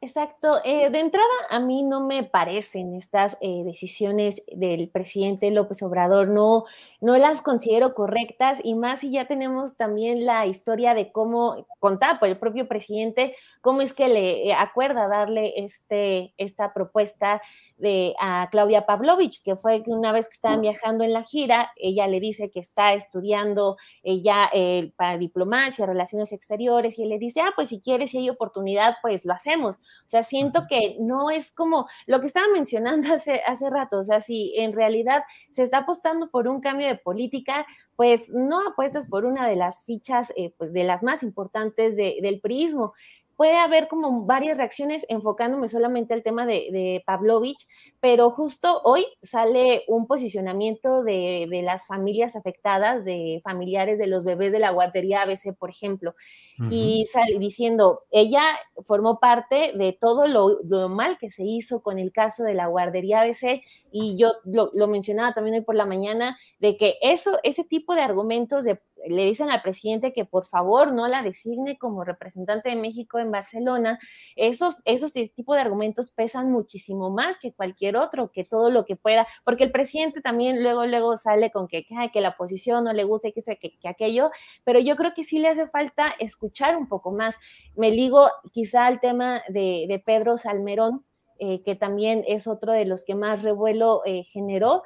Exacto. 0.00 0.60
Eh, 0.64 0.90
de 0.90 1.00
entrada, 1.00 1.26
a 1.50 1.58
mí 1.58 1.82
no 1.82 2.00
me 2.00 2.22
parecen 2.22 2.94
estas 2.94 3.36
eh, 3.40 3.64
decisiones 3.64 4.42
del 4.46 4.88
presidente 4.90 5.50
López 5.50 5.82
Obrador, 5.82 6.28
no, 6.28 6.66
no 7.00 7.16
las 7.18 7.42
considero 7.42 7.94
correctas 7.94 8.60
y 8.62 8.74
más 8.74 9.00
si 9.00 9.10
ya 9.10 9.24
tenemos 9.24 9.76
también 9.76 10.24
la 10.24 10.46
historia 10.46 10.94
de 10.94 11.10
cómo, 11.10 11.66
contada 11.80 12.20
por 12.20 12.28
el 12.28 12.38
propio 12.38 12.68
presidente, 12.68 13.34
cómo 13.60 13.80
es 13.80 13.92
que 13.92 14.08
le 14.08 14.48
eh, 14.48 14.52
acuerda 14.54 15.08
darle 15.08 15.54
este, 15.56 16.32
esta 16.36 16.72
propuesta 16.72 17.42
de, 17.76 18.14
a 18.20 18.48
Claudia 18.52 18.86
Pavlovich, 18.86 19.42
que 19.42 19.56
fue 19.56 19.82
que 19.82 19.90
una 19.90 20.12
vez 20.12 20.28
que 20.28 20.34
estaban 20.34 20.60
viajando 20.60 21.02
en 21.02 21.12
la 21.12 21.24
gira, 21.24 21.72
ella 21.76 22.06
le 22.06 22.20
dice 22.20 22.50
que 22.50 22.60
está 22.60 22.92
estudiando 22.94 23.76
ella 24.02 24.50
para 24.96 25.18
diplomacia, 25.18 25.86
relaciones 25.86 26.32
exteriores, 26.32 26.98
y 26.98 27.02
él 27.02 27.08
le 27.08 27.18
dice, 27.18 27.40
ah, 27.40 27.52
pues 27.56 27.68
si 27.68 27.80
quieres, 27.80 28.10
si 28.12 28.18
hay 28.18 28.30
oportunidad, 28.30 28.96
pues 29.02 29.24
lo 29.24 29.32
hacemos. 29.32 29.78
O 30.04 30.08
sea, 30.08 30.22
siento 30.22 30.66
que 30.68 30.96
no 31.00 31.30
es 31.30 31.50
como 31.52 31.86
lo 32.06 32.20
que 32.20 32.26
estaba 32.26 32.46
mencionando 32.52 33.08
hace, 33.14 33.40
hace 33.46 33.70
rato, 33.70 33.98
o 33.98 34.04
sea, 34.04 34.20
si 34.20 34.54
en 34.56 34.72
realidad 34.72 35.22
se 35.50 35.62
está 35.62 35.78
apostando 35.78 36.30
por 36.30 36.48
un 36.48 36.60
cambio 36.60 36.86
de 36.86 36.96
política, 36.96 37.66
pues 37.96 38.30
no 38.30 38.60
apuestas 38.68 39.06
por 39.06 39.24
una 39.24 39.48
de 39.48 39.56
las 39.56 39.84
fichas, 39.84 40.32
eh, 40.36 40.54
pues 40.56 40.72
de 40.72 40.84
las 40.84 41.02
más 41.02 41.22
importantes 41.22 41.96
del 41.96 42.40
prismo 42.40 42.94
puede 43.38 43.56
haber 43.56 43.86
como 43.86 44.24
varias 44.26 44.58
reacciones 44.58 45.06
enfocándome 45.08 45.68
solamente 45.68 46.12
al 46.12 46.24
tema 46.24 46.44
de, 46.44 46.70
de 46.72 47.04
Pavlovich, 47.06 47.68
pero 48.00 48.32
justo 48.32 48.80
hoy 48.82 49.06
sale 49.22 49.84
un 49.86 50.08
posicionamiento 50.08 51.04
de, 51.04 51.46
de, 51.48 51.62
las 51.62 51.86
familias 51.86 52.34
afectadas, 52.34 53.04
de 53.04 53.40
familiares 53.44 54.00
de 54.00 54.08
los 54.08 54.24
bebés 54.24 54.50
de 54.50 54.58
la 54.58 54.72
guardería 54.72 55.22
ABC, 55.22 55.56
por 55.56 55.70
ejemplo, 55.70 56.16
uh 56.58 56.64
-huh. 56.64 56.68
y 56.72 57.04
sale 57.04 57.38
diciendo, 57.38 58.00
ella 58.10 58.42
formó 58.82 59.20
parte 59.20 59.70
de 59.72 59.92
todo 59.92 60.26
lo, 60.26 60.58
lo, 60.64 60.88
mal 60.88 61.16
que 61.16 61.30
se 61.30 61.44
hizo 61.44 61.80
con 61.80 62.00
el 62.00 62.10
caso 62.10 62.42
de 62.42 62.54
la 62.54 62.66
guardería 62.66 63.20
ABC, 63.20 63.62
y 63.92 64.16
yo 64.18 64.32
lo, 64.46 64.72
lo 64.74 64.88
mencionaba 64.88 65.32
también 65.32 65.54
hoy 65.54 65.62
por 65.62 65.76
la 65.76 65.86
mañana, 65.86 66.36
de 66.58 66.76
que 66.76 66.96
eso, 67.02 67.38
ese 67.44 67.62
tipo 67.62 67.94
de 67.94 68.00
argumentos 68.00 68.64
de 68.64 68.80
le 69.06 69.24
dicen 69.24 69.50
al 69.50 69.62
presidente 69.62 70.12
que 70.12 70.24
por 70.24 70.46
favor 70.46 70.92
no 70.92 71.08
la 71.08 71.22
designe 71.22 71.78
como 71.78 72.04
representante 72.04 72.70
de 72.70 72.76
México 72.76 73.18
en 73.18 73.30
Barcelona, 73.30 73.98
esos, 74.36 74.82
esos 74.84 75.12
tipos 75.12 75.56
de 75.56 75.62
argumentos 75.62 76.10
pesan 76.10 76.50
muchísimo 76.50 77.10
más 77.10 77.38
que 77.38 77.52
cualquier 77.52 77.96
otro, 77.96 78.30
que 78.32 78.44
todo 78.44 78.70
lo 78.70 78.84
que 78.84 78.96
pueda, 78.96 79.26
porque 79.44 79.64
el 79.64 79.70
presidente 79.70 80.20
también 80.20 80.62
luego, 80.62 80.86
luego 80.86 81.16
sale 81.16 81.50
con 81.50 81.68
que, 81.68 81.86
que, 82.12 82.20
la 82.20 82.30
oposición 82.30 82.84
no 82.84 82.92
le 82.92 83.04
gusta, 83.04 83.30
que, 83.30 83.42
que, 83.56 83.78
que 83.78 83.88
aquello, 83.88 84.30
pero 84.64 84.80
yo 84.80 84.96
creo 84.96 85.14
que 85.14 85.24
sí 85.24 85.38
le 85.38 85.48
hace 85.48 85.68
falta 85.68 86.14
escuchar 86.18 86.76
un 86.76 86.88
poco 86.88 87.12
más. 87.12 87.36
Me 87.76 87.90
ligo 87.90 88.28
quizá 88.52 88.86
al 88.86 89.00
tema 89.00 89.42
de, 89.48 89.86
de 89.88 90.02
Pedro 90.04 90.36
Salmerón, 90.36 91.04
eh, 91.40 91.62
que 91.62 91.76
también 91.76 92.24
es 92.26 92.48
otro 92.48 92.72
de 92.72 92.84
los 92.84 93.04
que 93.04 93.14
más 93.14 93.42
revuelo 93.42 94.02
eh, 94.04 94.24
generó, 94.24 94.82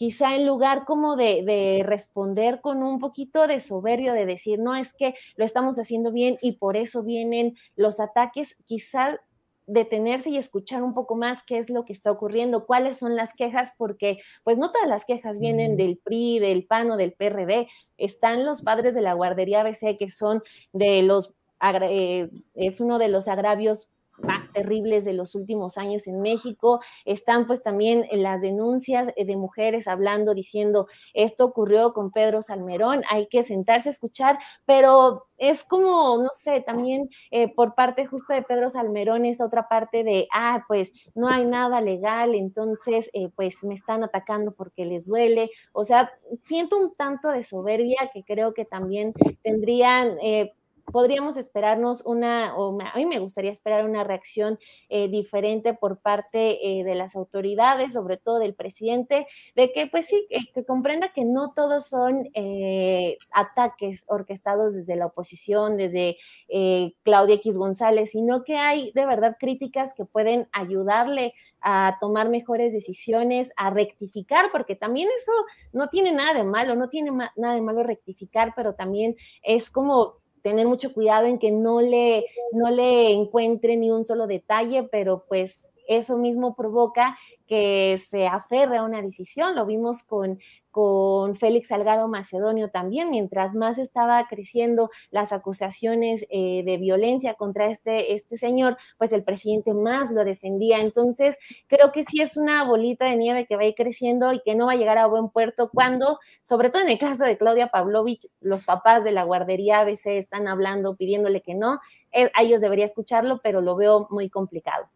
quizá 0.00 0.34
en 0.34 0.46
lugar 0.46 0.86
como 0.86 1.14
de, 1.14 1.42
de, 1.44 1.82
responder 1.84 2.62
con 2.62 2.82
un 2.82 3.00
poquito 3.00 3.46
de 3.46 3.60
soberbio, 3.60 4.14
de 4.14 4.24
decir, 4.24 4.58
no, 4.58 4.74
es 4.74 4.94
que 4.94 5.14
lo 5.36 5.44
estamos 5.44 5.78
haciendo 5.78 6.10
bien 6.10 6.38
y 6.40 6.52
por 6.52 6.78
eso 6.78 7.02
vienen 7.02 7.54
los 7.76 8.00
ataques, 8.00 8.56
quizá 8.64 9.20
detenerse 9.66 10.30
y 10.30 10.38
escuchar 10.38 10.82
un 10.82 10.94
poco 10.94 11.16
más 11.16 11.42
qué 11.42 11.58
es 11.58 11.68
lo 11.68 11.84
que 11.84 11.92
está 11.92 12.10
ocurriendo, 12.10 12.64
cuáles 12.64 12.96
son 12.96 13.14
las 13.14 13.34
quejas, 13.34 13.74
porque 13.76 14.20
pues 14.42 14.56
no 14.56 14.72
todas 14.72 14.88
las 14.88 15.04
quejas 15.04 15.38
vienen 15.38 15.76
del 15.76 15.98
PRI, 15.98 16.38
del 16.38 16.64
PAN 16.64 16.90
o 16.92 16.96
del 16.96 17.12
PRD, 17.12 17.68
están 17.98 18.46
los 18.46 18.62
padres 18.62 18.94
de 18.94 19.02
la 19.02 19.12
guardería 19.12 19.60
ABC 19.60 19.98
que 19.98 20.08
son 20.08 20.42
de 20.72 21.02
los, 21.02 21.34
eh, 21.82 22.30
es 22.54 22.80
uno 22.80 22.98
de 22.98 23.08
los 23.08 23.28
agravios 23.28 23.90
más 24.22 24.50
terribles 24.52 25.04
de 25.04 25.12
los 25.12 25.34
últimos 25.34 25.78
años 25.78 26.06
en 26.06 26.20
México. 26.20 26.80
Están 27.04 27.46
pues 27.46 27.62
también 27.62 28.06
las 28.12 28.42
denuncias 28.42 29.08
de 29.16 29.36
mujeres 29.36 29.88
hablando, 29.88 30.34
diciendo, 30.34 30.86
esto 31.14 31.44
ocurrió 31.44 31.92
con 31.92 32.10
Pedro 32.10 32.42
Salmerón, 32.42 33.02
hay 33.10 33.26
que 33.28 33.42
sentarse 33.42 33.88
a 33.88 33.92
escuchar, 33.92 34.38
pero 34.66 35.26
es 35.38 35.64
como, 35.64 36.18
no 36.22 36.28
sé, 36.36 36.60
también 36.60 37.08
eh, 37.30 37.52
por 37.54 37.74
parte 37.74 38.04
justo 38.04 38.34
de 38.34 38.42
Pedro 38.42 38.68
Salmerón, 38.68 39.24
esta 39.24 39.46
otra 39.46 39.68
parte 39.68 40.04
de, 40.04 40.28
ah, 40.32 40.64
pues 40.68 40.92
no 41.14 41.28
hay 41.28 41.44
nada 41.46 41.80
legal, 41.80 42.34
entonces 42.34 43.10
eh, 43.14 43.30
pues 43.34 43.64
me 43.64 43.74
están 43.74 44.04
atacando 44.04 44.52
porque 44.52 44.84
les 44.84 45.06
duele. 45.06 45.50
O 45.72 45.84
sea, 45.84 46.10
siento 46.40 46.76
un 46.76 46.94
tanto 46.94 47.28
de 47.28 47.42
soberbia 47.42 48.10
que 48.12 48.22
creo 48.22 48.52
que 48.54 48.64
también 48.64 49.14
tendrían... 49.42 50.18
Eh, 50.22 50.52
podríamos 50.92 51.36
esperarnos 51.36 52.02
una, 52.04 52.56
o 52.56 52.78
a 52.80 52.96
mí 52.96 53.06
me 53.06 53.18
gustaría 53.18 53.50
esperar 53.50 53.84
una 53.84 54.04
reacción 54.04 54.58
eh, 54.88 55.08
diferente 55.08 55.74
por 55.74 56.00
parte 56.00 56.80
eh, 56.80 56.84
de 56.84 56.94
las 56.94 57.16
autoridades, 57.16 57.92
sobre 57.92 58.16
todo 58.16 58.38
del 58.38 58.54
presidente, 58.54 59.26
de 59.54 59.72
que 59.72 59.86
pues 59.86 60.06
sí, 60.06 60.26
que, 60.28 60.38
que 60.52 60.64
comprenda 60.64 61.12
que 61.12 61.24
no 61.24 61.52
todos 61.54 61.86
son 61.86 62.28
eh, 62.34 63.18
ataques 63.32 64.04
orquestados 64.08 64.74
desde 64.74 64.96
la 64.96 65.06
oposición, 65.06 65.76
desde 65.76 66.16
eh, 66.48 66.94
Claudia 67.02 67.36
X 67.36 67.56
González, 67.56 68.10
sino 68.10 68.44
que 68.44 68.56
hay 68.56 68.92
de 68.92 69.06
verdad 69.06 69.36
críticas 69.38 69.94
que 69.94 70.04
pueden 70.04 70.48
ayudarle 70.52 71.34
a 71.60 71.98
tomar 72.00 72.28
mejores 72.28 72.72
decisiones, 72.72 73.52
a 73.56 73.70
rectificar, 73.70 74.46
porque 74.52 74.76
también 74.76 75.08
eso 75.16 75.32
no 75.72 75.88
tiene 75.88 76.12
nada 76.12 76.34
de 76.34 76.44
malo, 76.44 76.74
no 76.74 76.88
tiene 76.88 77.10
nada 77.10 77.54
de 77.54 77.60
malo 77.60 77.82
rectificar, 77.82 78.52
pero 78.56 78.74
también 78.74 79.14
es 79.42 79.70
como 79.70 80.19
tener 80.42 80.66
mucho 80.66 80.92
cuidado 80.92 81.26
en 81.26 81.38
que 81.38 81.50
no 81.50 81.80
le, 81.80 82.24
no 82.52 82.70
le 82.70 83.12
encuentre 83.12 83.76
ni 83.76 83.90
un 83.90 84.04
solo 84.04 84.26
detalle, 84.26 84.84
pero 84.84 85.24
pues 85.28 85.64
eso 85.90 86.18
mismo 86.18 86.54
provoca 86.54 87.18
que 87.48 88.00
se 88.06 88.28
aferre 88.28 88.78
a 88.78 88.84
una 88.84 89.02
decisión. 89.02 89.56
Lo 89.56 89.66
vimos 89.66 90.04
con, 90.04 90.38
con 90.70 91.34
Félix 91.34 91.68
Salgado 91.68 92.06
Macedonio 92.06 92.70
también, 92.70 93.10
mientras 93.10 93.56
más 93.56 93.76
estaba 93.76 94.24
creciendo 94.28 94.90
las 95.10 95.32
acusaciones 95.32 96.26
eh, 96.30 96.62
de 96.64 96.76
violencia 96.76 97.34
contra 97.34 97.66
este, 97.66 98.14
este 98.14 98.36
señor, 98.36 98.76
pues 98.98 99.12
el 99.12 99.24
presidente 99.24 99.74
más 99.74 100.12
lo 100.12 100.24
defendía. 100.24 100.78
Entonces, 100.78 101.36
creo 101.66 101.90
que 101.90 102.04
sí 102.04 102.22
es 102.22 102.36
una 102.36 102.62
bolita 102.62 103.06
de 103.06 103.16
nieve 103.16 103.46
que 103.46 103.56
va 103.56 103.62
a 103.62 103.66
ir 103.66 103.74
creciendo 103.74 104.32
y 104.32 104.40
que 104.42 104.54
no 104.54 104.66
va 104.66 104.72
a 104.72 104.76
llegar 104.76 104.98
a 104.98 105.06
buen 105.06 105.28
puerto 105.28 105.70
cuando, 105.74 106.20
sobre 106.44 106.70
todo 106.70 106.82
en 106.82 106.90
el 106.90 106.98
caso 106.98 107.24
de 107.24 107.36
Claudia 107.36 107.66
Pavlovich, 107.66 108.28
los 108.40 108.64
papás 108.64 109.02
de 109.02 109.10
la 109.10 109.24
guardería 109.24 109.80
ABC 109.80 110.06
están 110.06 110.46
hablando, 110.46 110.94
pidiéndole 110.94 111.42
que 111.42 111.54
no. 111.54 111.80
Eh, 112.12 112.30
a 112.32 112.42
ellos 112.42 112.60
debería 112.60 112.84
escucharlo, 112.84 113.40
pero 113.42 113.60
lo 113.60 113.74
veo 113.74 114.06
muy 114.08 114.30
complicado. 114.30 114.88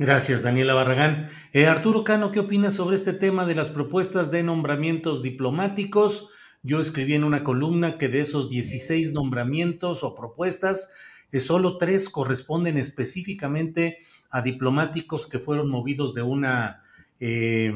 Gracias, 0.00 0.42
Daniela 0.42 0.72
Barragán. 0.72 1.28
Eh, 1.52 1.66
Arturo 1.66 2.04
Cano, 2.04 2.30
¿qué 2.30 2.40
opinas 2.40 2.72
sobre 2.72 2.96
este 2.96 3.12
tema 3.12 3.44
de 3.44 3.54
las 3.54 3.68
propuestas 3.68 4.30
de 4.30 4.42
nombramientos 4.42 5.22
diplomáticos? 5.22 6.30
Yo 6.62 6.80
escribí 6.80 7.12
en 7.12 7.22
una 7.22 7.44
columna 7.44 7.98
que 7.98 8.08
de 8.08 8.20
esos 8.20 8.48
16 8.48 9.12
nombramientos 9.12 10.02
o 10.02 10.14
propuestas, 10.14 10.90
eh, 11.32 11.38
solo 11.38 11.76
tres 11.76 12.08
corresponden 12.08 12.78
específicamente 12.78 13.98
a 14.30 14.40
diplomáticos 14.40 15.26
que 15.26 15.38
fueron 15.38 15.68
movidos 15.68 16.14
de 16.14 16.22
una, 16.22 16.82
eh, 17.20 17.70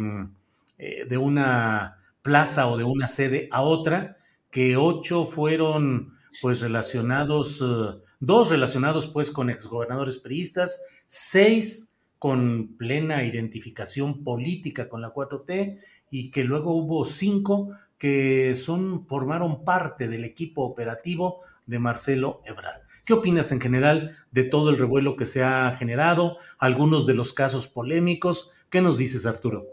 de 0.79 1.17
una 1.19 1.99
plaza 2.23 2.69
o 2.69 2.79
de 2.79 2.85
una 2.85 3.07
sede 3.07 3.51
a 3.53 3.61
otra, 3.61 4.17
que 4.51 4.79
ocho 4.79 5.27
fueron 5.27 6.15
pues 6.41 6.63
relacionados, 6.63 7.61
uh, 7.61 8.01
dos 8.19 8.49
relacionados 8.49 9.09
pues 9.09 9.31
con 9.31 9.51
exgobernadores 9.51 10.17
priistas, 10.17 10.87
seis 11.07 11.91
con 12.25 12.79
plena 12.79 13.23
identificación 13.23 14.25
política 14.25 14.89
con 14.89 15.03
la 15.03 15.13
4T 15.13 15.79
y 16.09 16.31
que 16.31 16.43
luego 16.43 16.75
hubo 16.75 17.05
cinco 17.05 17.73
que 17.99 18.55
son, 18.55 19.07
formaron 19.07 19.63
parte 19.63 20.09
del 20.09 20.25
equipo 20.25 20.63
operativo 20.63 21.43
de 21.67 21.79
Marcelo 21.79 22.41
Ebrard. 22.47 22.81
¿Qué 23.05 23.13
opinas 23.13 23.53
en 23.53 23.61
general 23.61 24.17
de 24.31 24.45
todo 24.45 24.71
el 24.71 24.79
revuelo 24.79 25.17
que 25.17 25.27
se 25.27 25.43
ha 25.43 25.77
generado, 25.77 26.39
algunos 26.57 27.07
de 27.07 27.13
los 27.13 27.35
casos 27.35 27.69
polémicos? 27.69 28.53
¿Qué 28.71 28.81
nos 28.81 28.97
dices, 28.97 29.27
Arturo? 29.27 29.67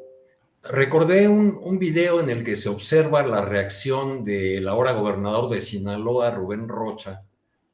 Recordé 0.61 1.29
un, 1.29 1.57
un 1.63 1.79
video 1.79 2.19
en 2.19 2.29
el 2.29 2.43
que 2.43 2.57
se 2.57 2.67
observa 2.67 3.25
la 3.25 3.45
reacción 3.45 4.25
del 4.25 4.67
ahora 4.67 4.91
gobernador 4.91 5.49
de 5.49 5.61
Sinaloa, 5.61 6.31
Rubén 6.31 6.67
Rocha, 6.67 7.23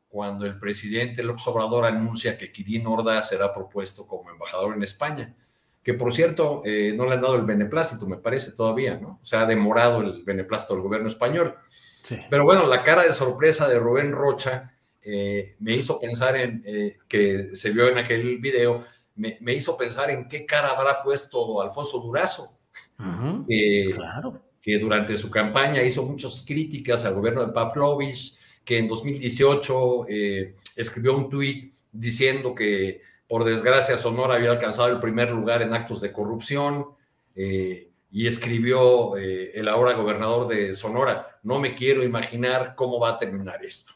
cuando 0.10 0.46
el 0.46 0.58
presidente 0.58 1.24
López 1.24 1.46
Obrador 1.48 1.86
anuncia 1.86 2.38
que 2.38 2.52
Kirin 2.52 2.88
Orda 2.88 3.22
será 3.22 3.54
propuesto 3.54 4.08
como 4.08 4.30
embajador 4.30 4.76
en 4.76 4.84
España, 4.84 5.36
que 5.84 5.94
por 5.94 6.14
cierto 6.14 6.62
eh, 6.66 6.94
no 6.96 7.06
le 7.06 7.14
han 7.16 7.22
dado 7.22 7.36
el 7.36 7.46
beneplácito, 7.46 8.08
me 8.08 8.18
parece 8.18 8.52
todavía, 8.52 8.98
¿no? 8.98 9.20
O 9.22 9.26
sea, 9.26 9.42
ha 9.42 9.46
demorado 9.46 10.02
el 10.02 10.24
beneplácito 10.24 10.74
del 10.74 10.84
gobierno 10.84 11.08
español. 11.08 11.56
Sí. 12.04 12.18
Pero 12.30 12.46
bueno, 12.46 12.66
la 12.68 12.84
cara 12.84 13.04
de 13.04 13.14
sorpresa 13.14 13.68
de 13.68 13.80
Rubén 13.80 14.12
Rocha 14.12 14.74
eh, 15.02 15.56
me 15.60 15.76
hizo 15.76 16.00
pensar 16.00 16.36
en, 16.36 16.64
eh, 16.66 16.98
que 17.08 17.52
se 17.54 17.72
vio 17.72 17.88
en 17.90 17.98
aquel 17.98 18.38
video, 18.40 18.84
me, 19.16 19.38
me, 19.42 19.54
hizo 19.54 19.78
pensar 19.78 20.10
en 20.10 20.28
qué 20.28 20.46
cara 20.46 20.70
habrá 20.70 21.02
puesto 21.02 21.62
Alfonso 21.62 22.00
Durazo, 22.00 22.58
uh 23.00 23.04
-huh, 23.04 23.94
claro. 23.96 24.42
que 24.62 24.78
durante 24.78 25.18
su 25.18 25.32
campaña 25.32 25.82
hizo 25.82 26.04
muchas 26.04 26.44
críticas 26.46 27.06
al 27.06 27.14
gobierno 27.14 27.46
de 27.46 27.54
Pavlovich, 27.54 28.38
que 28.68 28.78
en 28.78 28.90
2018 28.90 30.08
eh, 30.10 30.56
escribió 30.76 31.16
un 31.16 31.30
tuit 31.30 31.74
diciendo 31.90 32.54
que 32.54 33.02
por 33.26 33.46
desgracia 33.46 33.98
Sonora 33.98 34.36
había 34.36 34.52
alcanzado 34.52 34.90
el 34.90 35.00
primer 35.00 35.32
lugar 35.32 35.62
en 35.62 35.74
actos 35.74 36.02
de 36.02 36.12
corrupción 36.12 36.88
eh, 37.34 37.88
y 38.12 38.28
escribió 38.28 39.16
eh, 39.16 39.52
el 39.56 39.70
ahora 39.70 39.94
gobernador 39.94 40.50
de 40.50 40.74
Sonora, 40.74 41.40
no 41.44 41.60
me 41.60 41.76
quiero 41.76 42.04
imaginar 42.04 42.76
cómo 42.76 43.00
va 43.00 43.12
a 43.12 43.18
terminar 43.18 43.64
esto. 43.64 43.94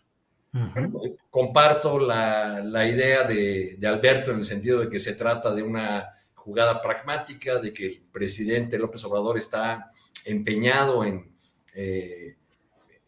Uh 0.54 0.60
-huh. 0.60 1.18
Comparto 1.30 2.00
la, 2.00 2.62
la 2.64 2.88
idea 2.88 3.26
de, 3.26 3.76
de, 3.78 3.88
Alberto 3.88 4.32
en 4.32 4.38
el 4.38 4.46
sentido 4.46 4.80
de 4.80 4.90
que 4.90 5.00
se 5.00 5.16
trata 5.16 5.54
de 5.54 5.64
una 5.64 6.08
jugada 6.34 6.82
pragmática, 6.82 7.60
de 7.60 7.74
que 7.74 7.86
el 7.88 8.02
presidente 8.10 8.80
López 8.80 9.04
Obrador 9.04 9.38
está 9.38 9.92
empeñado 10.24 11.04
en 11.04 11.30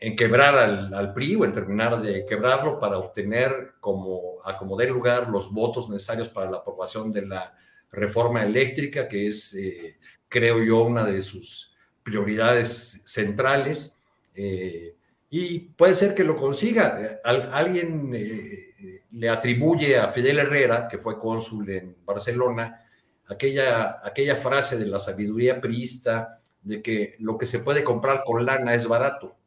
en 0.03 0.17
quebrar 0.17 0.57
al, 0.57 1.13
PRI 1.13 1.35
o 1.35 1.45
en 1.45 1.53
terminar 1.53 2.01
de 2.01 2.25
quebrarlo 2.25 2.77
para 2.77 2.97
obtener 2.97 3.75
como 3.79 4.41
a 4.43 4.57
como 4.57 4.75
dé 4.75 4.87
lugar 4.87 5.29
los 5.29 5.49
votos 5.49 5.89
necesarios 5.89 6.27
para 6.27 6.51
la 6.51 6.57
aprobación 6.57 7.09
de 7.13 7.25
la 7.25 7.55
reforma 7.89 8.43
eléctrica, 8.43 9.07
que 9.07 9.27
es, 9.27 9.53
eh, 9.55 9.95
creo 10.27 10.61
yo, 10.61 10.83
una 10.83 11.05
de 11.05 11.21
sus 11.21 11.73
prioridades 12.03 13.01
centrales. 13.05 13.97
Eh, 14.35 14.95
Y 15.29 15.59
puede 15.59 15.93
ser 15.93 16.13
que 16.13 16.25
lo 16.25 16.35
consiga. 16.35 17.21
alguien 17.23 18.13
eh, 18.13 19.03
le 19.11 19.29
atribuye 19.29 19.97
a 19.97 20.09
Fidel 20.09 20.39
Herrera, 20.39 20.87
que 20.89 20.97
fue 20.97 21.17
cónsul 21.17 21.69
en 21.69 21.95
Barcelona, 22.05 22.85
aquella, 23.27 24.01
aquella 24.03 24.35
frase 24.35 24.77
de 24.77 24.85
la 24.85 24.99
sabiduría 24.99 25.61
priista 25.61 26.41
de 26.61 26.81
que 26.81 27.15
lo 27.19 27.37
que 27.37 27.45
se 27.45 27.59
puede 27.59 27.83
comprar 27.85 28.23
con 28.25 28.45
lana 28.45 28.75
es 28.75 28.85
barato. 28.85 29.37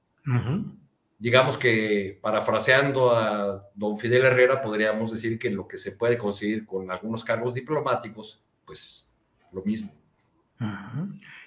Digamos 1.19 1.57
que 1.57 2.19
parafraseando 2.21 3.13
a 3.13 3.69
don 3.75 3.97
Fidel 3.97 4.25
Herrera, 4.25 4.61
podríamos 4.61 5.11
decir 5.13 5.39
que 5.39 5.51
lo 5.51 5.67
que 5.67 5.79
se 5.79 5.93
puede 5.93 6.19
conseguir 6.19 6.67
con 6.67 6.91
algunos 6.91 7.25
cargos 7.25 7.55
diplomáticos, 7.55 8.43
pues 8.67 9.09
lo 9.53 9.63
mismo. 9.63 9.93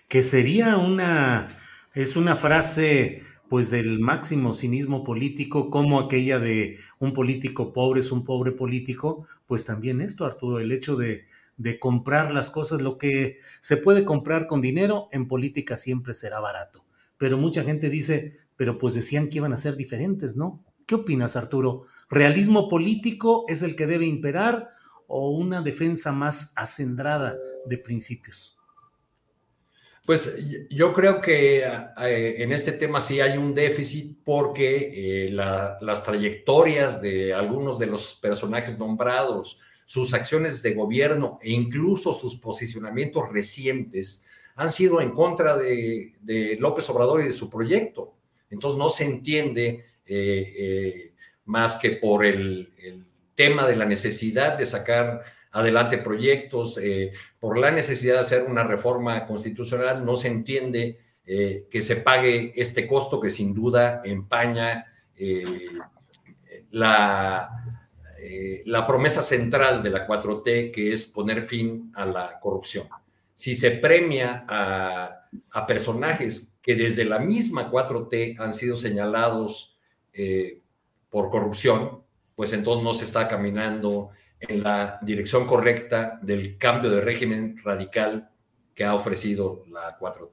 Que 0.08 0.24
sería 0.24 0.78
una, 0.78 1.48
es 1.94 2.16
una 2.16 2.36
frase 2.36 3.24
pues 3.50 3.72
del 3.72 4.00
máximo 4.00 4.54
cinismo 4.54 5.04
político, 5.04 5.72
como 5.72 6.00
aquella 6.00 6.40
de 6.40 6.78
un 7.00 7.14
político 7.14 7.74
pobre 7.74 8.02
es 8.02 8.12
un 8.12 8.24
pobre 8.24 8.52
político, 8.52 9.28
pues 9.48 9.66
también 9.66 10.02
esto, 10.02 10.24
Arturo, 10.24 10.60
el 10.60 10.72
hecho 10.72 10.96
de, 10.96 11.26
de 11.58 11.80
comprar 11.80 12.32
las 12.32 12.52
cosas, 12.52 12.84
lo 12.84 13.00
que 13.00 13.40
se 13.60 13.78
puede 13.78 14.06
comprar 14.06 14.46
con 14.46 14.62
dinero, 14.62 15.10
en 15.12 15.28
política 15.28 15.78
siempre 15.78 16.14
será 16.14 16.40
barato. 16.40 16.86
Pero 17.18 17.38
mucha 17.38 17.64
gente 17.64 17.90
dice, 17.90 18.38
pero 18.60 18.78
pues 18.78 18.94
decían 18.94 19.30
que 19.30 19.38
iban 19.38 19.54
a 19.54 19.58
ser 19.58 19.78
diferentes, 19.78 20.36
¿no? 20.36 20.66
¿Qué 20.86 20.96
opinas, 20.96 21.38
Arturo? 21.38 21.84
¿Realismo 22.10 22.68
político 22.68 23.46
es 23.48 23.62
el 23.62 23.74
que 23.74 23.88
debe 23.88 24.06
imperar 24.06 24.72
o 25.08 25.30
una 25.30 25.62
defensa 25.62 26.12
más 26.12 26.52
acendrada 26.58 27.38
de 27.66 27.78
principios? 27.78 28.58
Pues 30.06 30.36
yo 30.70 30.92
creo 30.92 31.22
que 31.22 31.60
eh, 31.60 32.44
en 32.44 32.52
este 32.52 32.74
tema 32.74 33.00
sí 33.00 33.22
hay 33.22 33.38
un 33.38 33.56
déficit 33.56 34.18
porque 34.26 35.28
eh, 35.28 35.32
las 35.32 36.04
trayectorias 36.04 37.02
de 37.02 37.34
algunos 37.34 37.80
de 37.80 37.86
los 37.86 38.16
personajes 38.16 38.78
nombrados, 38.78 39.62
sus 39.86 40.14
acciones 40.14 40.62
de 40.64 40.74
gobierno 40.74 41.40
e 41.42 41.52
incluso 41.52 42.14
sus 42.14 42.36
posicionamientos 42.36 43.30
recientes 43.30 44.26
han 44.58 44.70
sido 44.70 45.00
en 45.00 45.12
contra 45.12 45.56
de, 45.56 46.58
López 46.60 46.90
Obrador 46.90 47.22
y 47.22 47.28
de 47.28 47.32
su 47.32 47.50
proyecto. 47.50 48.19
Entonces 48.50 48.78
no 48.78 48.90
se 48.90 49.06
entiende 49.06 49.86
eh, 50.06 51.14
más 51.46 51.78
que 51.78 51.92
por 51.92 52.26
el, 52.26 52.72
tema 53.40 53.66
de 53.66 53.78
la 53.78 53.86
necesidad 53.86 54.58
de 54.58 54.66
sacar 54.66 55.24
adelante 55.52 55.98
proyectos, 56.00 56.78
eh, 56.78 57.14
por 57.40 57.58
la 57.58 57.72
necesidad 57.72 58.16
de 58.16 58.20
hacer 58.20 58.44
una 58.44 58.66
reforma 58.66 59.26
constitucional, 59.26 60.06
no 60.06 60.18
se 60.18 60.28
entiende 60.28 61.00
eh, 61.26 61.66
que 61.72 61.82
se 61.82 61.96
pague 61.96 62.52
este 62.58 62.86
costo 62.86 63.18
que 63.18 63.30
sin 63.30 63.54
duda 63.54 64.02
empaña 64.04 64.88
eh, 65.16 65.70
la, 66.72 67.50
la 68.66 68.86
promesa 68.86 69.22
central 69.22 69.82
de 69.82 69.90
la 69.92 70.06
4T, 70.06 70.70
que 70.70 70.92
es 70.92 71.08
poner 71.08 71.42
fin 71.42 71.94
a 71.96 72.06
la 72.06 72.40
corrupción. 72.42 72.90
Si 73.34 73.56
se 73.56 73.72
premia 73.72 74.44
a, 74.50 75.30
a 75.52 75.66
personajes 75.66 76.49
que 76.62 76.76
desde 76.76 77.06
la 77.06 77.20
misma 77.20 77.72
4T 77.72 78.40
han 78.40 78.54
sido 78.54 78.76
señalados 78.76 79.78
por 81.10 81.30
corrupción, 81.30 82.04
pues 82.36 82.54
entonces 82.54 82.84
no 82.84 82.94
se 82.94 83.06
está 83.06 83.28
caminando 83.28 84.10
en 84.40 84.64
la 84.64 85.00
dirección 85.02 85.46
correcta 85.46 86.20
del 86.22 86.58
cambio 86.58 86.90
de 86.90 87.02
régimen 87.02 87.58
radical 87.64 88.30
que 88.74 88.86
ha 88.86 88.94
ofrecido 88.94 89.66
la 89.70 89.98
4T. 89.98 90.32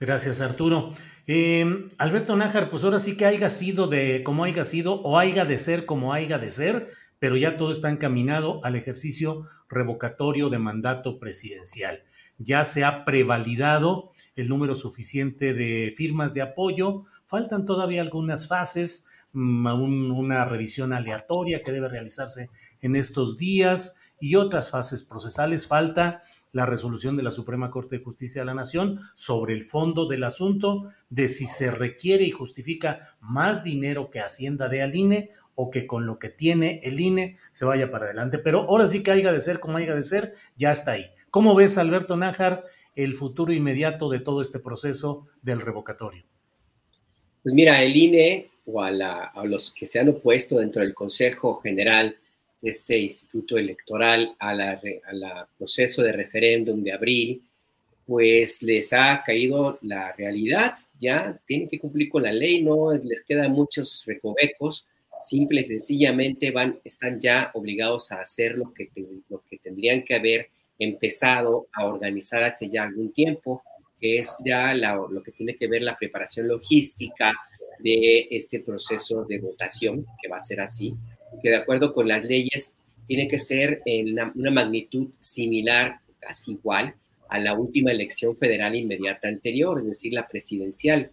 Gracias, 0.00 0.40
Arturo. 0.40 0.90
Em, 1.26 1.88
Alberto 1.98 2.36
Nájar, 2.36 2.68
pues 2.68 2.84
ahora 2.84 2.98
sí 2.98 3.16
que 3.16 3.26
haya 3.26 3.48
sido 3.48 3.86
de 3.86 4.22
como 4.24 4.44
haya 4.44 4.64
sido 4.64 5.00
o 5.02 5.18
haya 5.18 5.44
de 5.44 5.56
ser 5.56 5.86
como 5.86 6.12
haya 6.12 6.38
de 6.38 6.50
ser, 6.50 6.88
pero 7.18 7.36
ya 7.36 7.56
todo 7.56 7.70
está 7.70 7.90
encaminado 7.90 8.62
al 8.64 8.74
ejercicio 8.74 9.46
revocatorio 9.68 10.50
de 10.50 10.58
mandato 10.58 11.18
presidencial. 11.18 12.02
Ya 12.38 12.64
se 12.64 12.84
ha 12.84 13.04
prevalidado 13.04 14.10
el 14.36 14.48
número 14.48 14.76
suficiente 14.76 15.54
de 15.54 15.92
firmas 15.96 16.34
de 16.34 16.42
apoyo, 16.42 17.04
faltan 17.26 17.64
todavía 17.64 18.02
algunas 18.02 18.48
fases, 18.48 19.08
mm, 19.32 20.12
una 20.12 20.44
revisión 20.44 20.92
aleatoria 20.92 21.62
que 21.62 21.72
debe 21.72 21.88
realizarse 21.88 22.50
en 22.80 22.96
estos 22.96 23.36
días 23.36 23.96
y 24.20 24.36
otras 24.36 24.70
fases 24.70 25.02
procesales. 25.02 25.66
Falta 25.66 26.22
la 26.52 26.66
resolución 26.66 27.16
de 27.16 27.24
la 27.24 27.32
Suprema 27.32 27.70
Corte 27.70 27.98
de 27.98 28.04
Justicia 28.04 28.42
de 28.42 28.46
la 28.46 28.54
Nación 28.54 29.00
sobre 29.14 29.54
el 29.54 29.64
fondo 29.64 30.06
del 30.06 30.24
asunto 30.24 30.88
de 31.10 31.28
si 31.28 31.46
se 31.46 31.70
requiere 31.70 32.24
y 32.24 32.30
justifica 32.30 33.16
más 33.20 33.64
dinero 33.64 34.10
que 34.10 34.20
Hacienda 34.20 34.68
de 34.68 34.82
al 34.82 34.94
INE 34.94 35.30
o 35.56 35.70
que 35.70 35.86
con 35.86 36.06
lo 36.06 36.18
que 36.18 36.30
tiene 36.30 36.80
el 36.84 37.00
INE 37.00 37.36
se 37.50 37.64
vaya 37.64 37.90
para 37.90 38.06
adelante. 38.06 38.38
Pero 38.38 38.62
ahora 38.62 38.88
sí 38.88 39.02
que 39.02 39.10
haya 39.10 39.32
de 39.32 39.40
ser 39.40 39.60
como 39.60 39.78
haya 39.78 39.94
de 39.94 40.02
ser, 40.02 40.34
ya 40.56 40.70
está 40.70 40.92
ahí. 40.92 41.06
¿Cómo 41.30 41.54
ves, 41.54 41.78
Alberto 41.78 42.16
Nájar, 42.16 42.64
el 42.94 43.14
futuro 43.14 43.52
inmediato 43.52 44.08
de 44.08 44.20
todo 44.20 44.40
este 44.40 44.58
proceso 44.58 45.26
del 45.42 45.60
revocatorio? 45.60 46.24
Pues 47.42 47.54
mira, 47.54 47.82
el 47.82 47.96
INE 47.96 48.50
o 48.66 48.82
a, 48.82 48.88
a 48.88 49.44
los 49.44 49.70
que 49.72 49.86
se 49.86 49.98
han 49.98 50.08
opuesto 50.08 50.58
dentro 50.58 50.82
del 50.82 50.94
Consejo 50.94 51.60
General 51.60 52.16
este 52.64 52.98
instituto 52.98 53.58
electoral 53.58 54.34
al 54.38 55.46
proceso 55.58 56.02
de 56.02 56.12
referéndum 56.12 56.82
de 56.82 56.92
abril, 56.92 57.42
pues 58.06 58.62
les 58.62 58.92
ha 58.92 59.22
caído 59.24 59.78
la 59.82 60.12
realidad, 60.12 60.74
ya 60.98 61.38
tienen 61.46 61.68
que 61.68 61.78
cumplir 61.78 62.08
con 62.08 62.22
la 62.22 62.32
ley, 62.32 62.62
no 62.62 62.92
les 62.92 63.22
quedan 63.22 63.52
muchos 63.52 64.04
recovecos, 64.06 64.86
simple 65.20 65.60
y 65.60 65.64
sencillamente 65.64 66.50
van, 66.50 66.80
están 66.84 67.20
ya 67.20 67.50
obligados 67.54 68.12
a 68.12 68.20
hacer 68.20 68.56
lo 68.56 68.72
que 68.74 68.90
tendrían 69.62 70.04
que 70.04 70.14
haber 70.14 70.50
empezado 70.78 71.68
a 71.72 71.86
organizar 71.86 72.42
hace 72.42 72.68
ya 72.68 72.84
algún 72.84 73.12
tiempo, 73.12 73.62
que 73.98 74.18
es 74.18 74.36
ya 74.44 74.74
lo 74.74 75.22
que 75.22 75.32
tiene 75.32 75.56
que 75.56 75.68
ver 75.68 75.82
la 75.82 75.96
preparación 75.96 76.48
logística 76.48 77.32
de 77.78 78.28
este 78.30 78.60
proceso 78.60 79.24
de 79.24 79.38
votación, 79.38 80.06
que 80.20 80.28
va 80.28 80.36
a 80.36 80.40
ser 80.40 80.60
así, 80.60 80.94
que 81.42 81.50
de 81.50 81.56
acuerdo 81.56 81.92
con 81.92 82.08
las 82.08 82.24
leyes 82.24 82.76
tiene 83.06 83.28
que 83.28 83.38
ser 83.38 83.82
en 83.84 84.18
una, 84.34 84.50
magnitud 84.50 85.08
similar, 85.18 85.98
casi 86.18 86.52
igual, 86.52 86.94
a 87.28 87.38
la 87.38 87.54
última 87.54 87.90
elección 87.90 88.36
federal 88.36 88.74
inmediata 88.74 89.28
anterior, 89.28 89.78
es 89.78 89.86
decir, 89.86 90.12
la 90.12 90.26
presidencial. 90.26 91.10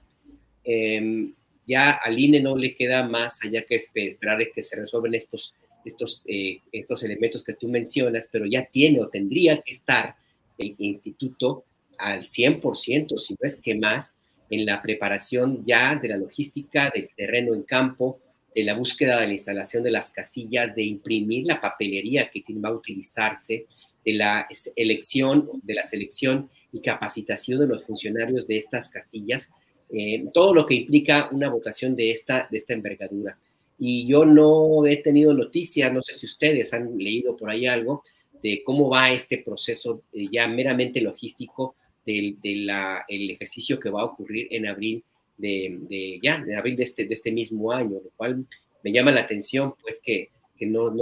Em, 0.63 1.33
ya 1.65 1.91
al 1.91 2.19
INE 2.19 2.41
no 2.41 2.55
le 2.55 2.73
queda 2.73 3.03
más 3.03 3.43
allá 3.43 3.63
que 3.63 3.75
esperar 3.75 4.39
que 4.53 4.61
se 4.61 4.75
resuelvan 4.75 5.15
estos, 5.15 5.53
estos, 5.85 6.23
eh, 6.25 6.59
estos 6.71 7.03
elementos 7.03 7.43
que 7.43 7.53
tú 7.53 7.67
mencionas, 7.67 8.29
pero 8.31 8.45
ya 8.45 8.65
tiene 8.65 9.01
o 9.01 9.09
tendría 9.09 9.59
que 9.61 9.73
estar 9.73 10.15
el 10.57 10.75
instituto 10.77 11.65
al 11.97 12.23
100%, 12.23 13.17
si 13.17 13.33
no 13.33 13.39
es 13.41 13.57
que 13.57 13.75
más, 13.75 14.13
en 14.49 14.65
la 14.65 14.81
preparación 14.81 15.63
ya 15.63 15.95
de 15.95 16.09
la 16.09 16.17
logística 16.17 16.91
del 16.93 17.09
terreno 17.15 17.53
en 17.53 17.63
campo, 17.63 18.19
de 18.53 18.63
la 18.63 18.73
búsqueda 18.73 19.21
de 19.21 19.27
la 19.27 19.33
instalación 19.33 19.83
de 19.83 19.91
las 19.91 20.11
casillas, 20.11 20.75
de 20.75 20.83
imprimir 20.83 21.45
la 21.45 21.61
papelería 21.61 22.29
que 22.29 22.43
va 22.53 22.69
a 22.69 22.73
utilizarse, 22.73 23.65
de 24.03 24.13
la 24.13 24.47
elección, 24.75 25.49
de 25.63 25.73
la 25.73 25.83
selección 25.83 26.49
y 26.71 26.79
capacitación 26.79 27.59
de 27.59 27.67
los 27.67 27.83
funcionarios 27.83 28.47
de 28.47 28.57
estas 28.57 28.89
casillas, 28.89 29.51
eh, 29.89 30.25
todo 30.33 30.53
lo 30.53 30.65
que 30.65 30.75
implica 30.75 31.29
una 31.31 31.49
votación 31.49 31.95
de 31.95 32.11
esta, 32.11 32.47
de 32.49 32.57
esta 32.57 32.73
envergadura. 32.73 33.37
Y 33.83 34.07
yo 34.07 34.25
no 34.25 34.85
he 34.85 34.97
tenido 34.97 35.33
noticias, 35.33 35.91
no 35.91 36.03
sé 36.03 36.13
si 36.13 36.27
ustedes 36.27 36.71
han 36.71 36.99
leído 36.99 37.35
por 37.35 37.49
ahí 37.49 37.65
algo, 37.65 38.03
de 38.39 38.61
cómo 38.63 38.89
va 38.89 39.11
este 39.11 39.39
proceso 39.39 40.03
eh, 40.13 40.27
ya 40.31 40.47
meramente 40.47 41.01
logístico 41.01 41.73
del 42.05 42.39
de 42.43 42.67
el 43.07 43.31
ejercicio 43.31 43.79
que 43.79 43.89
va 43.89 44.01
a 44.01 44.05
ocurrir 44.05 44.47
en 44.51 44.67
abril 44.67 45.03
de, 45.35 46.19
ya, 46.21 46.43
de 46.43 46.55
abril 46.55 46.75
de 46.75 46.83
este, 46.83 47.05
de 47.05 47.13
este 47.15 47.31
mismo 47.31 47.71
año, 47.71 47.99
lo 48.03 48.11
cual 48.15 48.45
me 48.83 48.91
llama 48.91 49.11
la 49.11 49.21
atención, 49.21 49.73
pues, 49.81 49.99
que, 49.99 50.29
que 50.55 50.67
no, 50.67 50.93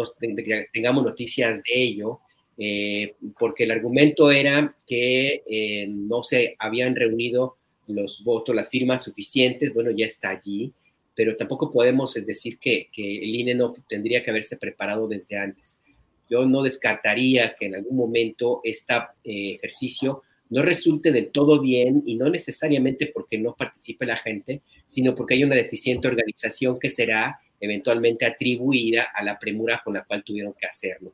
tengamos 0.71 1.03
noticias 1.03 1.61
de 1.63 1.83
ello, 1.83 2.21
eh, 2.57 3.15
porque 3.37 3.65
el 3.65 3.71
argumento 3.71 4.31
era 4.31 4.73
que 4.87 5.43
eh, 5.45 5.85
no 5.89 6.23
se 6.23 6.55
habían 6.59 6.95
reunido 6.95 7.57
los 7.87 8.23
votos, 8.23 8.55
las 8.55 8.69
firmas 8.69 9.03
suficientes, 9.03 9.73
bueno, 9.73 9.91
ya 9.91 10.05
está 10.05 10.29
allí, 10.29 10.71
pero 11.19 11.35
tampoco 11.35 11.69
podemos 11.69 12.13
decir 12.25 12.59
que, 12.59 12.87
que 12.93 13.17
el 13.17 13.35
INE 13.35 13.53
no 13.53 13.73
tendría 13.89 14.23
que 14.23 14.29
haberse 14.29 14.55
preparado 14.55 15.05
desde 15.05 15.37
antes. 15.37 15.81
Yo 16.29 16.45
no 16.45 16.63
descartaría 16.63 17.55
que 17.59 17.65
en 17.65 17.75
algún 17.75 17.97
momento 17.97 18.61
este 18.63 18.93
ejercicio 19.25 20.23
no 20.47 20.61
resulte 20.61 21.11
del 21.11 21.29
todo 21.31 21.59
bien 21.59 22.03
y 22.05 22.15
no 22.15 22.29
necesariamente 22.29 23.11
porque 23.13 23.37
no 23.37 23.53
participe 23.53 24.05
la 24.05 24.15
gente, 24.15 24.61
sino 24.85 25.13
porque 25.13 25.33
hay 25.33 25.43
una 25.43 25.57
deficiente 25.57 26.07
organización 26.07 26.79
que 26.79 26.89
será 26.89 27.37
eventualmente 27.59 28.25
atribuida 28.25 29.09
a 29.13 29.21
la 29.21 29.37
premura 29.37 29.81
con 29.83 29.95
la 29.95 30.05
cual 30.05 30.23
tuvieron 30.23 30.53
que 30.53 30.67
hacerlo. 30.67 31.11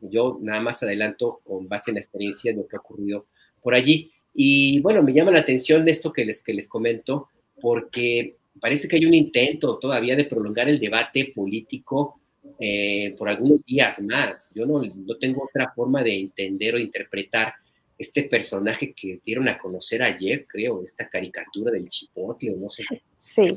Yo 0.00 0.36
nada 0.42 0.62
más 0.62 0.82
adelanto 0.82 1.42
con 1.44 1.68
base 1.68 1.92
en 1.92 1.94
la 1.94 2.00
experiencia 2.00 2.50
de 2.50 2.56
lo 2.56 2.66
que 2.66 2.74
ha 2.74 2.80
ocurrido 2.80 3.26
por 3.62 3.76
allí. 3.76 4.10
Y 4.34 4.80
bueno, 4.80 5.00
me 5.00 5.12
llama 5.12 5.30
la 5.30 5.38
atención 5.38 5.84
de 5.84 5.92
esto 5.92 6.12
que 6.12 6.24
les, 6.24 6.42
que 6.42 6.54
les 6.54 6.66
comento, 6.66 7.28
porque 7.60 8.34
parece 8.60 8.88
que 8.88 8.96
hay 8.96 9.06
un 9.06 9.14
intento 9.14 9.78
todavía 9.78 10.16
de 10.16 10.24
prolongar 10.24 10.68
el 10.68 10.80
debate 10.80 11.32
político 11.34 12.20
eh, 12.58 13.14
por 13.18 13.28
algunos 13.28 13.64
días 13.64 14.02
más. 14.02 14.50
Yo 14.54 14.66
no, 14.66 14.82
no 14.82 15.16
tengo 15.18 15.44
otra 15.44 15.72
forma 15.74 16.02
de 16.02 16.14
entender 16.14 16.74
o 16.74 16.78
interpretar 16.78 17.54
este 17.96 18.24
personaje 18.24 18.92
que 18.92 19.20
dieron 19.24 19.48
a 19.48 19.56
conocer 19.56 20.02
ayer, 20.02 20.46
creo, 20.48 20.82
esta 20.82 21.08
caricatura 21.08 21.70
del 21.70 21.88
chipotle, 21.88 22.52
o 22.52 22.56
no 22.56 22.68
sé. 22.68 22.84
Sí. 23.20 23.48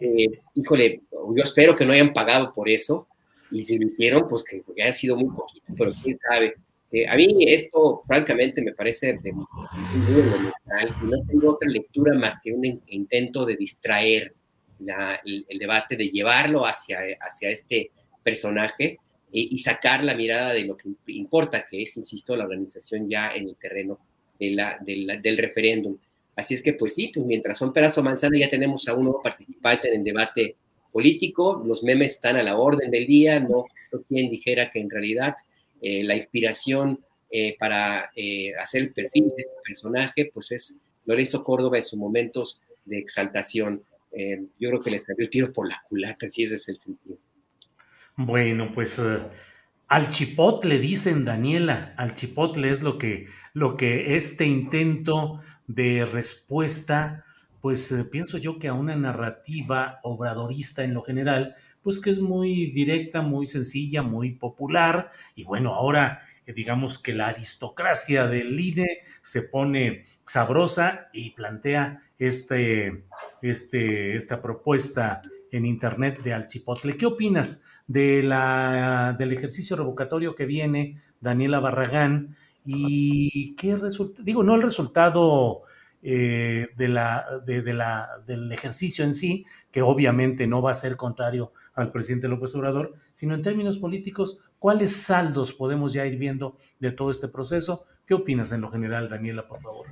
Eh, 0.00 0.26
híjole, 0.54 1.02
yo 1.10 1.42
espero 1.42 1.74
que 1.74 1.86
no 1.86 1.92
hayan 1.92 2.12
pagado 2.12 2.52
por 2.52 2.68
eso, 2.68 3.08
y 3.50 3.62
si 3.62 3.78
lo 3.78 3.86
hicieron, 3.86 4.28
pues 4.28 4.42
que 4.42 4.62
haya 4.82 4.92
sido 4.92 5.16
muy 5.16 5.34
poquito, 5.34 5.72
pero 5.78 5.92
quién 6.02 6.18
sabe. 6.18 6.54
Eh, 6.92 7.06
a 7.08 7.16
mí 7.16 7.26
esto, 7.46 8.02
francamente, 8.06 8.62
me 8.62 8.72
parece 8.72 9.18
de 9.22 9.32
muy 9.32 9.46
no 11.02 11.18
tengo 11.26 11.52
otra 11.52 11.68
lectura 11.68 12.14
más 12.14 12.38
que 12.42 12.52
un 12.52 12.82
intento 12.86 13.44
de 13.44 13.56
distraer 13.56 14.34
el, 15.24 15.58
debate, 15.58 15.96
de 15.96 16.08
llevarlo 16.08 16.66
hacia, 16.66 16.98
hacia 17.20 17.50
este 17.50 17.90
personaje 18.22 18.98
y 19.30 19.58
sacar 19.58 20.04
la 20.04 20.14
mirada 20.14 20.52
de 20.52 20.64
lo 20.64 20.76
que 20.76 20.88
importa, 21.06 21.64
que 21.68 21.82
es, 21.82 21.96
insisto, 21.96 22.36
la 22.36 22.44
organización 22.44 23.08
ya 23.08 23.34
en 23.34 23.48
el 23.48 23.56
terreno 23.56 23.98
de 24.38 25.18
del 25.22 25.38
referéndum. 25.38 25.98
Así 26.36 26.54
es 26.54 26.62
que, 26.62 26.72
pues 26.72 26.94
sí, 26.94 27.10
pues 27.14 27.24
mientras 27.26 27.58
son 27.58 27.72
peras 27.72 27.96
o 27.98 28.02
manzanas, 28.02 28.40
ya 28.40 28.48
tenemos 28.48 28.88
a 28.88 28.94
un 28.94 29.04
nuevo 29.04 29.22
participante 29.22 29.88
en 29.88 29.98
el 29.98 30.04
debate 30.04 30.56
político, 30.92 31.62
los 31.64 31.82
memes 31.82 32.12
están 32.12 32.36
a 32.36 32.42
la 32.42 32.56
orden 32.56 32.90
del 32.90 33.06
día, 33.06 33.40
no, 33.40 33.64
quien 34.08 34.30
dijera 34.30 34.70
que 34.70 34.80
en 34.80 34.90
realidad 34.90 35.34
eh, 35.80 36.04
la 36.04 36.14
inspiración 36.14 37.04
eh, 37.36 37.56
para 37.58 38.10
eh, 38.14 38.52
hacer 38.62 38.82
el 38.82 38.92
perfil 38.92 39.24
de 39.28 39.34
este 39.38 39.54
personaje, 39.64 40.30
pues 40.32 40.52
es 40.52 40.78
Lorenzo 41.04 41.42
Córdoba 41.42 41.78
en 41.78 41.82
sus 41.82 41.98
momentos 41.98 42.60
de 42.84 42.98
exaltación. 42.98 43.82
yo 44.60 44.68
creo 44.68 44.80
que 44.80 44.92
le 44.92 44.98
salió 45.00 45.24
el 45.24 45.30
tiro 45.30 45.52
por 45.52 45.68
la 45.68 45.82
culata, 45.88 46.28
si 46.28 46.44
ese 46.44 46.54
es 46.54 46.68
el 46.68 46.78
sentido. 46.78 47.18
Bueno, 48.16 48.70
pues 48.72 49.02
al 49.88 50.10
chipotle 50.10 50.78
dicen 50.78 51.24
Daniela, 51.24 51.94
al 51.96 52.14
chipotle 52.14 52.70
es 52.70 52.82
lo 52.82 52.96
que, 52.96 53.26
lo 53.52 53.76
que 53.76 54.16
este 54.16 54.44
intento 54.46 55.40
de 55.66 56.04
respuesta 56.06 57.24
pues 57.64 57.90
eh, 57.92 58.04
pienso 58.04 58.36
yo 58.36 58.58
que 58.58 58.68
a 58.68 58.74
una 58.74 58.94
narrativa 58.94 59.98
obradorista 60.02 60.84
en 60.84 60.92
lo 60.92 61.00
general, 61.00 61.54
pues 61.82 61.98
que 61.98 62.10
es 62.10 62.20
muy 62.20 62.66
directa, 62.72 63.22
muy 63.22 63.46
sencilla, 63.46 64.02
muy 64.02 64.32
popular. 64.32 65.10
Y 65.34 65.44
bueno, 65.44 65.72
ahora 65.72 66.20
eh, 66.20 66.33
digamos 66.52 66.98
que 66.98 67.14
la 67.14 67.28
aristocracia 67.28 68.26
del 68.26 68.58
INE 68.58 69.02
se 69.22 69.42
pone 69.42 70.04
sabrosa 70.24 71.08
y 71.12 71.30
plantea 71.30 72.02
este, 72.18 73.04
este, 73.42 74.16
esta 74.16 74.42
propuesta 74.42 75.22
en 75.50 75.66
internet 75.66 76.22
de 76.22 76.34
Alchipotle. 76.34 76.96
¿Qué 76.96 77.06
opinas 77.06 77.64
de 77.86 78.22
la, 78.22 79.14
del 79.18 79.32
ejercicio 79.32 79.76
revocatorio 79.76 80.34
que 80.34 80.46
viene, 80.46 81.00
Daniela 81.20 81.60
Barragán? 81.60 82.36
¿Y 82.64 83.54
qué 83.56 83.76
resulta? 83.76 84.22
Digo, 84.22 84.42
no 84.42 84.54
el 84.54 84.62
resultado 84.62 85.62
eh, 86.06 86.68
de 86.76 86.88
la, 86.88 87.24
de, 87.46 87.72
la, 87.72 88.22
del 88.26 88.52
ejercicio 88.52 89.04
en 89.06 89.14
sí, 89.14 89.46
que 89.70 89.80
obviamente 89.80 90.46
no 90.46 90.60
va 90.60 90.72
a 90.72 90.74
ser 90.74 90.96
contrario 90.96 91.52
al 91.74 91.92
presidente 91.92 92.28
López 92.28 92.54
Obrador, 92.54 92.92
sino 93.14 93.34
en 93.34 93.40
términos 93.40 93.78
políticos, 93.78 94.40
¿cuáles 94.64 95.02
saldos 95.02 95.52
podemos 95.52 95.92
ya 95.92 96.06
ir 96.06 96.16
viendo 96.16 96.56
de 96.80 96.90
todo 96.90 97.10
este 97.10 97.28
proceso? 97.28 97.84
¿Qué 98.06 98.14
opinas 98.14 98.50
en 98.50 98.62
lo 98.62 98.70
general, 98.70 99.10
Daniela, 99.10 99.46
por 99.46 99.60
favor? 99.60 99.88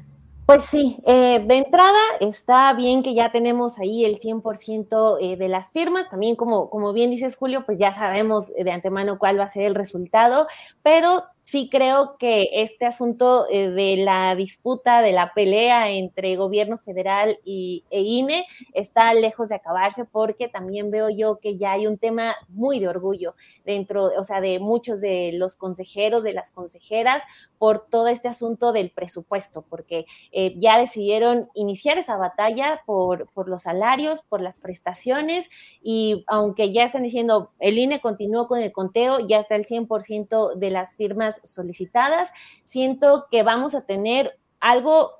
Pues 0.46 0.64
sí, 0.64 0.96
eh, 1.06 1.44
de 1.46 1.58
entrada 1.58 1.98
está 2.20 2.72
bien 2.72 3.02
que 3.02 3.12
ya 3.12 3.30
tenemos 3.30 3.78
ahí 3.78 4.06
el 4.06 4.18
100% 4.18 5.18
eh, 5.20 5.36
de 5.36 5.48
las 5.48 5.72
firmas. 5.72 6.08
También, 6.08 6.36
como, 6.36 6.70
como 6.70 6.94
bien 6.94 7.10
dices, 7.10 7.36
Julio, 7.36 7.66
pues 7.66 7.78
ya 7.78 7.92
sabemos 7.92 8.50
de 8.54 8.70
antemano 8.70 9.18
cuál 9.18 9.38
va 9.38 9.44
a 9.44 9.48
ser 9.48 9.64
el 9.64 9.74
resultado, 9.74 10.46
pero 10.82 11.24
sí 11.42 11.68
creo 11.68 12.16
que 12.18 12.48
este 12.62 12.86
asunto 12.86 13.46
eh, 13.50 13.70
de 13.70 13.96
la 13.96 14.34
disputa, 14.36 15.02
de 15.02 15.12
la 15.12 15.34
pelea 15.34 15.90
entre 15.90 16.36
gobierno 16.36 16.78
federal 16.78 17.38
y, 17.44 17.84
e 17.90 18.00
INE 18.00 18.46
está 18.72 19.12
lejos 19.12 19.48
de 19.48 19.56
acabarse 19.56 20.04
porque 20.04 20.48
también 20.48 20.90
veo 20.92 21.10
yo 21.10 21.40
que 21.40 21.56
ya 21.56 21.72
hay 21.72 21.88
un 21.88 21.98
tema 21.98 22.36
muy 22.48 22.78
de 22.78 22.88
orgullo 22.88 23.34
dentro, 23.64 24.04
o 24.16 24.24
sea, 24.24 24.40
de 24.40 24.60
muchos 24.60 25.00
de 25.00 25.32
los 25.34 25.56
consejeros, 25.56 26.22
de 26.22 26.32
las 26.32 26.52
consejeras, 26.52 27.24
por 27.58 27.86
todo 27.90 28.06
este 28.06 28.28
asunto 28.28 28.72
del 28.72 28.90
presupuesto, 28.90 29.64
porque 29.68 30.06
eh, 30.30 30.54
ya 30.58 30.78
decidieron 30.78 31.48
iniciar 31.54 31.98
esa 31.98 32.16
batalla 32.16 32.82
por, 32.86 33.28
por 33.32 33.48
los 33.48 33.62
salarios, 33.62 34.22
por 34.22 34.40
las 34.40 34.58
prestaciones 34.58 35.50
y 35.82 36.24
aunque 36.28 36.72
ya 36.72 36.84
están 36.84 37.02
diciendo 37.02 37.50
el 37.58 37.78
INE 37.78 38.00
continuó 38.00 38.46
con 38.46 38.60
el 38.60 38.70
conteo, 38.70 39.18
ya 39.26 39.38
está 39.38 39.56
el 39.56 39.66
100% 39.66 40.54
de 40.54 40.70
las 40.70 40.94
firmas 40.94 41.31
solicitadas. 41.44 42.32
Siento 42.64 43.26
que 43.30 43.42
vamos 43.42 43.74
a 43.74 43.86
tener 43.86 44.38
algo 44.60 45.12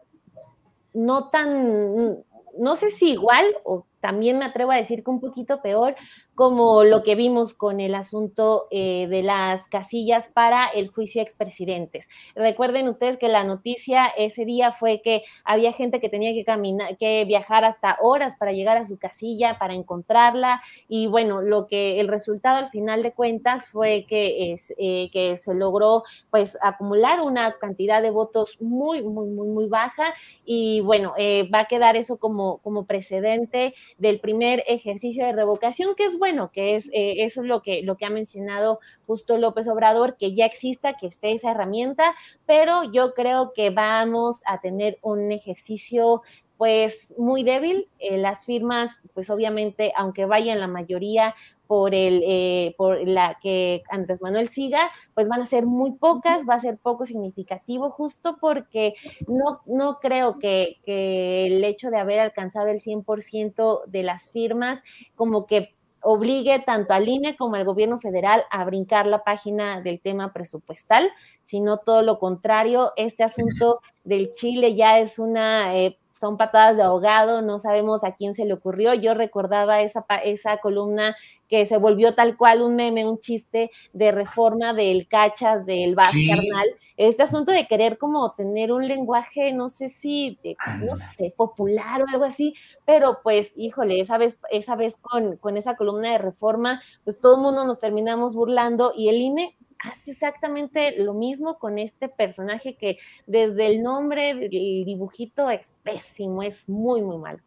no 0.94 1.28
tan, 1.30 2.24
no 2.58 2.76
sé 2.76 2.90
si 2.90 3.12
igual 3.12 3.46
o 3.64 3.86
también 4.00 4.38
me 4.38 4.44
atrevo 4.44 4.72
a 4.72 4.76
decir 4.76 5.04
que 5.04 5.10
un 5.10 5.20
poquito 5.20 5.62
peor, 5.62 5.94
como 6.34 6.84
lo 6.84 7.02
que 7.02 7.14
vimos 7.14 7.52
con 7.52 7.80
el 7.80 7.94
asunto 7.94 8.66
eh, 8.70 9.06
de 9.08 9.22
las 9.22 9.68
casillas 9.68 10.28
para 10.28 10.66
el 10.66 10.88
juicio 10.88 11.20
a 11.20 11.24
expresidentes. 11.24 12.08
Recuerden 12.34 12.88
ustedes 12.88 13.18
que 13.18 13.28
la 13.28 13.44
noticia 13.44 14.06
ese 14.16 14.44
día 14.44 14.72
fue 14.72 15.02
que 15.02 15.24
había 15.44 15.72
gente 15.72 16.00
que 16.00 16.08
tenía 16.08 16.32
que 16.32 16.44
caminar, 16.44 16.96
que 16.96 17.24
viajar 17.26 17.64
hasta 17.64 17.98
horas 18.00 18.36
para 18.38 18.52
llegar 18.52 18.78
a 18.78 18.84
su 18.84 18.98
casilla, 18.98 19.58
para 19.58 19.74
encontrarla, 19.74 20.62
y 20.88 21.06
bueno, 21.06 21.42
lo 21.42 21.66
que 21.66 22.00
el 22.00 22.08
resultado 22.08 22.56
al 22.56 22.68
final 22.68 23.02
de 23.02 23.12
cuentas 23.12 23.68
fue 23.68 24.06
que, 24.08 24.52
es, 24.52 24.72
eh, 24.78 25.10
que 25.12 25.36
se 25.36 25.54
logró 25.54 26.02
pues 26.30 26.56
acumular 26.62 27.20
una 27.20 27.58
cantidad 27.58 28.00
de 28.00 28.10
votos 28.10 28.56
muy, 28.60 29.02
muy, 29.02 29.28
muy, 29.28 29.48
muy 29.48 29.66
baja, 29.66 30.14
y 30.44 30.80
bueno, 30.80 31.12
eh, 31.18 31.48
va 31.52 31.60
a 31.60 31.66
quedar 31.66 31.96
eso 31.96 32.18
como, 32.18 32.58
como 32.58 32.86
precedente 32.86 33.74
del 33.98 34.20
primer 34.20 34.64
ejercicio 34.66 35.26
de 35.26 35.32
revocación, 35.32 35.94
que 35.94 36.04
es 36.04 36.18
bueno, 36.22 36.52
que 36.52 36.76
es 36.76 36.88
eh, 36.92 37.24
eso 37.24 37.40
es 37.40 37.48
lo 37.48 37.62
que, 37.62 37.82
lo 37.82 37.96
que 37.96 38.04
ha 38.04 38.10
mencionado 38.10 38.78
justo 39.08 39.38
López 39.38 39.66
Obrador, 39.66 40.16
que 40.16 40.32
ya 40.36 40.46
exista, 40.46 40.94
que 40.94 41.08
esté 41.08 41.32
esa 41.32 41.50
herramienta, 41.50 42.14
pero 42.46 42.84
yo 42.92 43.12
creo 43.12 43.52
que 43.52 43.70
vamos 43.70 44.42
a 44.46 44.60
tener 44.60 45.00
un 45.02 45.32
ejercicio 45.32 46.22
pues 46.58 47.12
muy 47.18 47.42
débil. 47.42 47.88
Eh, 47.98 48.18
las 48.18 48.44
firmas, 48.44 49.00
pues 49.14 49.30
obviamente, 49.30 49.92
aunque 49.96 50.26
vayan 50.26 50.60
la 50.60 50.68
mayoría 50.68 51.34
por 51.66 51.92
el 51.92 52.22
eh, 52.24 52.76
por 52.78 53.04
la 53.04 53.36
que 53.42 53.82
Andrés 53.90 54.22
Manuel 54.22 54.48
siga, 54.48 54.92
pues 55.14 55.28
van 55.28 55.40
a 55.42 55.44
ser 55.44 55.66
muy 55.66 55.90
pocas, 55.90 56.48
va 56.48 56.54
a 56.54 56.60
ser 56.60 56.78
poco 56.78 57.04
significativo, 57.04 57.90
justo 57.90 58.38
porque 58.40 58.94
no, 59.26 59.62
no 59.66 59.98
creo 59.98 60.38
que, 60.38 60.76
que 60.84 61.48
el 61.48 61.64
hecho 61.64 61.90
de 61.90 61.98
haber 61.98 62.20
alcanzado 62.20 62.68
el 62.68 62.78
100% 62.78 63.84
de 63.86 64.04
las 64.04 64.30
firmas, 64.30 64.84
como 65.16 65.46
que 65.46 65.74
obligue 66.02 66.58
tanto 66.60 66.92
al 66.94 67.08
INE 67.08 67.36
como 67.36 67.56
al 67.56 67.64
gobierno 67.64 67.98
federal 67.98 68.44
a 68.50 68.64
brincar 68.64 69.06
la 69.06 69.24
página 69.24 69.80
del 69.80 70.00
tema 70.00 70.32
presupuestal, 70.32 71.10
sino 71.42 71.78
todo 71.78 72.02
lo 72.02 72.18
contrario. 72.18 72.92
Este 72.96 73.22
asunto 73.22 73.80
del 74.04 74.32
Chile 74.34 74.74
ya 74.74 74.98
es 74.98 75.18
una 75.18 75.76
eh, 75.76 75.98
son 76.22 76.36
patadas 76.36 76.76
de 76.76 76.84
ahogado, 76.84 77.42
no 77.42 77.58
sabemos 77.58 78.04
a 78.04 78.14
quién 78.14 78.32
se 78.32 78.44
le 78.44 78.54
ocurrió. 78.54 78.94
Yo 78.94 79.12
recordaba 79.12 79.80
esa, 79.80 80.06
esa 80.22 80.58
columna 80.58 81.16
que 81.48 81.66
se 81.66 81.78
volvió 81.78 82.14
tal 82.14 82.36
cual 82.36 82.62
un 82.62 82.76
meme, 82.76 83.04
un 83.04 83.18
chiste 83.18 83.72
de 83.92 84.12
reforma 84.12 84.72
del 84.72 85.08
cachas, 85.08 85.66
del 85.66 85.96
Vaz 85.96 86.12
carnal. 86.12 86.68
Este 86.96 87.24
asunto 87.24 87.50
de 87.50 87.66
querer 87.66 87.98
como 87.98 88.34
tener 88.34 88.70
un 88.70 88.86
lenguaje, 88.86 89.52
no 89.52 89.68
sé 89.68 89.88
si, 89.88 90.38
no 90.78 90.94
sé, 90.94 91.34
popular 91.36 92.02
o 92.02 92.06
algo 92.08 92.24
así, 92.24 92.54
pero 92.86 93.18
pues, 93.24 93.50
híjole, 93.56 93.98
esa 94.00 94.16
vez, 94.16 94.38
esa 94.52 94.76
vez 94.76 94.96
con, 95.00 95.38
con 95.38 95.56
esa 95.56 95.74
columna 95.74 96.12
de 96.12 96.18
reforma, 96.18 96.80
pues 97.02 97.18
todo 97.20 97.34
el 97.34 97.42
mundo 97.42 97.64
nos 97.64 97.80
terminamos 97.80 98.36
burlando 98.36 98.92
y 98.96 99.08
el 99.08 99.16
INE 99.16 99.56
hace 99.82 100.12
exactamente 100.12 100.94
lo 100.98 101.14
mismo 101.14 101.58
con 101.58 101.78
este 101.78 102.08
personaje 102.08 102.76
que 102.76 102.98
desde 103.26 103.66
el 103.66 103.82
nombre, 103.82 104.30
el 104.30 104.84
dibujito 104.84 105.50
es 105.50 105.72
pésimo, 105.82 106.42
es 106.42 106.68
muy, 106.68 107.02
muy 107.02 107.18
mal. 107.18 107.40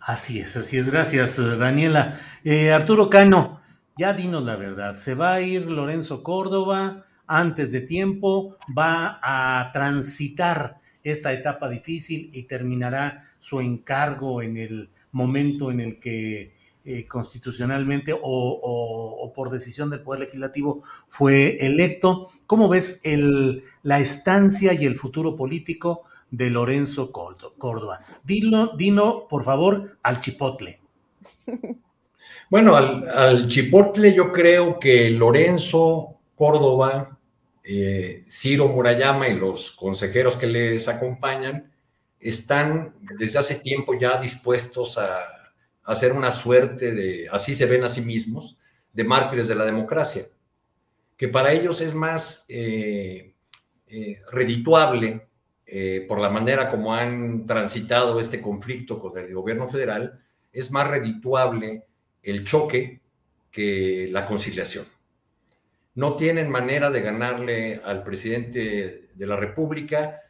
Así 0.00 0.40
es, 0.40 0.56
así 0.56 0.78
es. 0.78 0.88
Gracias, 0.90 1.38
eh, 1.38 1.56
Daniela. 1.56 2.18
Eh, 2.44 2.70
Arturo 2.70 3.10
Cano, 3.10 3.60
ya 3.96 4.12
dinos 4.14 4.44
la 4.44 4.56
verdad. 4.56 4.94
¿Se 4.94 5.14
va 5.14 5.34
a 5.34 5.40
ir 5.40 5.70
Lorenzo 5.70 6.22
Córdoba 6.22 7.04
antes 7.26 7.72
de 7.72 7.80
tiempo? 7.80 8.56
¿Va 8.76 9.18
a 9.22 9.70
transitar 9.72 10.80
esta 11.02 11.32
etapa 11.32 11.68
difícil 11.68 12.30
y 12.32 12.44
terminará 12.44 13.24
su 13.38 13.60
encargo 13.60 14.42
en 14.42 14.56
el 14.56 14.90
momento 15.12 15.70
en 15.70 15.80
el 15.80 15.98
que 15.98 16.54
eh, 16.88 17.06
constitucionalmente 17.06 18.18
o, 18.20 19.32
por 19.34 19.50
decisión 19.50 19.90
del 19.90 20.00
Poder 20.00 20.20
Legislativo 20.20 20.82
fue 21.08 21.58
electo. 21.60 22.30
¿Cómo 22.46 22.68
ves 22.68 23.00
el, 23.04 23.62
la 23.82 24.00
estancia 24.00 24.72
y 24.72 24.86
el 24.86 24.96
futuro 24.96 25.36
político 25.36 26.04
de 26.30 26.50
Lorenzo 26.50 27.12
Córdoba. 27.12 28.00
Dilo, 28.24 28.76
dino, 28.76 29.26
por 29.28 29.44
favor, 29.44 29.98
al 30.02 30.20
chipotle. 30.20 30.80
Bueno, 32.50 32.76
al, 32.76 33.46
chipotle 33.46 34.14
yo 34.14 34.32
creo 34.32 34.80
que 34.80 35.10
Lorenzo 35.10 36.16
Córdoba, 36.34 37.18
eh, 37.62 38.24
Ciro 38.26 38.68
Murayama 38.68 39.28
y 39.28 39.36
los 39.36 39.72
consejeros 39.72 40.38
que 40.38 40.46
les 40.46 40.88
acompañan 40.88 41.70
están 42.18 42.94
desde 43.18 43.40
hace 43.40 43.56
tiempo 43.56 43.92
ya 44.00 44.18
dispuestos 44.18 44.96
a, 44.96 45.37
hacer 45.88 46.12
una 46.12 46.30
suerte 46.32 46.92
de, 46.92 47.28
así 47.30 47.54
se 47.54 47.66
ven 47.66 47.84
a 47.84 47.88
sí 47.88 48.00
mismos, 48.00 48.58
de 48.92 49.04
mártires 49.04 49.48
de 49.48 49.54
la 49.54 49.64
democracia, 49.64 50.26
que 51.16 51.28
para 51.28 51.52
ellos 51.52 51.80
es 51.80 51.94
más 51.94 52.44
eh, 52.48 53.34
eh, 53.86 54.20
redituable 54.30 55.26
por 56.08 56.18
la 56.18 56.30
manera 56.30 56.70
como 56.70 56.94
han 56.94 57.44
transitado 57.44 58.18
este 58.20 58.40
conflicto 58.40 58.98
con 58.98 59.18
el 59.18 59.34
gobierno 59.34 59.68
federal, 59.68 60.18
es 60.50 60.70
más 60.70 60.88
redituable 60.88 61.84
el 62.22 62.44
choque 62.44 63.02
que 63.50 64.08
la 64.10 64.24
conciliación. 64.24 64.86
No 65.94 66.14
tienen 66.14 66.48
manera 66.48 66.90
de 66.90 67.00
ganarle 67.00 67.80
al 67.84 68.02
presidente 68.04 69.08
de 69.14 69.26
la 69.26 69.36
República, 69.36 70.20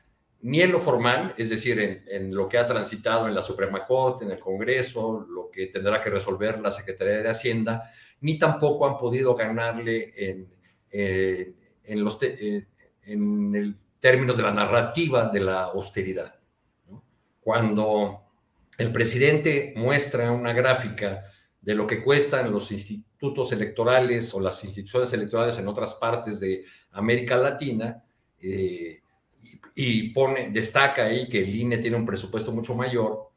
ni 0.41 0.63
en 0.63 0.71
lo 0.71 0.81
formal, 0.81 1.35
es 1.37 1.51
decir, 1.51 2.03
en, 2.07 2.35
lo 2.35 2.49
que 2.49 2.59
ha 2.59 2.67
transitado 2.67 3.27
en 3.27 3.35
la 3.35 3.43
Suprema 3.43 3.85
Corte, 3.85 4.25
en 4.25 4.31
el 4.31 4.39
Congreso, 4.39 5.27
lo 5.29 5.51
que 5.51 5.67
tendrá 5.67 6.03
que 6.03 6.11
resolver 6.11 6.61
la 6.61 6.71
Secretaría 6.71 7.19
de 7.19 7.29
Hacienda, 7.29 7.91
ni 8.21 8.39
tampoco 8.39 8.87
han 8.87 8.97
podido 8.97 9.35
ganarle 9.35 10.13
en, 10.17 10.49
eh, 10.91 11.53
en 11.85 12.05
los 12.05 12.19
eh, 12.23 12.67
en 13.03 13.55
el 13.55 13.77
términos 14.01 14.37
de 14.37 14.43
la 14.43 14.53
narrativa 14.53 15.29
de 15.29 15.41
la 15.41 15.65
austeridad. 15.65 16.35
Cuando 17.41 18.23
el 18.77 18.93
presidente 18.93 19.73
muestra 19.77 20.31
una 20.31 20.53
gráfica 20.53 21.25
de 21.61 21.75
lo 21.75 21.87
que 21.87 22.03
cuestan 22.03 22.53
los 22.53 22.71
institutos 22.71 23.51
electorales 23.53 24.33
o 24.35 24.41
las 24.41 24.63
instituciones 24.65 25.13
electorales 25.13 25.59
en 25.59 25.67
otras 25.67 25.95
partes 25.95 26.39
de 26.39 26.65
América 26.93 27.37
Latina 27.37 28.05
eh, 28.41 29.01
y, 29.75 30.11
pone, 30.11 30.51
destaca 30.51 31.07
ahí 31.07 31.29
que 31.29 31.41
el 31.41 31.55
INE 31.55 31.79
tiene 31.79 31.97
un 31.97 32.07
presupuesto 32.07 32.53
mucho 32.53 32.75
mayor, 32.75 33.31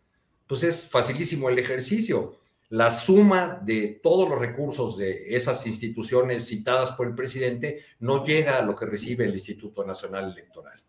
pues 0.47 0.64
es 0.64 0.89
facilísimo 0.89 1.49
el 1.49 1.59
ejercicio. 1.59 2.38
La 2.70 2.89
suma 2.89 3.59
de 3.64 3.99
todos 4.01 4.30
los 4.30 4.39
recursos 4.39 4.97
de 4.97 5.36
esas 5.36 5.68
instituciones 5.68 6.47
citadas 6.47 6.91
por 6.91 7.07
el 7.07 7.16
presidente 7.16 7.84
no 7.99 8.24
llega 8.24 8.57
a 8.57 8.62
lo 8.62 8.76
que 8.76 8.86
recibe 8.86 9.26
el 9.26 9.34
Instituto 9.34 9.86
Nacional 9.86 10.32
Electoral. 10.32 10.82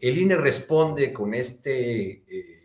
El 0.00 0.18
INE 0.18 0.36
responde 0.36 1.12
con 1.12 1.34
este... 1.34 2.22
Eh, 2.28 2.58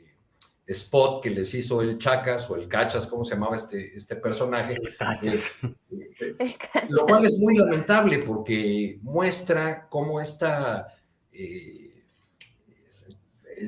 spot 0.66 1.22
que 1.22 1.30
les 1.30 1.54
hizo 1.54 1.82
el 1.82 1.98
Chacas 1.98 2.50
o 2.50 2.56
el 2.56 2.68
Cachas, 2.68 3.08
¿cómo 3.08 3.26
se 3.26 3.36
llamaba 3.36 3.56
este, 3.56 3.96
este 3.96 4.16
personaje? 4.16 4.76
Eh, 4.76 6.36
eh, 6.40 6.56
lo 6.90 7.06
cual 7.06 7.26
es 7.26 7.38
muy 7.38 7.56
lamentable 7.58 8.20
porque 8.20 8.98
muestra 9.02 9.88
cómo 9.90 10.22
esta, 10.22 10.88
eh, 11.32 11.83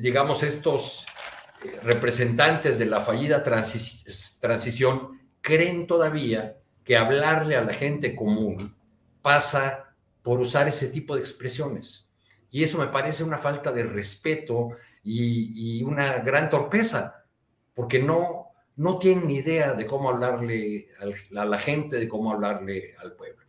digamos, 0.02 0.43
estos 0.43 1.06
representantes 1.84 2.78
de 2.80 2.86
la 2.86 3.02
fallida 3.02 3.43
transición 3.43 5.20
creen 5.41 5.88
todavía 5.88 6.58
que 6.84 6.98
hablarle 6.98 7.56
a 7.56 7.62
la 7.62 7.74
gente 7.74 8.16
común 8.16 8.76
pasa 9.22 9.96
por 10.22 10.39
usar 10.39 10.68
ese 10.68 10.89
tipo 10.89 11.16
de 11.16 11.22
expresiones. 11.22 12.12
Y 12.52 12.64
eso 12.64 12.80
me 12.80 12.88
parece 12.88 13.24
una 13.24 13.38
falta 13.38 13.72
de 13.72 13.84
respeto 13.84 14.70
y, 15.04 15.84
una 15.84 16.20
gran 16.20 16.50
torpeza, 16.50 17.24
porque 17.74 18.00
no, 18.00 18.48
no 18.78 18.98
tienen 18.98 19.28
ni 19.28 19.38
idea 19.38 19.74
de 19.74 19.86
cómo 19.86 20.10
hablarle 20.10 20.88
a 21.36 21.46
la 21.46 21.58
gente, 21.58 21.98
de 21.98 22.08
cómo 22.08 22.32
hablarle 22.32 22.96
al 22.98 23.14
pueblo. 23.14 23.43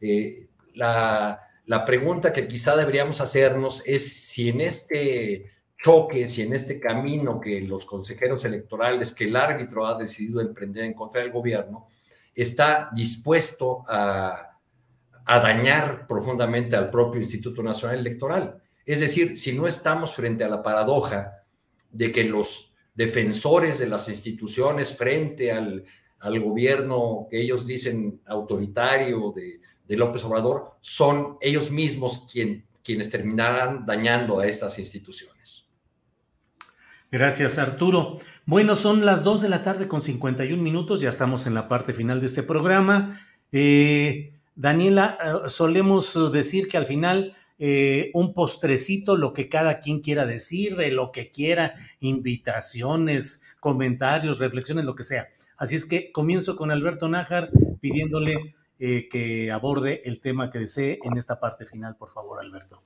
Eh, 0.00 0.48
la, 0.74 1.40
la 1.66 1.84
pregunta 1.84 2.32
que 2.32 2.46
quizá 2.46 2.76
deberíamos 2.76 3.20
hacernos 3.20 3.82
es 3.86 4.28
si 4.28 4.50
en 4.50 4.60
este 4.60 5.50
choque, 5.80 6.28
si 6.28 6.42
en 6.42 6.54
este 6.54 6.78
camino 6.78 7.40
que 7.40 7.60
los 7.62 7.86
consejeros 7.86 8.44
electorales, 8.44 9.12
que 9.12 9.24
el 9.24 9.36
árbitro 9.36 9.86
ha 9.86 9.96
decidido 9.96 10.40
emprender 10.40 10.84
en 10.84 10.94
contra 10.94 11.22
del 11.22 11.32
gobierno, 11.32 11.88
está 12.34 12.90
dispuesto 12.94 13.84
a 13.88 14.58
dañar 15.26 16.06
profundamente 16.06 16.76
al 16.76 16.90
propio 16.90 17.20
Instituto 17.20 17.62
Nacional 17.62 17.98
Electoral. 17.98 18.62
Es 18.84 19.00
decir, 19.00 19.36
si 19.36 19.52
no 19.52 19.66
estamos 19.66 20.14
frente 20.14 20.44
a 20.44 20.48
la 20.48 20.62
paradoja 20.62 21.44
de 21.90 22.10
que 22.10 22.24
los 22.24 22.74
defensores 22.94 23.78
de 23.78 23.86
las 23.86 24.08
instituciones 24.08 24.96
frente 24.96 25.52
al, 25.52 25.84
gobierno 26.40 27.26
que 27.30 27.40
ellos 27.40 27.66
dicen 27.66 28.20
autoritario 28.26 29.32
de, 29.32 29.60
López 29.96 30.24
Obrador, 30.24 30.76
son 30.80 31.36
ellos 31.40 31.70
mismos 31.70 32.26
quienes 32.82 33.10
terminarán 33.10 33.86
dañando 33.86 34.38
a 34.38 34.46
estas 34.46 34.78
instituciones. 34.78 35.69
Gracias, 37.10 37.58
Arturo. 37.58 38.18
Bueno, 38.46 38.76
son 38.76 39.04
las 39.04 39.24
2 39.24 39.42
de 39.42 39.48
la 39.48 39.62
tarde 39.62 39.88
con 39.88 40.02
51 40.02 40.62
minutos, 40.62 41.00
ya 41.00 41.08
estamos 41.08 41.46
en 41.46 41.54
la 41.54 41.68
parte 41.68 41.92
final 41.92 42.20
de 42.20 42.26
este 42.26 42.42
programa. 42.42 43.20
Eh, 43.52 44.32
Daniela, 44.54 45.18
eh, 45.22 45.48
solemos 45.48 46.32
decir 46.32 46.68
que 46.68 46.76
al 46.76 46.86
final 46.86 47.34
eh, 47.62 48.10
un 48.14 48.32
postrecito, 48.32 49.18
lo 49.18 49.34
que 49.34 49.50
cada 49.50 49.80
quien 49.80 50.00
quiera 50.00 50.24
decir, 50.24 50.76
de 50.76 50.90
lo 50.90 51.12
que 51.12 51.30
quiera, 51.30 51.74
invitaciones, 52.00 53.42
comentarios, 53.60 54.38
reflexiones, 54.38 54.86
lo 54.86 54.94
que 54.94 55.04
sea. 55.04 55.28
Así 55.58 55.76
es 55.76 55.84
que 55.84 56.10
comienzo 56.10 56.56
con 56.56 56.70
Alberto 56.70 57.06
Nájar 57.06 57.50
pidiéndole 57.80 58.54
eh, 58.78 59.08
que 59.10 59.52
aborde 59.52 60.00
el 60.06 60.22
tema 60.22 60.50
que 60.50 60.58
desee 60.58 61.00
en 61.02 61.18
esta 61.18 61.38
parte 61.38 61.66
final, 61.66 61.96
por 61.98 62.08
favor, 62.08 62.40
Alberto. 62.40 62.82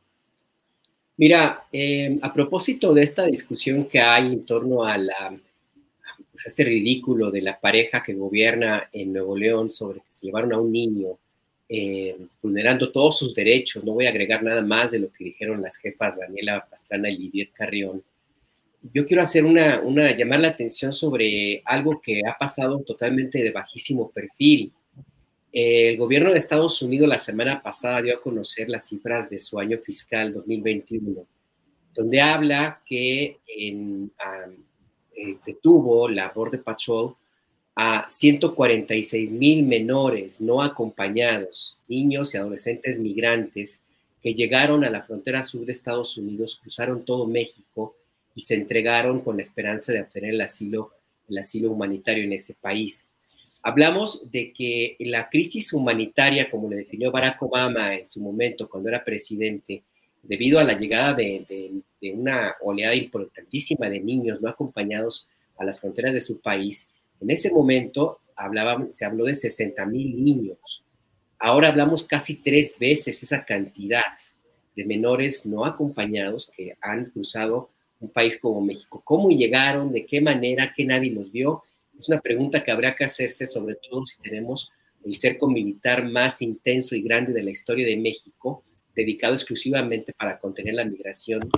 Mira, 1.17 1.67
eh, 1.73 2.19
a 2.23 2.33
propósito 2.33 2.93
de 2.93 3.03
esta 3.03 3.27
discusión 3.27 3.85
que 3.85 4.01
hay 4.01 4.33
en 4.33 4.45
torno 4.45 4.85
a 4.85 4.99
la 4.99 5.39
pues, 6.33 6.47
este 6.47 6.65
ridículo 6.65 7.31
de 7.31 7.43
la 7.43 7.61
pareja 7.61 8.03
que 8.03 8.15
gobierna 8.15 8.89
en 8.93 9.13
Nuevo 9.13 9.37
León 9.37 9.71
sobre 9.71 10.01
que 10.01 10.11
se 10.11 10.27
llevaron 10.27 10.53
a 10.53 10.61
un 10.61 10.73
niño 10.73 11.17
eh, 11.69 12.17
vulnerando 12.43 12.91
todos 12.91 13.19
sus 13.19 13.33
derechos. 13.33 13.85
No 13.85 13.93
voy 13.93 14.07
a 14.07 14.11
agregar 14.11 14.43
nada 14.43 14.63
más 14.63 14.91
de 14.91 14.99
lo 14.99 15.13
que 15.13 15.25
dijeron 15.25 15.63
las 15.63 15.77
jefas 15.77 16.19
Daniela 16.19 16.67
Pastrana 16.69 17.09
y 17.09 17.17
Lidiet 17.19 17.53
Carrión. 17.53 18.03
Yo 18.93 19.07
quiero 19.07 19.23
hacer 19.23 19.45
una, 19.45 19.81
una, 19.81 20.15
llamar 20.17 20.41
la 20.41 20.49
atención 20.49 20.93
sobre 20.93 21.63
algo 21.65 22.01
que 22.03 22.21
ha 22.29 22.37
pasado 22.37 22.81
totalmente 22.81 23.43
de 23.43 23.53
bajísimo 23.53 24.11
perfil. 24.11 24.73
El 25.55 25.97
gobierno 25.97 26.33
de 26.33 26.39
Estados 26.39 26.83
Unidos 26.83 27.09
la 27.09 27.17
semana 27.17 27.63
pasada 27.63 28.03
dio 28.03 28.17
a 28.17 28.21
conocer 28.21 28.69
las 28.69 28.89
cifras 28.89 29.31
de 29.31 29.39
su 29.39 29.57
año 29.61 29.79
fiscal 29.79 30.33
2021, 30.33 31.25
donde 31.95 32.21
habla 32.21 32.83
que 32.85 33.39
en, 33.47 34.11
eh, 35.17 35.37
detuvo 35.47 36.09
la 36.09 36.31
Border 36.31 36.61
Patrol 36.61 37.15
a 37.77 38.05
146 38.09 39.31
mil 39.31 39.65
menores 39.65 40.41
no 40.41 40.61
acompañados, 40.61 41.79
niños 41.87 42.35
y 42.35 42.37
adolescentes 42.37 42.99
migrantes 42.99 43.81
que 44.21 44.35
llegaron 44.35 44.83
a 44.83 44.91
la 44.91 45.03
frontera 45.03 45.45
sur 45.45 45.65
de 45.65 45.71
Estados 45.71 46.19
Unidos, 46.19 46.59
cruzaron 46.61 47.05
todo 47.05 47.29
México 47.29 47.95
y 48.35 48.41
se 48.41 48.57
entregaron 48.57 49.21
con 49.21 49.37
la 49.37 49.43
esperanza 49.43 49.93
de 49.93 50.01
obtener 50.03 50.31
el 50.31 50.41
asilo, 50.41 50.91
el 51.29 51.39
asilo 51.39 51.71
humanitario 51.71 52.25
en 52.25 52.33
ese 52.33 52.55
país. 52.55 53.07
Hablamos 53.67 54.31
de 54.31 54.53
que 54.53 54.95
la 55.01 55.31
crisis 55.31 55.73
humanitaria, 55.73 56.51
como 56.51 56.69
le 56.69 56.77
definió 56.77 57.11
Barack 57.11 57.43
Obama 57.43 57.95
en 57.95 58.05
su 58.05 58.21
momento 58.21 58.69
cuando 58.69 58.91
era 58.91 59.03
presidente, 59.03 59.83
debido 60.23 60.59
a 60.59 60.65
la 60.65 60.77
llegada 60.77 61.15
de, 61.15 61.73
una 62.13 62.55
oleada 62.61 62.95
importantísima 62.95 63.89
de 63.89 64.01
niños 64.01 64.43
no 64.43 64.51
acompañados 64.51 65.29
a 65.57 65.65
las 65.65 65.81
fronteras 65.81 66.13
de 66.13 66.21
su 66.21 66.43
país, 66.43 66.91
en 67.23 67.31
ese 67.31 67.51
momento 67.51 68.21
se 68.89 69.07
habló 69.07 69.25
de 69.25 69.35
60 69.35 69.87
mil 69.87 70.23
niños. 70.23 70.85
Ahora 71.39 71.69
hablamos 71.69 72.05
casi 72.05 72.35
tres 72.35 72.77
veces 72.79 73.23
esa 73.23 73.47
cantidad 73.47 74.03
de 74.77 74.85
menores 74.85 75.47
no 75.47 75.65
acompañados 75.65 76.53
que 76.55 76.77
han 76.83 77.07
cruzado 77.07 77.71
un 77.99 78.11
país 78.11 78.37
como 78.37 78.61
México. 78.61 79.01
¿Cómo 79.03 79.31
llegaron? 79.31 79.91
¿De 79.91 80.05
qué 80.05 80.21
manera? 80.21 80.75
¿Que 80.77 80.85
nadie 80.85 81.11
los 81.11 81.33
vio? 81.33 81.63
Es 81.97 82.09
una 82.09 82.21
pregunta 82.21 82.65
que 82.65 82.71
habrá 82.71 82.95
que 82.95 83.05
hacerse, 83.05 83.47
sobre 83.47 83.77
todo 83.77 84.05
si 84.07 84.19
tenemos 84.19 84.71
el 85.05 85.15
cerco 85.17 85.49
militar 85.49 86.05
más 86.05 86.43
intenso 86.43 86.95
y 86.95 87.03
grande 87.03 87.33
de 87.33 87.43
la 87.43 87.51
historia 87.51 87.87
de 87.87 87.97
México, 87.97 88.65
dedicado 88.95 89.35
exclusivamente 89.35 90.13
para 90.13 90.39
contener 90.39 90.75
la 90.75 90.85
migración 90.85 91.49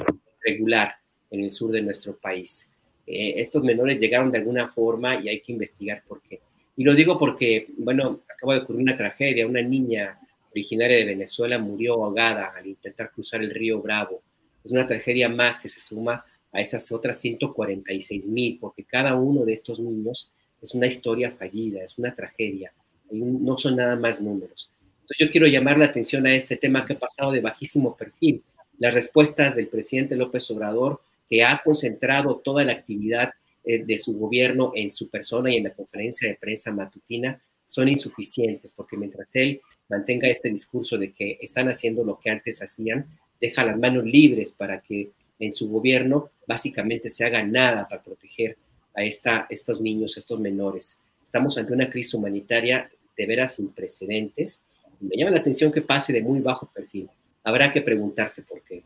regular 0.45 0.97
en 1.31 1.43
el 1.43 1.51
sur 1.51 1.71
de 1.71 1.83
nuestro 1.83 2.17
país. 2.17 2.71
Eh, 3.07 3.35
estos 3.37 3.63
menores 3.63 4.01
llegaron 4.01 4.33
de 4.33 4.39
alguna 4.39 4.69
forma 4.69 5.21
y 5.23 5.29
hay 5.29 5.41
que 5.41 5.53
investigar 5.53 6.03
por 6.07 6.23
qué. 6.23 6.41
Y 6.77 6.85
lo 6.85 6.95
digo 6.95 7.19
porque, 7.19 7.69
bueno, 7.79 8.23
acaba 8.29 8.55
de 8.55 8.61
ocurrir 8.61 8.83
una 8.83 8.97
tragedia. 8.97 9.47
Una 9.47 9.63
niña 9.63 10.19
originaria 10.51 10.97
de 10.97 11.05
Venezuela 11.05 11.59
murió 11.59 11.95
ahogada 11.95 12.53
al 12.55 12.67
intentar 12.67 13.11
cruzar 13.13 13.43
el 13.43 13.51
río 13.51 13.81
Bravo 13.81 14.23
es 14.67 14.73
una 14.73 14.87
tragedia 14.87 15.29
más 15.29 15.61
que 15.61 15.69
se 15.69 15.79
suma 15.79 16.25
a 16.57 16.61
esas 16.61 16.91
otras 16.91 17.21
146 17.21 18.29
mil, 18.29 18.59
porque 18.59 18.83
cada 18.83 19.15
uno 19.15 19.45
de 19.45 19.53
estos 19.53 19.79
niños 19.79 20.31
es 20.63 20.75
una 20.75 20.87
historia 20.87 21.31
fallida, 21.33 21.83
es 21.83 21.99
una 21.99 22.15
tragedia, 22.15 22.73
no 23.11 23.59
son 23.59 23.77
nada 23.77 23.95
más 23.95 24.23
números. 24.23 24.71
Entonces 25.03 25.19
yo 25.19 25.31
quiero 25.31 25.47
llamar 25.47 25.77
la 25.77 25.85
atención 25.85 26.27
a 26.27 26.35
este 26.35 26.57
tema 26.57 26.85
que 26.85 26.95
ha 26.95 26.99
pasado 26.99 27.31
de 27.31 27.41
bajísimo 27.41 27.95
perfil, 27.95 28.43
las 28.79 28.95
respuestas 28.95 29.57
del 29.57 29.69
presidente 29.69 30.17
López 30.17 30.51
Obrador, 30.51 31.03
que 31.29 31.45
ha 31.45 31.61
concentrado 31.63 32.37
toda 32.37 32.65
la 32.65 32.73
actividad 32.73 33.33
eh, 33.63 33.85
de 33.85 33.99
su 33.99 34.19
gobierno 34.19 34.73
en 34.75 34.89
su 34.89 35.11
persona 35.11 35.53
y 35.53 35.57
en 35.57 35.65
la 35.65 35.75
conferencia 35.75 36.27
de 36.27 36.37
prensa 36.37 36.73
matutina, 36.73 37.39
son 37.65 37.89
insuficientes, 37.89 38.73
porque 38.73 38.97
mientras 38.97 39.37
él 39.37 39.61
mantenga 39.91 40.29
este 40.29 40.49
discurso 40.49 40.97
de 40.97 41.13
que 41.13 41.37
están 41.43 41.69
haciendo 41.69 42.03
lo 42.03 42.19
que 42.19 42.31
antes 42.31 42.63
hacían, 42.63 43.07
deja 43.39 43.63
las 43.63 43.79
manos 43.79 44.05
libres 44.07 44.53
para 44.53 44.81
que 44.81 45.11
en 45.39 45.53
su 45.53 45.69
gobierno 45.69 46.31
básicamente 46.47 47.09
se 47.09 47.25
haga 47.25 47.45
nada 47.45 47.87
para 47.89 48.03
proteger 48.03 48.57
a 48.95 49.05
estos 49.05 49.81
niños, 49.81 50.17
estos 50.17 50.41
menores. 50.41 50.99
Estamos 51.23 51.59
ante 51.59 51.73
una 51.73 51.91
crisis 51.91 52.15
humanitaria 52.15 52.91
de 53.17 53.27
veras 53.27 53.57
sin 53.57 53.69
precedentes. 53.69 54.65
Me 55.01 55.17
llama 55.17 55.33
la 55.33 55.39
atención 55.39 55.71
que 55.71 55.83
pase 55.83 56.13
de 56.13 56.23
muy 56.23 56.41
bajo 56.41 56.71
perfil. 56.73 57.11
Habrá 57.45 57.73
que 57.73 57.83
preguntarse 57.83 58.43
por 58.43 58.63
qué. 58.63 58.85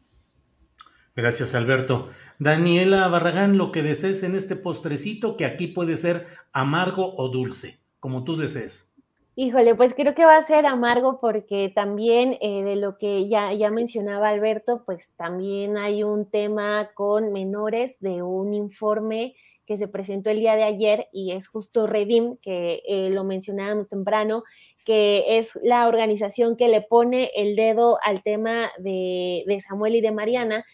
Gracias, 1.15 1.55
Alberto. 1.55 2.09
Daniela 2.39 3.07
Barragán, 3.09 3.59
lo 3.59 3.73
que 3.73 3.83
desees 3.83 4.23
en 4.23 4.35
este 4.35 4.57
postrecito, 4.57 5.37
que 5.37 5.45
aquí 5.45 5.67
puede 5.67 5.97
ser 5.97 6.27
amargo 6.53 7.15
o 7.17 7.29
dulce, 7.29 7.79
como 8.01 8.25
tú 8.25 8.37
desees. 8.37 8.90
Híjole, 9.37 9.75
pues 9.75 9.95
creo 9.95 10.15
que 10.15 10.25
va 10.25 10.37
a 10.37 10.43
ser 10.43 10.67
amargo 10.67 11.19
porque 11.21 11.71
también 11.75 12.37
eh, 12.41 12.63
de 12.65 12.77
lo 12.77 12.99
que 12.99 13.29
ya, 13.29 13.53
ya 13.55 13.71
mencionaba 13.71 14.29
Alberto, 14.29 14.83
pues 14.85 15.09
también 15.17 15.79
hay 15.79 16.03
un 16.03 16.29
tema 16.29 16.91
con 16.95 17.33
menores 17.33 18.01
de 18.01 18.23
un 18.23 18.53
informe 18.55 19.35
que 19.67 19.79
se 19.79 19.87
presentó 19.89 20.31
el 20.31 20.41
día 20.41 20.57
de 20.57 20.65
ayer 20.65 21.07
y 21.13 21.31
es 21.31 21.49
justo 21.49 21.87
Redim, 21.87 22.37
que 22.39 22.83
eh, 22.87 23.09
lo 23.11 23.23
mencionábamos 23.25 23.89
temprano, 23.89 24.43
que 24.85 25.39
es 25.39 25.59
la 25.63 25.87
organización 25.87 26.57
que 26.57 26.69
le 26.69 26.83
pone 26.83 27.31
el 27.35 27.55
dedo 27.55 27.99
al 28.05 28.23
tema 28.23 28.69
de, 28.79 29.45
de 29.47 29.61
Samuel 29.61 29.95
y 29.95 30.01
de 30.01 30.11
Mariana. 30.11 30.65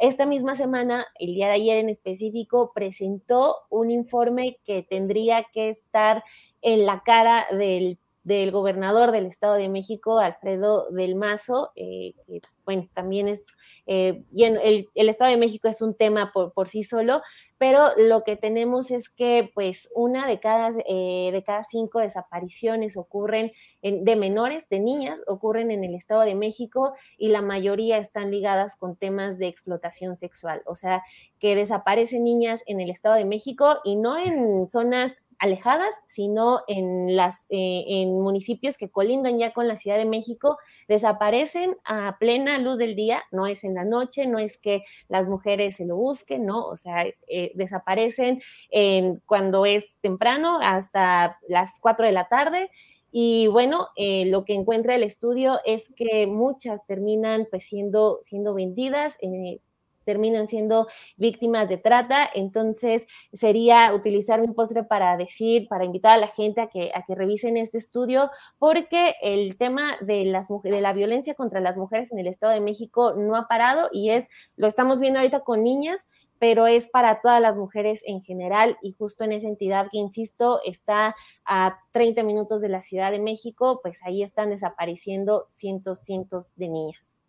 Esta 0.00 0.24
misma 0.24 0.54
semana, 0.54 1.06
el 1.18 1.34
día 1.34 1.48
de 1.48 1.54
ayer 1.54 1.78
en 1.78 1.88
específico, 1.88 2.72
presentó 2.74 3.56
un 3.70 3.90
informe 3.90 4.58
que 4.64 4.82
tendría 4.82 5.46
que 5.52 5.68
estar 5.68 6.22
en 6.62 6.86
la 6.86 7.02
cara 7.04 7.46
del 7.50 7.98
del 8.24 8.50
gobernador 8.50 9.12
del 9.12 9.26
Estado 9.26 9.54
de 9.54 9.68
México, 9.68 10.18
Alfredo 10.18 10.88
del 10.90 11.14
Mazo, 11.14 11.70
eh, 11.76 12.14
que 12.26 12.40
bueno, 12.64 12.88
también 12.94 13.28
es, 13.28 13.46
eh, 13.86 14.22
el, 14.34 14.88
el, 14.94 15.08
Estado 15.08 15.30
de 15.30 15.36
México 15.36 15.68
es 15.68 15.82
un 15.82 15.94
tema 15.94 16.32
por, 16.32 16.52
por, 16.52 16.68
sí 16.68 16.82
solo, 16.82 17.22
pero 17.58 17.90
lo 17.96 18.24
que 18.24 18.36
tenemos 18.36 18.90
es 18.90 19.08
que 19.08 19.50
pues 19.54 19.88
una 19.94 20.26
de 20.26 20.40
cada, 20.40 20.70
eh, 20.86 21.30
de 21.32 21.42
cada 21.44 21.64
cinco 21.64 22.00
desapariciones 22.00 22.96
ocurren 22.96 23.52
en, 23.82 24.04
de 24.04 24.16
menores, 24.16 24.68
de 24.68 24.80
niñas, 24.80 25.22
ocurren 25.26 25.70
en 25.70 25.84
el 25.84 25.94
Estado 25.94 26.22
de 26.22 26.34
México 26.34 26.94
y 27.18 27.28
la 27.28 27.42
mayoría 27.42 27.98
están 27.98 28.30
ligadas 28.30 28.76
con 28.76 28.96
temas 28.96 29.38
de 29.38 29.46
explotación 29.46 30.14
sexual, 30.14 30.62
o 30.66 30.74
sea, 30.74 31.02
que 31.38 31.54
desaparecen 31.54 32.24
niñas 32.24 32.62
en 32.66 32.80
el 32.80 32.90
Estado 32.90 33.16
de 33.16 33.24
México 33.24 33.78
y 33.84 33.96
no 33.96 34.18
en 34.18 34.68
zonas 34.68 35.22
alejadas, 35.38 35.94
sino 36.06 36.60
en, 36.68 37.16
las, 37.16 37.46
eh, 37.50 37.84
en 37.86 38.20
municipios 38.20 38.78
que 38.78 38.90
colindan 38.90 39.38
ya 39.38 39.52
con 39.52 39.68
la 39.68 39.76
Ciudad 39.76 39.98
de 39.98 40.04
México, 40.04 40.58
desaparecen 40.88 41.76
a 41.84 42.16
plena 42.18 42.53
luz 42.58 42.78
del 42.78 42.96
día, 42.96 43.22
no 43.30 43.46
es 43.46 43.64
en 43.64 43.74
la 43.74 43.84
noche, 43.84 44.26
no 44.26 44.38
es 44.38 44.56
que 44.56 44.84
las 45.08 45.26
mujeres 45.26 45.76
se 45.76 45.86
lo 45.86 45.96
busquen, 45.96 46.46
¿no? 46.46 46.66
O 46.66 46.76
sea, 46.76 47.06
eh, 47.28 47.52
desaparecen 47.54 48.40
en, 48.70 49.20
cuando 49.26 49.66
es 49.66 49.98
temprano 50.00 50.58
hasta 50.62 51.38
las 51.48 51.78
4 51.80 52.06
de 52.06 52.12
la 52.12 52.28
tarde. 52.28 52.70
Y 53.10 53.46
bueno, 53.46 53.88
eh, 53.96 54.26
lo 54.26 54.44
que 54.44 54.54
encuentra 54.54 54.94
el 54.96 55.04
estudio 55.04 55.60
es 55.64 55.92
que 55.94 56.26
muchas 56.26 56.84
terminan 56.86 57.46
pues 57.48 57.64
siendo, 57.64 58.18
siendo 58.22 58.54
vendidas, 58.54 59.18
eh, 59.22 59.60
terminan 60.04 60.46
siendo 60.46 60.88
víctimas 61.16 61.68
de 61.68 61.78
trata. 61.78 62.28
Entonces, 62.34 63.06
sería 63.32 63.92
utilizar 63.94 64.40
un 64.40 64.54
postre 64.54 64.84
para 64.84 65.16
decir, 65.16 65.68
para 65.68 65.84
invitar 65.84 66.12
a 66.12 66.18
la 66.18 66.28
gente 66.28 66.60
a 66.60 66.68
que, 66.68 66.90
a 66.94 67.02
que 67.02 67.14
revisen 67.14 67.56
este 67.56 67.78
estudio, 67.78 68.30
porque 68.58 69.14
el 69.22 69.56
tema 69.56 69.96
de, 70.00 70.24
las, 70.24 70.48
de 70.62 70.80
la 70.80 70.92
violencia 70.92 71.34
contra 71.34 71.60
las 71.60 71.76
mujeres 71.76 72.12
en 72.12 72.18
el 72.18 72.26
Estado 72.26 72.52
de 72.52 72.60
México 72.60 73.14
no 73.14 73.36
ha 73.36 73.48
parado 73.48 73.88
y 73.92 74.10
es, 74.10 74.28
lo 74.56 74.66
estamos 74.66 75.00
viendo 75.00 75.18
ahorita 75.20 75.40
con 75.40 75.62
niñas, 75.62 76.08
pero 76.38 76.66
es 76.66 76.86
para 76.86 77.20
todas 77.20 77.40
las 77.40 77.56
mujeres 77.56 78.02
en 78.06 78.20
general 78.20 78.76
y 78.82 78.92
justo 78.92 79.24
en 79.24 79.32
esa 79.32 79.48
entidad 79.48 79.88
que, 79.90 79.98
insisto, 79.98 80.60
está 80.64 81.14
a 81.44 81.78
30 81.92 82.22
minutos 82.22 82.60
de 82.60 82.68
la 82.68 82.82
Ciudad 82.82 83.10
de 83.10 83.18
México, 83.18 83.80
pues 83.82 84.00
ahí 84.04 84.22
están 84.22 84.50
desapareciendo 84.50 85.46
cientos, 85.48 86.00
cientos 86.00 86.52
de 86.56 86.68
niñas. 86.68 87.20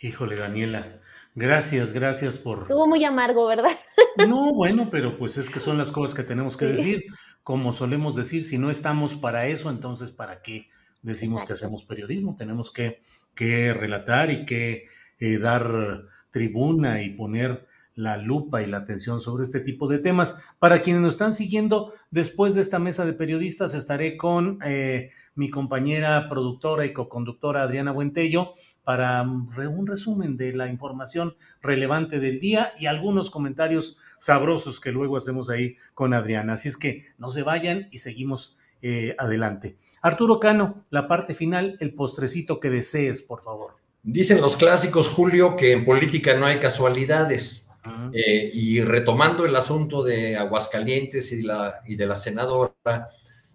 Híjole, 0.00 0.36
Daniela, 0.36 1.00
Gracias, 1.34 1.92
gracias 1.92 2.38
por... 2.38 2.62
Estuvo 2.62 2.86
muy 2.86 3.04
amargo, 3.04 3.46
¿verdad? 3.46 3.70
No, 4.28 4.54
bueno, 4.54 4.90
pero 4.90 5.18
pues 5.18 5.36
es 5.38 5.50
que 5.50 5.58
son 5.58 5.76
las 5.76 5.90
cosas 5.90 6.14
que 6.14 6.22
tenemos 6.22 6.56
que 6.56 6.66
decir. 6.66 7.06
Como 7.42 7.72
solemos 7.72 8.14
decir, 8.14 8.44
si 8.44 8.58
no 8.58 8.70
estamos 8.70 9.16
para 9.16 9.48
eso, 9.48 9.70
entonces 9.70 10.12
¿para 10.12 10.40
qué 10.40 10.68
decimos 11.02 11.44
que 11.44 11.54
hacemos 11.54 11.84
periodismo? 11.84 12.36
Tenemos 12.36 12.72
que, 12.72 13.02
que 13.34 13.74
relatar 13.74 14.30
y 14.30 14.44
que 14.44 14.86
eh, 15.18 15.38
dar 15.38 16.04
tribuna 16.30 17.02
y 17.02 17.10
poner 17.10 17.66
la 17.94 18.16
lupa 18.16 18.62
y 18.62 18.66
la 18.66 18.78
atención 18.78 19.20
sobre 19.20 19.44
este 19.44 19.60
tipo 19.60 19.88
de 19.88 19.98
temas. 19.98 20.42
Para 20.58 20.80
quienes 20.80 21.02
nos 21.02 21.14
están 21.14 21.34
siguiendo, 21.34 21.92
después 22.10 22.54
de 22.54 22.60
esta 22.60 22.78
mesa 22.78 23.04
de 23.04 23.12
periodistas 23.12 23.74
estaré 23.74 24.16
con 24.16 24.58
eh, 24.64 25.10
mi 25.34 25.50
compañera 25.50 26.28
productora 26.28 26.84
y 26.84 26.92
coconductora 26.92 27.62
Adriana 27.62 27.92
Buentello 27.92 28.52
para 28.82 29.22
un 29.22 29.86
resumen 29.86 30.36
de 30.36 30.54
la 30.54 30.68
información 30.68 31.36
relevante 31.62 32.20
del 32.20 32.40
día 32.40 32.72
y 32.78 32.86
algunos 32.86 33.30
comentarios 33.30 33.98
sabrosos 34.18 34.80
que 34.80 34.92
luego 34.92 35.16
hacemos 35.16 35.48
ahí 35.48 35.76
con 35.94 36.14
Adriana. 36.14 36.54
Así 36.54 36.68
es 36.68 36.76
que 36.76 37.04
no 37.18 37.30
se 37.30 37.42
vayan 37.42 37.88
y 37.90 37.98
seguimos 37.98 38.58
eh, 38.82 39.14
adelante. 39.18 39.76
Arturo 40.02 40.38
Cano, 40.38 40.84
la 40.90 41.08
parte 41.08 41.34
final, 41.34 41.78
el 41.80 41.94
postrecito 41.94 42.60
que 42.60 42.68
desees, 42.68 43.22
por 43.22 43.42
favor. 43.42 43.76
Dicen 44.02 44.42
los 44.42 44.58
clásicos, 44.58 45.08
Julio, 45.08 45.56
que 45.56 45.72
en 45.72 45.86
política 45.86 46.36
no 46.36 46.44
hay 46.44 46.58
casualidades. 46.58 47.63
Eh, 48.12 48.50
y 48.54 48.80
retomando 48.80 49.44
el 49.44 49.54
asunto 49.56 50.02
de 50.02 50.36
Aguascalientes 50.36 51.32
y, 51.32 51.42
la, 51.42 51.82
y 51.86 51.96
de 51.96 52.06
la 52.06 52.14
senadora, 52.14 53.08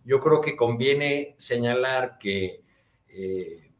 yo 0.04 0.20
creo 0.20 0.42
que 0.42 0.56
conviene 0.56 1.36
señalar 1.38 2.18
que, 2.20 2.64
eh, 3.08 3.72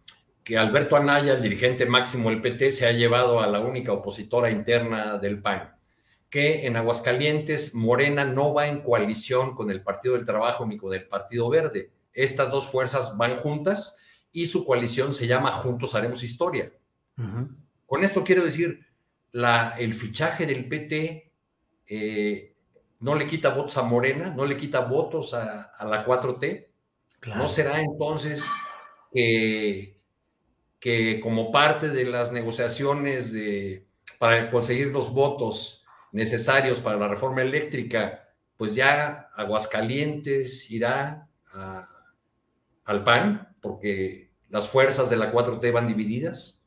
que 0.44 0.58
Alberto 0.58 0.96
Anaya, 0.96 1.34
el 1.34 1.42
dirigente 1.42 1.86
máximo 1.86 2.30
del 2.30 2.42
PT, 2.42 2.72
se 2.72 2.88
ha 2.88 2.92
llevado 2.92 3.40
a 3.40 3.48
la 3.48 3.60
única 3.60 3.94
opositora 3.94 4.50
interna 4.50 5.18
del 5.18 5.42
PAN, 5.42 5.76
que 6.30 6.66
en 6.66 6.78
Aguascalientes 6.78 7.76
Morena 7.76 8.26
no 8.26 8.54
va 8.54 8.68
en 8.68 8.82
coalición 8.82 9.56
con 9.56 9.70
el 9.70 9.84
Partido 9.84 10.16
del 10.16 10.26
Trabajo 10.26 10.66
ni 10.66 10.78
con 10.78 10.94
el 10.94 11.08
Partido 11.08 11.50
Verde. 11.50 11.92
Estas 12.12 12.52
dos 12.52 12.66
fuerzas 12.66 13.16
van 13.18 13.38
juntas 13.38 13.96
y 14.32 14.48
su 14.48 14.66
coalición 14.66 15.14
se 15.14 15.28
llama 15.28 15.52
Juntos 15.52 15.94
Haremos 15.96 16.24
Historia. 16.24 16.72
Con 17.86 18.04
esto 18.04 18.24
quiero 18.24 18.46
decir, 18.46 18.80
la, 19.32 19.76
el 19.78 19.94
fichaje 19.94 20.46
del 20.46 20.68
PT 20.68 21.32
eh, 21.88 22.56
no 23.00 23.16
le 23.16 23.28
quita 23.28 23.50
votos 23.50 23.78
a 23.78 23.84
Morena, 23.84 24.34
no 24.36 24.46
le 24.46 24.58
quita 24.58 24.82
votos 24.82 25.34
a, 25.34 25.72
la 25.80 26.06
4T. 26.06 26.68
¿No 27.36 27.48
será 27.48 27.82
entonces 27.82 28.46
que 30.80 31.20
como 31.22 31.52
parte 31.52 31.90
de 31.90 32.06
las 32.06 32.32
negociaciones 32.32 33.34
de, 33.34 33.88
para 34.18 34.50
conseguir 34.50 34.88
los 34.88 35.12
votos 35.12 35.86
necesarios 36.12 36.82
para 36.82 36.98
la 36.98 37.08
reforma 37.08 37.42
eléctrica, 37.42 38.30
pues 38.58 38.76
ya 38.76 39.30
Aguascalientes 39.36 40.70
irá 40.72 41.28
al 42.86 43.04
PAN, 43.04 43.56
porque 43.62 44.32
las 44.50 44.70
fuerzas 44.70 45.10
de 45.10 45.18
la 45.18 45.32
4T 45.32 45.72
van 45.72 45.88
divididas? 45.88 46.59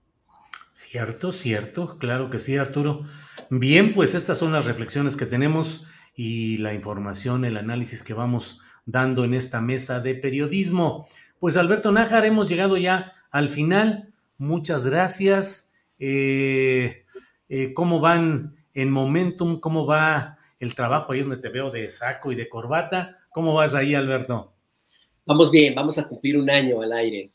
Cierto, 0.75 1.33
cierto, 1.33 1.99
claro 1.99 2.31
que 2.31 2.39
sí, 2.39 2.57
Arturo. 2.57 3.05
Bien, 3.51 3.93
pues 3.93 4.15
estas 4.15 4.39
son 4.39 4.53
las 4.53 4.65
reflexiones 4.65 5.17
que 5.17 5.27
tenemos 5.27 5.87
y 6.17 6.57
la 6.59 6.73
información, 6.73 7.45
el 7.45 7.59
análisis 7.59 8.03
que 8.03 8.15
vamos 8.15 8.63
dando 8.87 9.25
en 9.25 9.35
esta 9.35 9.61
mesa 9.61 10.01
de 10.01 10.15
periodismo. 10.15 11.07
Pues 11.39 11.59
Alberto 11.59 11.93
Nájar, 11.93 12.25
hemos 12.25 12.49
llegado 12.49 12.79
ya 12.79 13.13
al 13.31 13.49
final. 13.49 14.15
Muchas 14.39 14.87
gracias. 14.87 15.75
Eh, 15.99 17.05
eh, 17.51 17.75
¿Cómo 17.75 18.01
van 18.01 18.57
en 18.73 18.91
Momentum? 18.91 19.61
¿Cómo 19.61 19.85
va 19.85 20.39
el 20.59 20.75
trabajo 20.75 21.13
ahí 21.13 21.21
donde 21.21 21.37
te 21.37 21.51
veo 21.51 21.71
de 21.71 21.91
saco 21.91 22.33
y 22.33 22.35
de 22.35 22.49
corbata? 22.49 23.19
¿Cómo 23.29 23.53
vas 23.53 23.75
ahí, 23.75 23.95
Alberto? 23.95 24.55
Vamos 25.27 25.51
bien, 25.51 25.75
vamos 25.75 25.99
a 25.99 26.09
cumplir 26.09 26.39
un 26.39 26.49
año 26.49 26.81
al 26.81 26.93
aire 26.95 27.32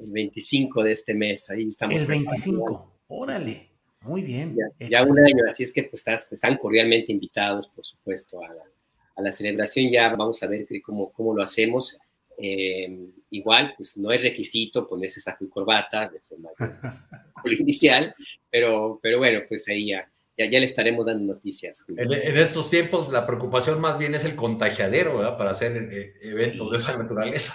el 0.00 0.10
25 0.10 0.82
de 0.82 0.92
este 0.92 1.14
mes. 1.14 1.50
Ahí 1.50 1.68
estamos. 1.68 2.00
El 2.00 2.06
25, 2.06 3.00
órale. 3.08 3.68
Muy 4.02 4.22
bien. 4.22 4.56
Ya, 4.78 5.04
un 5.04 5.18
año, 5.18 5.44
así 5.48 5.62
es 5.62 5.72
que 5.72 5.84
pues, 5.84 6.04
están 6.06 6.56
cordialmente 6.56 7.12
invitados, 7.12 7.68
por 7.74 7.84
supuesto, 7.84 8.40
a 8.42 9.22
la, 9.22 9.32
celebración. 9.32 9.90
Ya 9.90 10.08
vamos 10.14 10.42
a 10.42 10.46
ver 10.46 10.66
cómo, 10.82 11.12
cómo 11.12 11.34
lo 11.34 11.42
hacemos. 11.42 11.98
Eh, 12.38 13.10
igual, 13.30 13.74
pues 13.76 13.98
no 13.98 14.10
es 14.10 14.22
requisito 14.22 14.86
ponerse 14.86 15.20
saco 15.20 15.44
y 15.44 15.48
corbata, 15.48 16.10
eso 16.14 16.38
más 16.38 16.54
inicial, 17.44 18.14
pero, 18.50 18.98
pero 19.02 19.18
bueno, 19.18 19.40
pues 19.46 19.68
ahí 19.68 19.88
ya 19.88 20.10
ya, 20.36 20.46
le 20.46 20.64
estaremos 20.64 21.04
dando 21.04 21.34
noticias. 21.34 21.84
En, 21.96 22.36
estos 22.36 22.70
tiempos 22.70 23.12
la 23.12 23.26
preocupación 23.26 23.80
más 23.80 23.98
bien 23.98 24.14
es 24.14 24.24
el 24.24 24.36
contagiadero, 24.36 25.18
¿verdad? 25.18 25.36
Para 25.36 25.50
hacer 25.50 25.76
eh, 25.76 26.14
eventos 26.22 26.70
de 26.70 26.78
esa 26.78 26.96
naturaleza. 26.96 27.52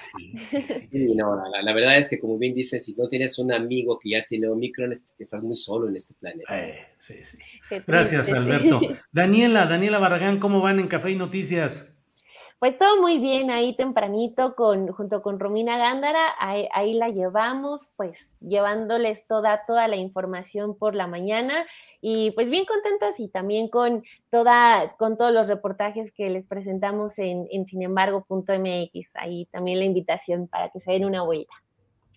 Sí, 0.91 1.13
no, 1.15 1.41
la, 1.63 1.73
verdad 1.73 1.97
es 1.97 2.09
que 2.09 2.19
como 2.19 2.37
bien 2.37 2.53
dices, 2.53 2.85
si 2.85 2.93
no 2.95 3.07
tienes 3.07 3.39
un 3.39 3.51
amigo 3.53 3.97
que 3.99 4.11
ya 4.11 4.25
tiene 4.25 4.47
Omicron, 4.47 4.93
estás 5.17 5.43
muy 5.43 5.55
solo 5.55 5.87
en 5.89 5.95
este 5.95 6.13
planeta. 6.13 6.67
Eh, 6.67 6.87
sí, 6.97 7.15
sí. 7.23 7.37
Gracias, 7.87 8.31
Alberto. 8.31 8.79
Daniela, 9.11 9.65
Daniela 9.65 9.97
Barragán, 9.97 10.39
¿cómo 10.39 10.61
van 10.61 10.79
en 10.79 10.87
Café 10.87 11.11
y 11.11 11.15
Noticias? 11.15 11.94
Pues 12.65 12.79
todo 12.79 12.99
muy 12.99 13.19
bien 13.19 13.51
ahí 13.51 13.75
tempranito 13.75 14.55
con, 14.55 14.87
junto 14.87 15.21
con 15.21 15.39
Romina 15.39 15.77
Gándara, 15.77 16.33
ahí, 16.39 16.93
la 16.93 17.09
llevamos, 17.09 17.93
pues 17.95 18.39
llevándoles 18.39 19.27
toda, 19.27 19.67
toda 19.67 19.87
la 19.87 19.97
información 19.97 20.75
por 20.75 20.95
la 20.95 21.05
mañana 21.05 21.67
y 22.01 22.31
pues 22.31 22.49
bien 22.49 22.65
contentas 22.65 23.19
y 23.19 23.27
también 23.27 23.69
con, 23.69 24.03
toda, 24.31 24.95
con 24.97 25.15
todos 25.15 25.31
los 25.31 25.47
reportajes 25.47 26.11
que 26.11 26.27
les 26.31 26.47
presentamos 26.47 27.19
en, 27.19 27.45
en 27.51 27.67
sinembargo.mx. 27.67 29.11
Ahí 29.13 29.45
también 29.51 29.77
la 29.77 29.85
invitación 29.85 30.47
para 30.47 30.69
que 30.69 30.79
se 30.79 30.91
den 30.91 31.05
una 31.05 31.21
vuelta. 31.21 31.53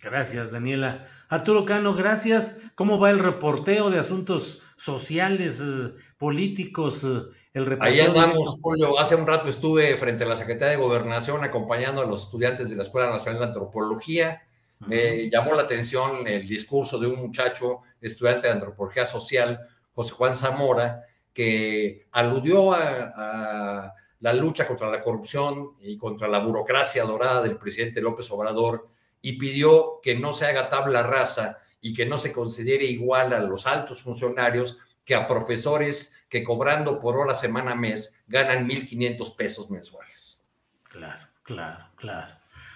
Gracias, 0.02 0.50
Daniela. 0.50 1.04
Arturo 1.28 1.66
Cano, 1.66 1.94
gracias. 1.94 2.62
¿Cómo 2.74 2.98
va 2.98 3.10
el 3.10 3.18
reporteo 3.18 3.90
de 3.90 3.98
asuntos 3.98 4.62
sociales, 4.78 5.60
eh, 5.60 5.92
políticos? 6.16 7.04
Eh, 7.04 7.22
el 7.52 7.76
Ahí 7.80 8.00
andamos, 8.00 8.60
Julio. 8.62 8.98
Hace 8.98 9.16
un 9.16 9.26
rato 9.26 9.48
estuve 9.48 9.96
frente 9.96 10.24
a 10.24 10.28
la 10.28 10.36
Secretaría 10.36 10.78
de 10.78 10.82
Gobernación 10.82 11.44
acompañando 11.44 12.00
a 12.00 12.06
los 12.06 12.22
estudiantes 12.22 12.70
de 12.70 12.76
la 12.76 12.82
Escuela 12.82 13.10
Nacional 13.10 13.40
de 13.40 13.46
Antropología. 13.46 14.42
Me 14.86 15.28
llamó 15.28 15.54
la 15.54 15.62
atención 15.62 16.26
el 16.26 16.46
discurso 16.46 16.98
de 16.98 17.08
un 17.08 17.16
muchacho, 17.16 17.80
estudiante 18.00 18.46
de 18.46 18.54
Antropología 18.54 19.04
Social, 19.04 19.58
José 19.92 20.12
Juan 20.12 20.34
Zamora, 20.34 21.02
que 21.34 22.06
aludió 22.12 22.72
a 22.72 23.92
la 24.20 24.32
lucha 24.32 24.66
contra 24.66 24.88
la 24.88 25.00
corrupción 25.00 25.72
y 25.80 25.96
contra 25.96 26.28
la 26.28 26.38
burocracia 26.38 27.04
dorada 27.04 27.42
del 27.42 27.56
presidente 27.56 28.00
López 28.00 28.30
Obrador 28.30 28.88
y 29.20 29.38
pidió 29.38 30.00
que 30.02 30.14
no 30.16 30.32
se 30.32 30.46
haga 30.46 30.68
tabla 30.68 31.02
rasa 31.02 31.58
y 31.88 31.94
que 31.94 32.04
no 32.04 32.18
se 32.18 32.32
considere 32.32 32.84
igual 32.84 33.32
a 33.32 33.40
los 33.40 33.66
altos 33.66 34.02
funcionarios 34.02 34.76
que 35.06 35.14
a 35.14 35.26
profesores 35.26 36.20
que 36.28 36.44
cobrando 36.44 37.00
por 37.00 37.16
hora, 37.16 37.32
semana, 37.32 37.74
mes, 37.74 38.22
ganan 38.28 38.68
1.500 38.68 39.36
pesos 39.36 39.70
mensuales. 39.70 40.44
Claro, 40.82 41.26
claro, 41.44 41.86
claro. 41.96 42.34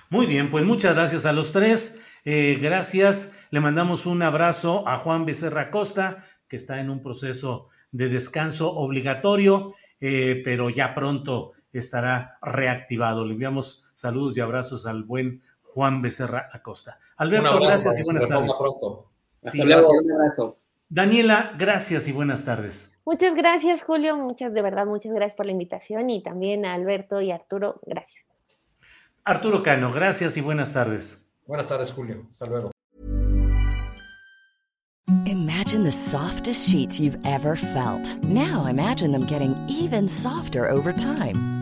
Muy 0.08 0.24
bien, 0.24 0.50
pues 0.50 0.64
muchas 0.64 0.94
gracias 0.94 1.26
a 1.26 1.34
los 1.34 1.52
tres. 1.52 2.00
Eh, 2.24 2.58
gracias. 2.58 3.36
Le 3.50 3.60
mandamos 3.60 4.06
un 4.06 4.22
abrazo 4.22 4.88
a 4.88 4.96
Juan 4.96 5.26
Becerra 5.26 5.70
Costa, 5.70 6.24
que 6.48 6.56
está 6.56 6.80
en 6.80 6.88
un 6.88 7.02
proceso 7.02 7.68
de 7.90 8.08
descanso 8.08 8.74
obligatorio, 8.74 9.74
eh, 10.00 10.40
pero 10.42 10.70
ya 10.70 10.94
pronto 10.94 11.52
estará 11.70 12.38
reactivado. 12.40 13.26
Le 13.26 13.34
enviamos 13.34 13.84
saludos 13.92 14.38
y 14.38 14.40
abrazos 14.40 14.86
al 14.86 15.04
buen 15.04 15.42
Juan 15.74 16.02
Becerra 16.02 16.50
Acosta. 16.52 16.98
Alberto, 17.16 17.58
gracias 17.60 17.98
y 17.98 18.02
buenas 18.02 18.28
tardes. 18.28 18.52
Hasta 19.42 19.64
luego, 19.64 19.88
un 19.90 20.12
abrazo. 20.12 20.58
Daniela, 20.88 21.54
gracias 21.58 22.06
y 22.08 22.12
buenas 22.12 22.44
tardes. 22.44 22.92
Muchas 23.06 23.34
gracias, 23.34 23.82
Julio. 23.82 24.16
Muchas, 24.16 24.52
de 24.52 24.60
verdad, 24.60 24.84
muchas 24.84 25.12
gracias 25.12 25.34
por 25.34 25.46
la 25.46 25.52
invitación 25.52 26.10
y 26.10 26.22
también 26.22 26.66
a 26.66 26.74
Alberto 26.74 27.22
y 27.22 27.32
Arturo, 27.32 27.80
gracias. 27.86 28.22
Arturo 29.24 29.62
Cano, 29.62 29.90
gracias 29.90 30.36
y 30.36 30.42
buenas 30.42 30.74
tardes. 30.74 31.26
Buenas 31.46 31.66
tardes, 31.66 31.90
Julio. 31.90 32.26
Hasta 32.30 32.46
luego. 32.46 32.70
Imagine 35.26 35.84
the 35.84 35.90
softest 35.90 36.68
sheets 36.68 37.00
you've 37.00 37.18
ever 37.24 37.56
felt. 37.56 38.22
Now 38.24 38.66
imagine 38.66 39.10
them 39.12 39.24
getting 39.24 39.56
even 39.68 40.06
softer 40.06 40.68
over 40.68 40.92
time. 40.92 41.61